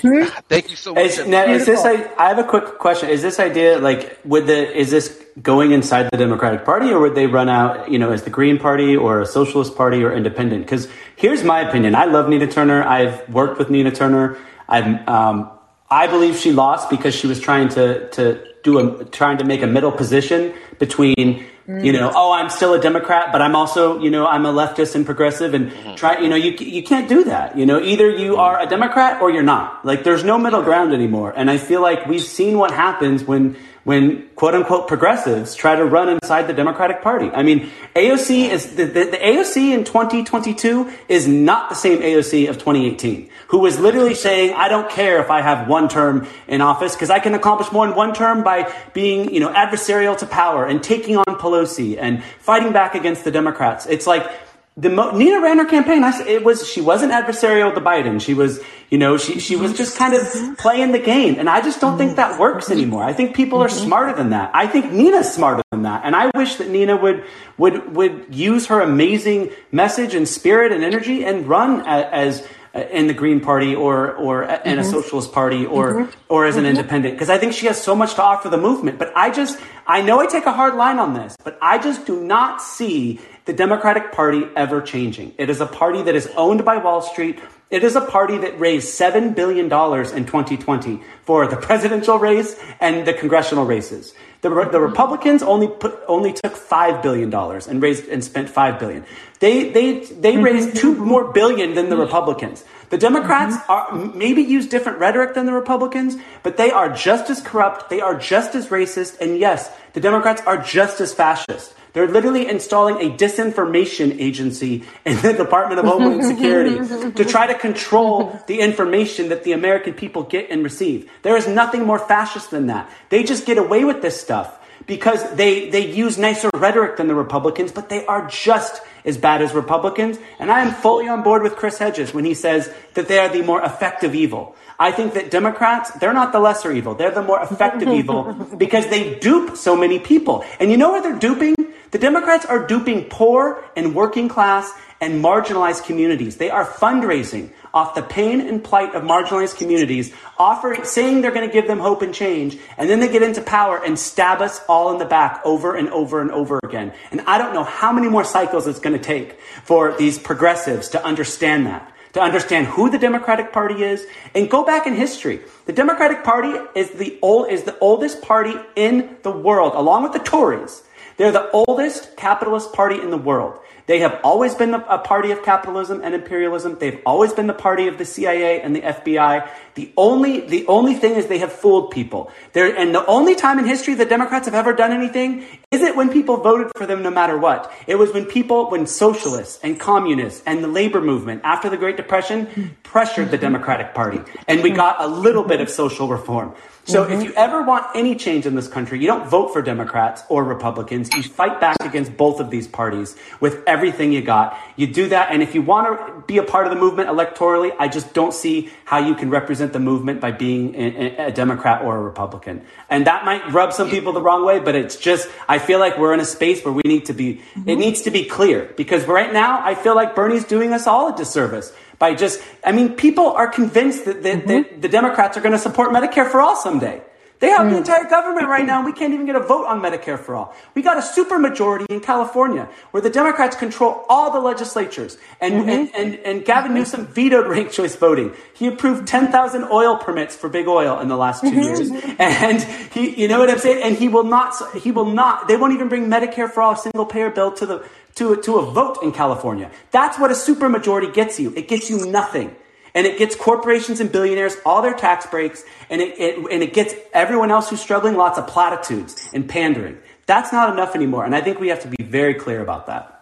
[0.50, 1.06] thank you so much.
[1.06, 1.86] Is, now, is this?
[1.86, 3.10] I, I have a quick question.
[3.10, 7.14] Is this idea like would the is this going inside the Democratic Party, or would
[7.14, 7.92] they run out?
[7.92, 10.66] You know, as the Green Party or a Socialist Party or Independent?
[10.66, 11.94] Because here's my opinion.
[11.94, 12.84] I love Nina Turner.
[12.84, 14.38] I've worked with Nina Turner.
[14.68, 15.08] I'm.
[15.08, 15.52] Um,
[15.90, 19.62] I believe she lost because she was trying to to do a trying to make
[19.64, 24.10] a middle position between you know oh I'm still a Democrat but I'm also you
[24.10, 25.96] know I'm a leftist and progressive and mm-hmm.
[25.96, 27.58] try you know you you can't do that.
[27.58, 28.48] You know either you mm-hmm.
[28.48, 29.86] are a Democrat or you're not.
[29.86, 31.34] Like there's no middle ground anymore.
[31.36, 33.56] And I feel like we've seen what happens when
[33.88, 37.30] when quote unquote progressives try to run inside the Democratic Party.
[37.30, 42.50] I mean, AOC is the, the, the AOC in 2022 is not the same AOC
[42.50, 46.60] of 2018, who was literally saying, I don't care if I have one term in
[46.60, 50.26] office because I can accomplish more in one term by being, you know, adversarial to
[50.26, 53.86] power and taking on Pelosi and fighting back against the Democrats.
[53.86, 54.30] It's like,
[54.78, 56.04] the Mo- Nina ran her campaign.
[56.04, 58.22] I, it was she wasn't adversarial to Biden.
[58.22, 60.54] She was, you know, she she was just kind of mm-hmm.
[60.54, 62.42] playing the game, and I just don't think that mm-hmm.
[62.42, 63.04] works anymore.
[63.04, 63.86] I think people are mm-hmm.
[63.88, 64.52] smarter than that.
[64.54, 67.26] I think Nina's smarter than that, and I wish that Nina would
[67.58, 72.82] would would use her amazing message and spirit and energy and run a- as uh,
[72.92, 77.16] in the Green Party or or in a Socialist Party or or as an independent
[77.16, 79.00] because I think she has so much to offer the movement.
[79.00, 82.06] But I just I know I take a hard line on this, but I just
[82.06, 85.34] do not see the Democratic Party ever changing.
[85.38, 87.40] It is a party that is owned by Wall Street.
[87.72, 93.08] It is a party that raised $7 billion in 2020 for the presidential race and
[93.08, 94.14] the congressional races.
[94.42, 99.06] The, the Republicans only put, only took $5 billion and raised and spent 5 billion.
[99.40, 100.44] They, they, they mm-hmm.
[100.44, 102.66] raised two more billion than the Republicans.
[102.90, 103.72] The Democrats mm-hmm.
[103.72, 107.90] are maybe use different rhetoric than the Republicans, but they are just as corrupt.
[107.90, 109.22] They are just as racist.
[109.22, 111.74] And yes, the Democrats are just as fascist.
[111.98, 116.78] They're literally installing a disinformation agency in the Department of Homeland Security
[117.14, 121.10] to try to control the information that the American people get and receive.
[121.24, 122.88] There is nothing more fascist than that.
[123.10, 127.16] They just get away with this stuff because they, they use nicer rhetoric than the
[127.16, 130.20] Republicans, but they are just as bad as Republicans.
[130.38, 133.30] And I am fully on board with Chris Hedges when he says that they are
[133.30, 134.56] the more effective evil.
[134.78, 136.94] I think that Democrats, they're not the lesser evil.
[136.94, 140.46] They're the more effective evil because they dupe so many people.
[140.60, 141.56] And you know what they're duping?
[141.92, 146.38] The Democrats are duping poor and working class and marginalized communities.
[146.38, 151.48] They are fundraising off the pain and plight of marginalized communities, offering, saying they're going
[151.48, 154.60] to give them hope and change, and then they get into power and stab us
[154.68, 156.92] all in the back over and over and over again.
[157.12, 160.90] And I don't know how many more cycles it's going to take for these progressives
[160.90, 165.40] to understand that to understand who the Democratic Party is and go back in history.
[165.66, 170.14] The Democratic Party is the old is the oldest party in the world, along with
[170.14, 170.82] the Tories.
[171.18, 173.60] They're the oldest capitalist party in the world.
[173.88, 176.78] They have always been a party of capitalism and imperialism.
[176.78, 179.48] They've always been the party of the CIA and the FBI.
[179.76, 182.30] The only, the only thing is they have fooled people.
[182.52, 185.96] There, and the only time in history the Democrats have ever done anything is it
[185.96, 187.72] when people voted for them no matter what.
[187.88, 191.96] It was when people, when socialists and communists and the labor movement after the Great
[191.96, 194.20] Depression pressured the Democratic Party.
[194.50, 196.54] And we got a little bit of social reform.
[196.88, 197.14] So mm-hmm.
[197.14, 200.46] if you ever want any change in this country, you don't vote for Democrats or
[200.46, 201.14] Republicans.
[201.14, 204.58] You fight back against both of these parties with everything you got.
[204.78, 205.32] You do that.
[205.32, 208.34] And if you want to be a part of the movement electorally, I just don't
[208.34, 212.66] see how you can represent the movement by being a, a Democrat or a Republican.
[212.90, 215.98] And that might rub some people the wrong way, but it's just, I feel like
[215.98, 217.68] we're in a space where we need to be, mm-hmm.
[217.68, 221.14] it needs to be clear because right now I feel like Bernie's doing us all
[221.14, 224.48] a disservice by just, I mean, people are convinced that, that, mm-hmm.
[224.48, 227.02] that the Democrats are going to support Medicare for all someday.
[227.40, 227.72] They have mm.
[227.72, 230.36] the entire government right now, and we can't even get a vote on Medicare for
[230.36, 230.56] all.
[230.74, 235.18] We got a supermajority in California where the Democrats control all the legislatures.
[235.40, 235.70] And, mm-hmm.
[235.70, 238.34] and, and, and, Gavin Newsom vetoed ranked choice voting.
[238.54, 241.60] He approved 10,000 oil permits for big oil in the last 2 mm-hmm.
[241.60, 241.92] years.
[242.20, 243.84] And he, you know what I'm saying?
[243.84, 247.06] And he will not, he will not, they won't even bring Medicare for all, single
[247.06, 247.88] payer bill to the,
[248.18, 249.72] to, to a vote in California.
[249.92, 251.54] That's what a supermajority gets you.
[251.56, 252.56] It gets you nothing.
[252.94, 256.74] And it gets corporations and billionaires all their tax breaks, and it, it, and it
[256.74, 260.00] gets everyone else who's struggling lots of platitudes and pandering.
[260.26, 261.24] That's not enough anymore.
[261.24, 263.17] And I think we have to be very clear about that.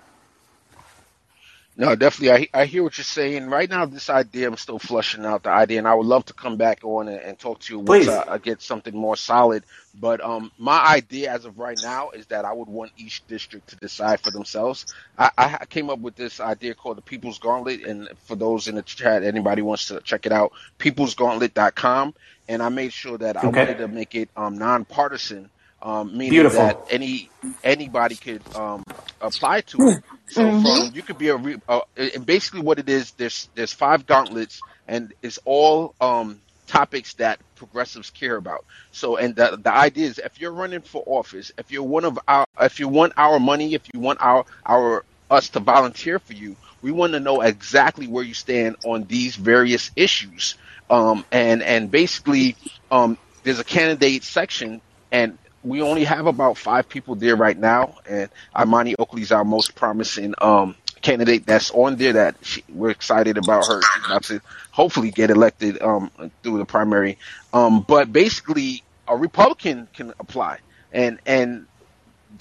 [1.78, 2.48] No, definitely.
[2.54, 3.48] I, I hear what you're saying.
[3.48, 6.34] Right now, this idea, I'm still flushing out the idea, and I would love to
[6.34, 9.64] come back on and, and talk to you once I, I, get something more solid.
[9.94, 13.70] But um, my idea as of right now is that I would want each district
[13.70, 14.86] to decide for themselves.
[15.18, 18.76] I, I came up with this idea called the People's Gauntlet, and for those in
[18.76, 22.14] the chat, anybody wants to check it out, peoplesgauntlet.com.
[22.48, 25.50] And I made sure that I wanted to make it um, nonpartisan
[25.86, 26.62] um, meaning Beautiful.
[26.62, 27.30] that any
[27.64, 28.84] anybody could um,
[29.22, 30.04] apply to it.
[30.28, 30.62] So mm-hmm.
[30.88, 34.06] from you could be a, re, uh, and basically what it is there's there's five
[34.06, 38.66] gauntlets and it's all um, topics that progressives care about.
[38.92, 42.20] So and the the idea is if you're running for office, if you're one of
[42.28, 46.34] our if you want our money, if you want our our us to volunteer for
[46.34, 50.56] you, we want to know exactly where you stand on these various issues.
[50.90, 52.56] Um, and and basically
[52.92, 54.82] um, there's a candidate section
[55.12, 59.44] and we only have about five people there right now, and Imani Oakley is our
[59.44, 62.14] most promising um, candidate that's on there.
[62.14, 63.82] That she, we're excited about her.
[63.82, 66.12] She's about to hopefully get elected um,
[66.44, 67.18] through the primary.
[67.52, 70.60] Um, but basically, a Republican can apply,
[70.94, 71.66] and and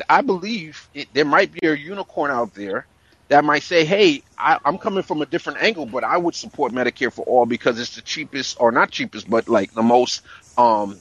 [0.09, 2.86] I believe it, there might be a unicorn out there
[3.28, 6.72] that might say, "Hey, I, am coming from a different angle, but I would support
[6.72, 10.20] Medicare for all because it's the cheapest, or not cheapest, but like the most
[10.59, 10.98] um,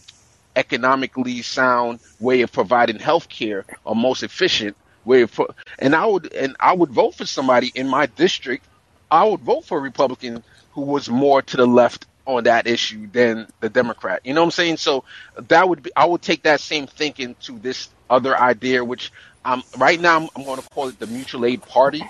[0.55, 4.75] economically sound way of providing health care or most efficient
[5.05, 5.39] way of
[5.80, 8.65] and I would and I would vote for somebody in my district.
[9.11, 13.07] I would vote for a Republican who was more to the left on that issue
[13.11, 14.21] than the Democrat.
[14.23, 14.77] You know what I'm saying?
[14.77, 15.03] So
[15.35, 19.11] that would be I would take that same thinking to this other idea, which
[19.43, 22.03] I'm right now I'm, I'm going to call it the mutual aid party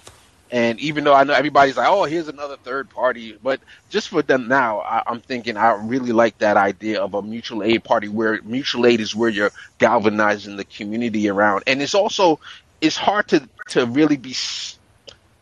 [0.54, 3.60] and even though I know everybody's like, oh, here's another third party, but
[3.90, 7.64] just for them now, I, am thinking I really like that idea of a mutual
[7.64, 9.50] aid party where mutual aid is where you're
[9.80, 11.64] galvanizing the community around.
[11.66, 12.40] And it's also,
[12.82, 14.36] it's hard to, to really be,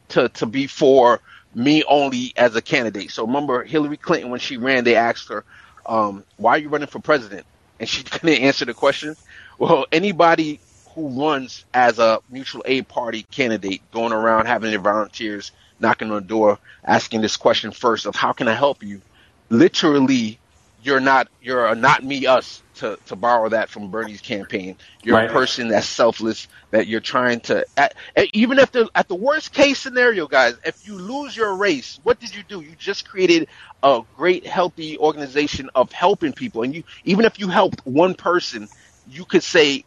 [0.10, 1.20] to, to be for
[1.54, 3.12] me only as a candidate.
[3.12, 5.44] So remember Hillary Clinton, when she ran, they asked her,
[5.86, 7.46] um, why are you running for president?
[7.82, 9.18] And she couldn't answer the question.
[9.60, 10.62] Well, anybody
[10.96, 16.16] who runs as a mutual aid party candidate, going around having their volunteers knocking on
[16.16, 19.02] the door, asking this question first of how can I help you?
[19.50, 20.40] Literally,
[20.84, 24.76] you're not you're a not me us to, to borrow that from Bernie's campaign.
[25.04, 25.30] You're right.
[25.30, 27.96] a person that's selfless that you're trying to at,
[28.34, 32.20] even if the at the worst case scenario, guys, if you lose your race, what
[32.20, 32.62] did you do?
[32.62, 33.48] You just created
[33.84, 38.68] a great healthy organization of helping people, and you even if you helped one person,
[39.08, 39.86] you could say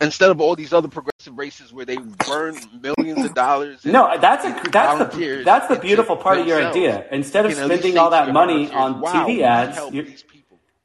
[0.00, 3.84] instead of all these other progressive races where they burn millions of dollars.
[3.84, 7.06] No, that's a that's the that's the beautiful part of your idea.
[7.10, 10.24] Instead of you know, spending all that money on wow, TV ads,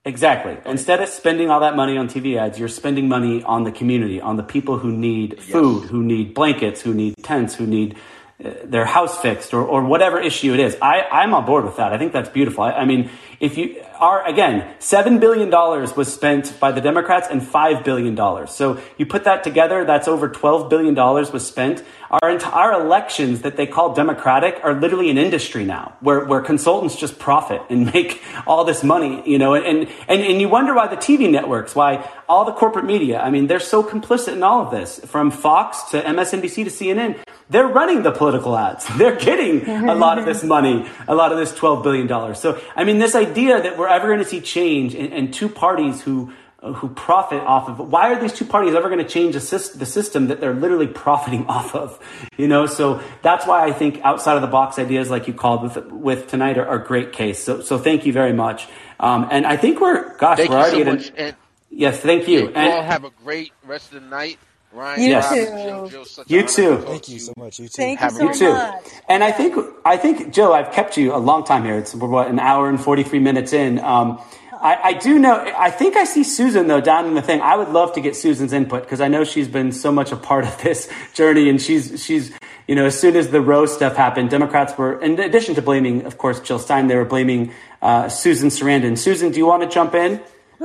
[0.06, 0.58] exactly.
[0.66, 4.20] Instead of spending all that money on TV ads, you're spending money on the community,
[4.22, 5.46] on the people who need yes.
[5.46, 7.98] food, who need blankets, who need tents, who need
[8.40, 10.76] their house fixed, or, or whatever issue it is.
[10.82, 11.94] I, I'm on board with that.
[11.94, 12.64] I think that's beautiful.
[12.64, 17.28] I, I mean, if you are again, seven billion dollars was spent by the Democrats
[17.30, 18.52] and five billion dollars.
[18.52, 21.84] So you put that together, that's over twelve billion dollars was spent.
[22.22, 26.96] Our entire elections that they call democratic are literally an industry now, where where consultants
[26.96, 30.88] just profit and make all this money, you know, and and and you wonder why
[30.88, 34.62] the TV networks, why all the corporate media, I mean, they're so complicit in all
[34.66, 37.18] of this, from Fox to MSNBC to CNN.
[37.50, 38.88] they're running the political ads.
[38.98, 42.36] They're getting a lot of this money, a lot of this $12 billion.
[42.36, 45.50] So, I mean, this idea that we're ever going to see change and, and two
[45.50, 46.34] parties who,
[46.72, 50.28] who profit off of why are these two parties ever going to change the system
[50.28, 52.00] that they're literally profiting off of
[52.38, 55.64] you know so that's why i think outside of the box ideas like you called
[55.64, 58.68] with with tonight are, are great case so so thank you very much
[59.00, 61.36] um, and i think we're gosh thank we're already so at an,
[61.70, 64.40] yes thank you and, all have a great rest of the night
[64.74, 65.30] Ryan, you yes.
[65.30, 65.46] too.
[65.92, 66.78] Jill, Jill, you too.
[66.78, 67.60] Thank you so much.
[67.60, 67.74] You too.
[67.76, 68.54] Thank Have you a so too.
[68.54, 68.86] much.
[69.08, 71.78] And I think I think Jill, I've kept you a long time here.
[71.78, 73.78] It's what an hour and forty three minutes in.
[73.78, 74.20] Um,
[74.64, 75.44] I, I, do know.
[75.58, 77.42] I think I see Susan though down in the thing.
[77.42, 80.16] I would love to get Susan's input because I know she's been so much a
[80.16, 82.32] part of this journey, and she's she's
[82.66, 86.06] you know as soon as the Roe stuff happened, Democrats were in addition to blaming,
[86.06, 88.98] of course, Jill Stein, they were blaming uh, Susan Sarandon.
[88.98, 90.22] Susan, do you want to jump in?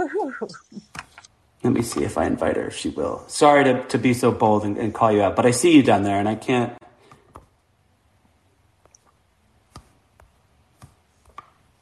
[1.64, 2.68] Let me see if I invite her.
[2.68, 3.24] If she will.
[3.26, 5.82] Sorry to, to be so bold and, and call you out, but I see you
[5.82, 6.72] down there, and I can't.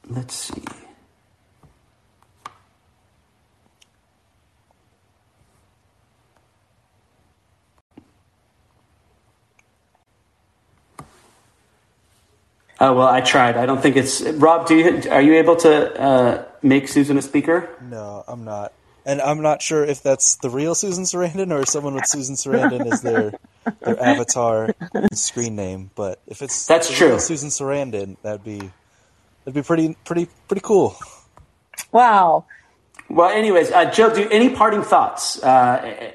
[0.08, 0.62] Let's see.
[12.78, 13.56] Oh well, I tried.
[13.56, 14.66] I don't think it's Rob.
[14.66, 17.70] Do you are you able to uh, make Susan a speaker?
[17.80, 18.72] No, I'm not,
[19.06, 22.92] and I'm not sure if that's the real Susan Sarandon or someone with Susan Sarandon
[22.92, 23.32] as their
[23.80, 24.74] their avatar
[25.12, 25.90] screen name.
[25.94, 27.08] But if it's That's true.
[27.08, 30.96] real Susan Sarandon, that'd be that'd be pretty pretty pretty cool.
[31.92, 32.44] Wow.
[33.08, 35.42] Well, anyways, uh, Jill, do any parting thoughts?
[35.42, 36.12] Uh,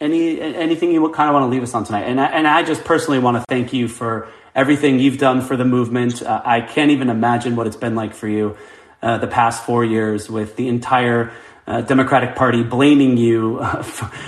[0.00, 2.04] any anything you kind of want to leave us on tonight?
[2.04, 4.28] And I, and I just personally want to thank you for
[4.58, 6.20] everything you've done for the movement.
[6.20, 8.56] Uh, I can't even imagine what it's been like for you
[9.00, 11.30] uh, the past four years with the entire
[11.68, 13.62] uh, Democratic Party blaming you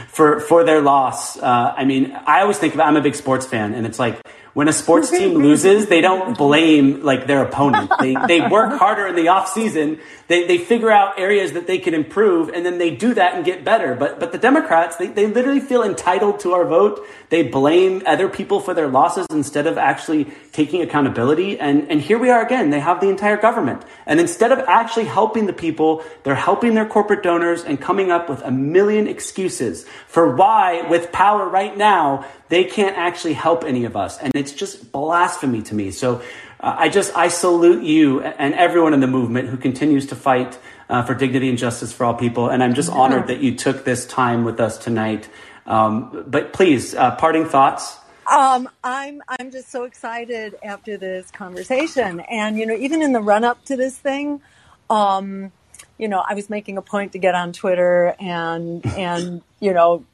[0.06, 1.36] for for their loss.
[1.36, 4.20] Uh, I mean, I always think of I'm a big sports fan, and it's like
[4.52, 7.92] when a sports team loses, they don't blame like their opponent.
[8.00, 10.00] They they work harder in the off season.
[10.28, 13.44] They they figure out areas that they can improve, and then they do that and
[13.44, 13.94] get better.
[13.94, 17.06] But but the Democrats, they, they literally feel entitled to our vote.
[17.28, 21.58] They blame other people for their losses instead of actually taking accountability.
[21.58, 22.70] And and here we are again.
[22.70, 26.86] They have the entire government, and instead of actually helping the people, they're helping their
[26.86, 32.26] corporate donors and coming up with a million excuses for why, with power right now,
[32.48, 34.18] they can't actually help any of us.
[34.18, 35.90] And it's just blasphemy to me.
[35.90, 36.22] So
[36.58, 40.58] uh, I just, I salute you and everyone in the movement who continues to fight
[40.88, 42.48] uh, for dignity and justice for all people.
[42.48, 45.28] And I'm just honored that you took this time with us tonight.
[45.66, 47.96] Um, but please, uh, parting thoughts.
[48.26, 53.20] Um, I'm I'm just so excited after this conversation, and you know, even in the
[53.20, 54.40] run up to this thing,
[54.88, 55.50] um,
[55.98, 60.04] you know, I was making a point to get on Twitter and and you know,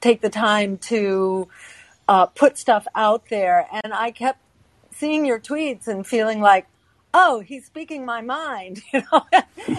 [0.00, 1.48] take the time to
[2.10, 4.40] uh, put stuff out there, and I kept
[4.92, 6.66] seeing your tweets and feeling like,
[7.14, 9.24] oh, he's speaking my mind, you know,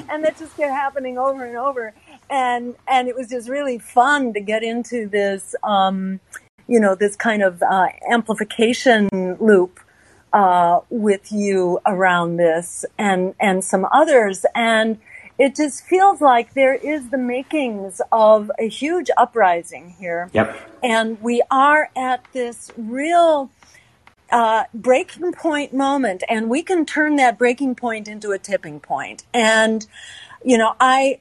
[0.10, 1.94] and that just kept happening over and over,
[2.30, 5.56] and and it was just really fun to get into this.
[5.62, 6.22] Um,
[6.68, 9.10] you know, this kind of uh, amplification
[9.42, 9.82] loop
[10.32, 14.46] uh, with you around this and, and some others.
[14.56, 14.98] And
[15.42, 20.30] it just feels like there is the makings of a huge uprising here.
[20.34, 20.56] Yep.
[20.84, 23.50] And we are at this real
[24.32, 29.24] uh, breaking point moment, and we can turn that breaking point into a tipping point.
[29.34, 29.88] And,
[30.46, 31.20] you know, I,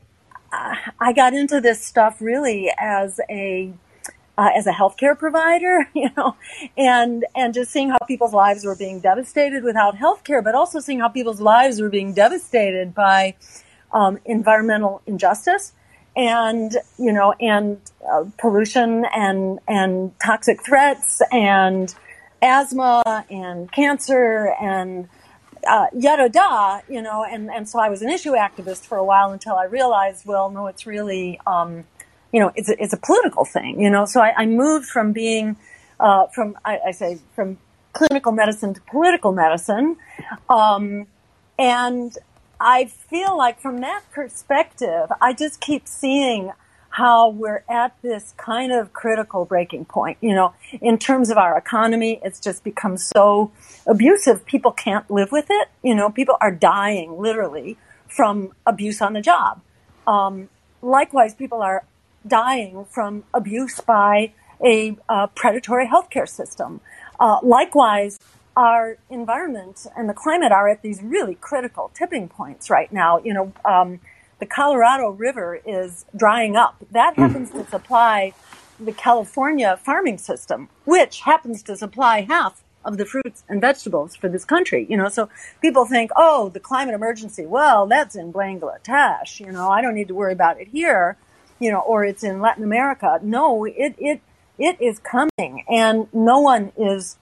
[0.53, 3.73] I got into this stuff really as a
[4.37, 6.37] uh, as a healthcare provider, you know,
[6.77, 11.01] and and just seeing how people's lives were being devastated without healthcare, but also seeing
[11.01, 13.35] how people's lives were being devastated by
[13.93, 15.73] um, environmental injustice
[16.17, 17.79] and you know and
[18.13, 21.95] uh, pollution and and toxic threats and
[22.43, 25.09] asthma and cancer and
[25.67, 29.05] uh, yada da, you know, and, and so I was an issue activist for a
[29.05, 31.85] while until I realized, well, no, it's really, um,
[32.33, 34.05] you know, it's a, it's a political thing, you know.
[34.05, 35.57] So I, I moved from being,
[35.99, 37.59] uh, from I, I, say from
[37.93, 39.97] clinical medicine to political medicine,
[40.49, 41.07] um,
[41.59, 42.17] and
[42.61, 46.53] I feel like from that perspective, I just keep seeing
[46.91, 50.19] how we're at this kind of critical breaking point.
[50.21, 53.51] You know, in terms of our economy, it's just become so
[53.87, 54.45] abusive.
[54.45, 55.69] People can't live with it.
[55.83, 57.79] You know, people are dying literally
[58.09, 59.63] from abuse on the job.
[60.07, 60.51] Um,
[60.83, 61.85] likewise, people are
[62.27, 64.33] dying from abuse by
[64.63, 66.81] a uh, predatory healthcare system.
[67.19, 68.19] Uh, likewise,
[68.57, 73.19] our environment and the climate are at these really critical tipping points right now.
[73.19, 74.01] You know, um,
[74.39, 76.83] the Colorado River is drying up.
[76.91, 78.33] That happens to supply
[78.79, 84.29] the California farming system, which happens to supply half of the fruits and vegetables for
[84.29, 84.87] this country.
[84.89, 85.29] You know, so
[85.61, 89.39] people think, oh, the climate emergency, well, that's in Bangladesh.
[89.39, 91.17] You know, I don't need to worry about it here.
[91.59, 93.21] You know, or it's in Latin America.
[93.23, 94.23] No, it it
[94.59, 97.19] it is coming, and no one is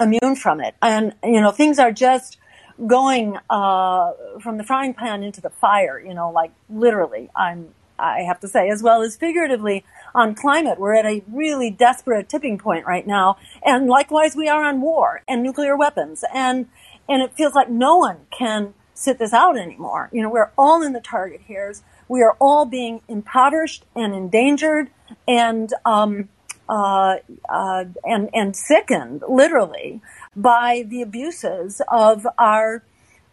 [0.00, 0.74] immune from it.
[0.82, 2.38] And you know, things are just
[2.86, 5.98] going uh, from the frying pan into the fire.
[5.98, 7.30] You know, like literally.
[7.34, 9.84] I'm I have to say, as well as figuratively
[10.14, 10.78] on climate.
[10.78, 13.36] We're at a really desperate tipping point right now.
[13.64, 16.24] And likewise, we are on war and nuclear weapons.
[16.34, 16.68] And,
[17.08, 20.10] and it feels like no one can sit this out anymore.
[20.12, 21.74] You know, we're all in the target here.
[22.08, 24.90] We are all being impoverished and endangered
[25.28, 26.28] and, um,
[26.70, 27.16] uh,
[27.48, 30.00] uh, and, and sickened, literally,
[30.36, 32.84] by the abuses of our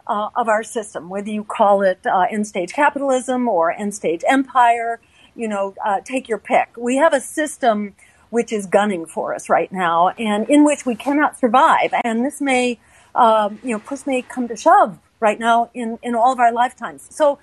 [0.08, 4.24] uh, of our system, whether you call it uh, end stage capitalism or end stage
[4.26, 5.00] empire,
[5.36, 6.70] you know, uh, take your pick.
[6.76, 7.94] We have a system
[8.30, 11.92] which is gunning for us right now and in which we cannot survive.
[12.04, 12.80] And this may,
[13.14, 17.06] you know, push may come to shove right now in, in all of our lifetimes.
[17.10, 17.38] So,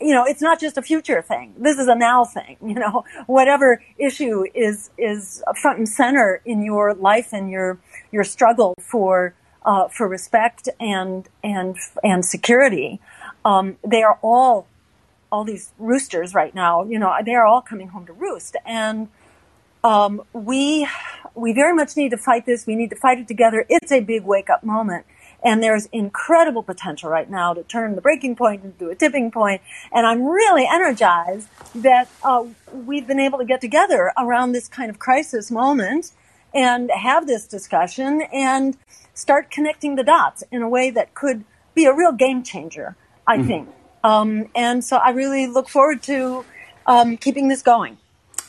[0.00, 1.54] you know, it's not just a future thing.
[1.58, 2.56] This is a now thing.
[2.62, 7.78] You know, whatever issue is is front and center in your life and your
[8.12, 13.00] your struggle for uh, for respect and and and security.
[13.44, 14.66] Um, they are all
[15.30, 16.84] all these roosters right now.
[16.84, 19.08] You know, they are all coming home to roost, and
[19.82, 20.88] um, we
[21.34, 22.66] we very much need to fight this.
[22.66, 23.64] We need to fight it together.
[23.68, 25.06] It's a big wake up moment.
[25.46, 29.62] And there's incredible potential right now to turn the breaking point into a tipping point.
[29.92, 31.46] And I'm really energized
[31.76, 36.10] that uh, we've been able to get together around this kind of crisis moment
[36.52, 38.76] and have this discussion and
[39.14, 41.44] start connecting the dots in a way that could
[41.76, 43.46] be a real game changer, I mm-hmm.
[43.46, 43.68] think.
[44.02, 46.44] Um, and so I really look forward to
[46.86, 47.98] um, keeping this going.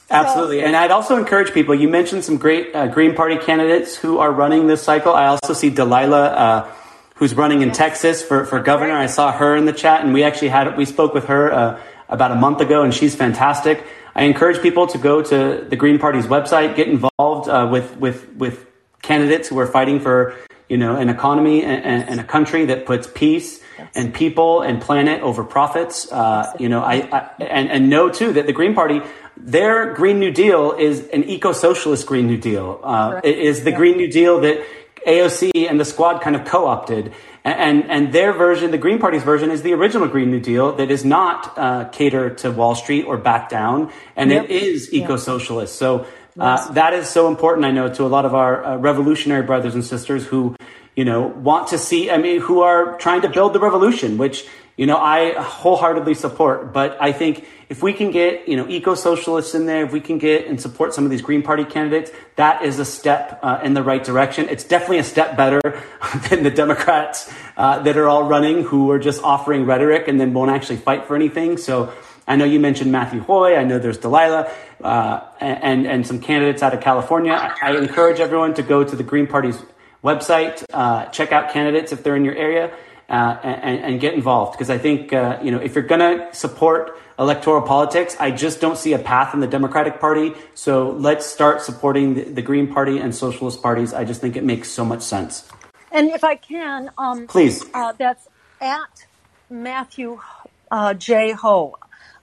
[0.09, 0.63] Absolutely.
[0.63, 4.31] and I'd also encourage people, you mentioned some great uh, Green Party candidates who are
[4.31, 5.13] running this cycle.
[5.13, 6.73] I also see Delilah, uh,
[7.17, 8.93] who's running in Texas for, for governor.
[8.93, 11.81] I saw her in the chat and we actually had, we spoke with her uh,
[12.09, 13.83] about a month ago and she's fantastic.
[14.15, 18.31] I encourage people to go to the Green Party's website, get involved uh, with, with,
[18.33, 18.65] with
[19.01, 20.35] candidates who are fighting for
[20.69, 23.61] you know, an economy and, and a country that puts peace
[23.95, 26.11] and people and planet over profits.
[26.11, 29.01] Uh, you know, I, I, and, and know too that the Green Party,
[29.37, 32.81] their Green New Deal is an eco-socialist Green New Deal.
[32.83, 33.25] Uh, right.
[33.25, 33.77] It is the yeah.
[33.77, 34.65] Green New Deal that
[35.05, 37.13] AOC and the squad kind of co-opted.
[37.43, 40.75] And, and, and their version, the Green Party's version, is the original Green New Deal
[40.75, 44.45] that is not uh, cater to Wall Street or back down, and yep.
[44.45, 45.75] it is eco-socialist.
[45.75, 46.05] So
[46.39, 49.75] uh, that is so important, I know, to a lot of our uh, revolutionary brothers
[49.75, 50.55] and sisters who,
[50.95, 54.45] you know, want to see, I mean, who are trying to build the revolution, which,
[54.77, 56.71] you know, I wholeheartedly support.
[56.71, 59.99] But I think if we can get, you know, eco socialists in there, if we
[59.99, 63.59] can get and support some of these Green Party candidates, that is a step uh,
[63.63, 64.47] in the right direction.
[64.49, 65.61] It's definitely a step better
[66.29, 70.33] than the Democrats uh, that are all running who are just offering rhetoric and then
[70.33, 71.57] won't actually fight for anything.
[71.57, 71.91] So,
[72.29, 73.45] I know you mentioned Matthew Hoh.
[73.45, 74.51] I know there's Delilah
[74.83, 77.31] uh, and, and some candidates out of California.
[77.31, 79.57] I encourage everyone to go to the Green Party's
[80.03, 82.75] website, uh, check out candidates if they're in your area,
[83.09, 84.51] uh, and, and, get involved.
[84.53, 88.59] Because I think, uh, you know, if you're going to support electoral politics, I just
[88.59, 90.33] don't see a path in the Democratic Party.
[90.55, 93.93] So let's start supporting the, the Green Party and socialist parties.
[93.93, 95.47] I just think it makes so much sense.
[95.91, 98.27] And if I can, um, please, uh, that's
[98.59, 99.05] at
[99.49, 100.19] Matthew
[100.69, 101.31] uh, J.
[101.31, 101.77] Hoh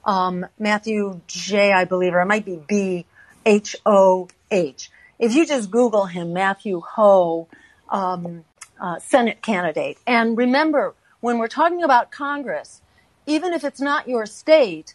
[0.04, 3.06] um, Matthew J, I believe, or it might be B
[3.44, 4.90] H O H.
[5.18, 7.48] If you just Google him, Matthew Hoh,
[7.88, 8.44] um,
[8.80, 12.82] uh, Senate candidate, and remember when we're talking about Congress,
[13.26, 14.94] even if it's not your state,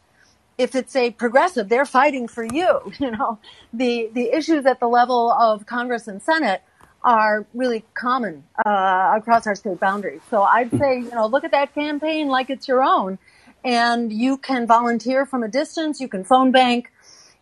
[0.58, 2.92] if it's a progressive, they're fighting for you.
[3.00, 3.40] You know,
[3.74, 6.62] the the issues at the level of Congress and Senate
[7.04, 10.22] are really common uh, across our state boundaries.
[10.30, 13.18] So I'd say, you know, look at that campaign like it's your own
[13.64, 16.00] and you can volunteer from a distance.
[16.00, 16.92] You can phone bank.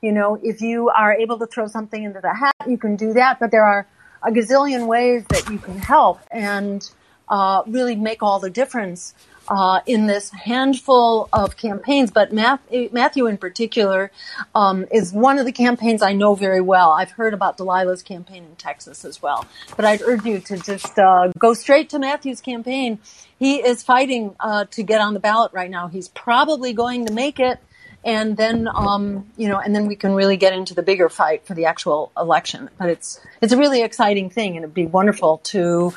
[0.01, 3.13] You know, if you are able to throw something into the hat, you can do
[3.13, 3.39] that.
[3.39, 3.87] But there are
[4.27, 6.89] a gazillion ways that you can help and
[7.29, 9.13] uh, really make all the difference
[9.47, 14.11] uh, in this handful of campaigns, but Matthew in particular
[14.53, 16.91] um, is one of the campaigns I know very well.
[16.91, 19.45] I've heard about Delilah's campaign in Texas as well,
[19.77, 22.99] but I'd urge you to just uh, go straight to Matthew's campaign.
[23.39, 25.87] He is fighting uh, to get on the ballot right now.
[25.87, 27.59] He's probably going to make it
[28.07, 31.45] and then um, you know, and then we can really get into the bigger fight
[31.45, 32.69] for the actual election.
[32.79, 35.93] But it's it's a really exciting thing, and it'd be wonderful to,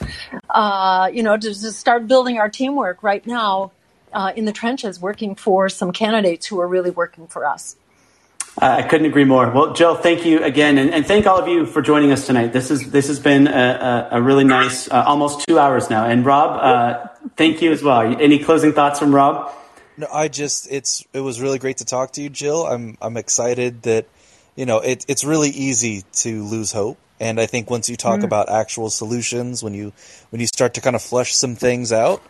[0.51, 3.71] uh, you know, to, to, start building our teamwork right now
[4.13, 7.77] uh, in the trenches, working for some candidates who are really working for us.
[8.59, 9.49] I couldn't agree more.
[9.49, 12.53] Well, Jill, thank you again, and, and, thank all of you for joining us tonight.
[12.53, 16.05] This is this has been a, a, a really nice, uh, almost two hours now.
[16.07, 17.07] And Rob, uh,
[17.37, 18.01] thank you as well.
[18.01, 19.55] Any closing thoughts from Rob?
[20.01, 22.67] No, I just it's it was really great to talk to you, Jill.
[22.67, 24.07] I'm I'm excited that
[24.57, 28.21] you know it, it's really easy to lose hope, and I think once you talk
[28.21, 28.25] mm.
[28.25, 29.93] about actual solutions, when you
[30.31, 32.23] when you start to kind of flush some things out,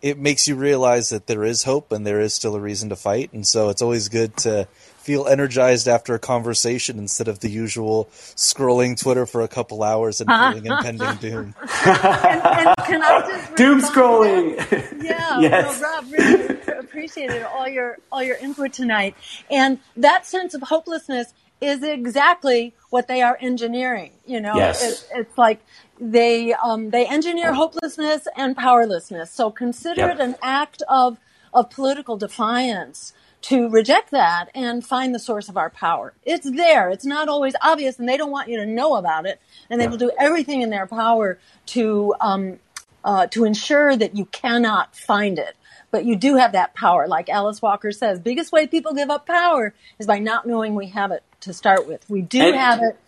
[0.00, 2.96] it makes you realize that there is hope and there is still a reason to
[2.96, 3.34] fight.
[3.34, 4.66] And so it's always good to
[5.00, 8.04] feel energized after a conversation instead of the usual
[8.36, 11.54] scrolling Twitter for a couple hours and feeling impending doom.
[11.86, 14.56] and, and doom scrolling.
[15.02, 15.80] Yeah, yes.
[15.80, 19.14] well, Rob, really appreciated all your all your input tonight,
[19.50, 24.12] and that sense of hopelessness is exactly what they are engineering.
[24.26, 24.82] You know, yes.
[24.82, 25.60] it, it's like
[25.98, 29.30] they um, they engineer hopelessness and powerlessness.
[29.30, 30.16] So consider yep.
[30.16, 31.18] it an act of
[31.54, 33.12] of political defiance
[33.42, 36.12] to reject that and find the source of our power.
[36.24, 36.90] It's there.
[36.90, 39.40] It's not always obvious, and they don't want you to know about it.
[39.68, 42.58] And they will do everything in their power to um,
[43.04, 45.56] uh, to ensure that you cannot find it.
[45.90, 48.20] But you do have that power, like Alice Walker says.
[48.20, 51.88] Biggest way people give up power is by not knowing we have it to start
[51.88, 52.08] with.
[52.08, 52.98] We do and, have it,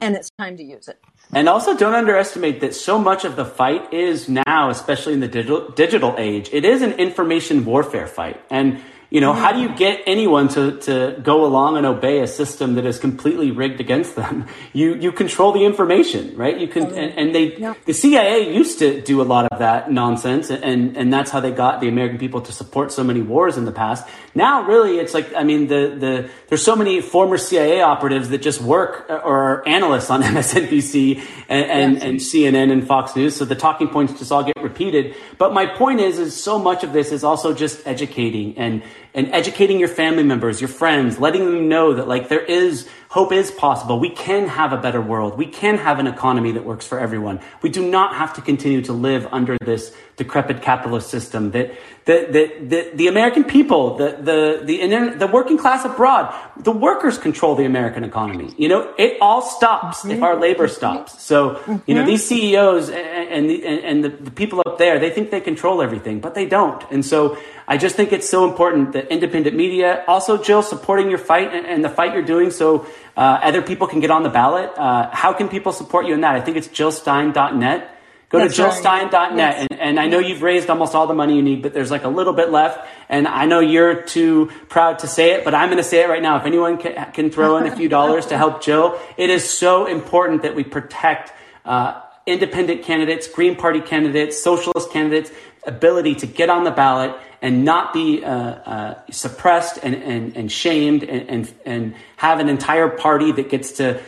[0.00, 0.98] and it's time to use it.
[1.32, 5.28] And also, don't underestimate that so much of the fight is now, especially in the
[5.28, 8.40] digital digital age, it is an information warfare fight.
[8.50, 8.82] And
[9.12, 12.76] you know, how do you get anyone to, to go along and obey a system
[12.76, 14.46] that is completely rigged against them?
[14.74, 16.58] You you control the information, right?
[16.58, 17.74] You can and, and they yeah.
[17.84, 21.50] the CIA used to do a lot of that nonsense and and that's how they
[21.50, 24.06] got the American people to support so many wars in the past.
[24.34, 28.40] Now really it's like I mean the the there's so many former CIA operatives that
[28.40, 31.20] just work uh, or are analysts on MSNBC
[31.50, 32.02] and and, yes.
[32.02, 35.14] and CNN and Fox News, so the talking points just all get repeated.
[35.36, 38.82] But my point is is so much of this is also just educating and
[39.14, 43.30] and educating your family members, your friends, letting them know that like there is hope
[43.30, 44.00] is possible.
[44.00, 45.36] We can have a better world.
[45.36, 47.40] We can have an economy that works for everyone.
[47.60, 51.74] We do not have to continue to live under this decrepit capitalist system that
[52.06, 57.18] the, the, the, the American people, the, the, the, the working class abroad, the workers
[57.18, 58.54] control the American economy.
[58.56, 60.12] You know, it all stops mm-hmm.
[60.12, 61.22] if our labor stops.
[61.22, 61.76] So, mm-hmm.
[61.86, 62.10] you know, mm-hmm.
[62.10, 65.82] these CEOs and, and, the, and the, the people up there, they think they control
[65.82, 66.82] everything, but they don't.
[66.90, 71.18] And so I just think it's so important that independent media, also Jill, supporting your
[71.18, 72.86] fight and, and the fight you're doing so
[73.16, 74.70] uh, other people can get on the ballot.
[74.76, 76.34] Uh, how can people support you in that?
[76.34, 77.98] I think it's jillstein.net.
[78.30, 79.12] Go That's to jillstein.net.
[79.12, 79.36] Right.
[79.36, 79.66] Yes.
[79.70, 82.04] And, and I know you've raised almost all the money you need, but there's like
[82.04, 82.88] a little bit left.
[83.10, 86.08] And I know you're too proud to say it, but I'm going to say it
[86.08, 86.38] right now.
[86.38, 89.84] If anyone can, can throw in a few dollars to help Jill, it is so
[89.84, 91.34] important that we protect
[91.66, 95.30] uh, independent candidates, Green Party candidates, socialist candidates,
[95.66, 100.50] ability to get on the ballot and not be uh, uh, suppressed and, and, and
[100.50, 104.00] shamed and, and, and have an entire party that gets to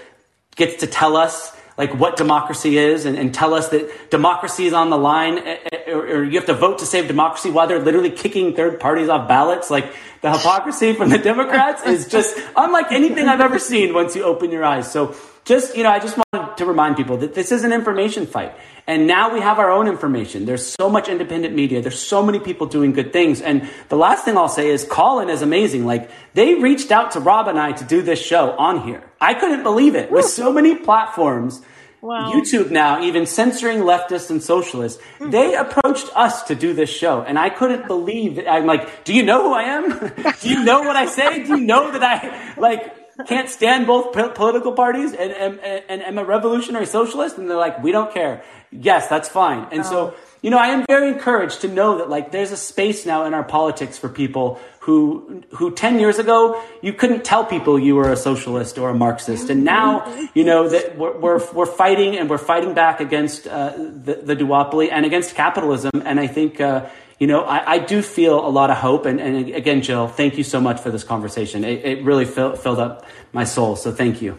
[0.56, 4.72] gets to tell us like what democracy is and, and, tell us that democracy is
[4.72, 7.66] on the line eh, eh, or, or, you have to vote to save democracy while
[7.66, 9.70] they're literally kicking third parties off ballots.
[9.70, 14.22] Like the hypocrisy from the democrats is just unlike anything i've ever seen once you
[14.22, 14.90] open your eyes.
[14.90, 18.26] So just you know i just wanted to remind people that this is an information
[18.26, 18.54] fight
[18.86, 20.44] and now we have our own information.
[20.44, 21.80] There's so much independent media.
[21.80, 23.40] There's so many people doing good things.
[23.40, 25.86] And the last thing I'll say is Callin is amazing.
[25.86, 29.02] Like they reached out to Rob and I to do this show on here.
[29.20, 30.10] I couldn't believe it.
[30.10, 31.62] With so many platforms,
[32.02, 32.30] wow.
[32.30, 35.30] YouTube now, even censoring leftists and socialists, mm-hmm.
[35.30, 37.22] they approached us to do this show.
[37.22, 38.50] And I couldn't believe that.
[38.50, 40.34] I'm like, do you know who I am?
[40.42, 41.42] do you know what I say?
[41.42, 46.18] Do you know that I like can't stand both political parties and, and, and, am
[46.18, 47.38] a revolutionary socialist?
[47.38, 48.42] And they're like, we don't care.
[48.72, 49.68] Yes, that's fine.
[49.70, 53.06] And so, you know, I am very encouraged to know that like there's a space
[53.06, 57.78] now in our politics for people who, who 10 years ago, you couldn't tell people
[57.78, 59.48] you were a socialist or a Marxist.
[59.48, 63.70] And now, you know, that we're, we're, we're fighting and we're fighting back against uh,
[63.76, 65.92] the, the duopoly and against capitalism.
[66.04, 66.88] And I think, uh,
[67.18, 69.06] you know, I, I, do feel a lot of hope.
[69.06, 71.64] And, and, again, Jill, thank you so much for this conversation.
[71.64, 73.76] It, it really fill, filled up my soul.
[73.76, 74.38] So thank you.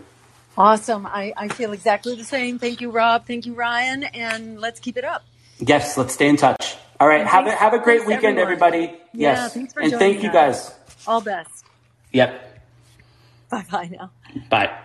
[0.57, 1.05] Awesome.
[1.05, 2.59] I, I feel exactly the same.
[2.59, 3.25] Thank you, Rob.
[3.25, 4.03] Thank you, Ryan.
[4.03, 5.23] And let's keep it up.
[5.59, 6.75] Yes, let's stay in touch.
[6.99, 7.25] All right.
[7.25, 8.73] have a, have a great weekend, everyone.
[8.73, 8.99] everybody.
[9.13, 9.53] Yeah, yes.
[9.53, 10.73] Thanks for and thank you guys.
[11.07, 11.65] All best.
[12.11, 12.61] Yep.
[13.49, 14.11] Bye bye now.
[14.49, 14.79] Bye.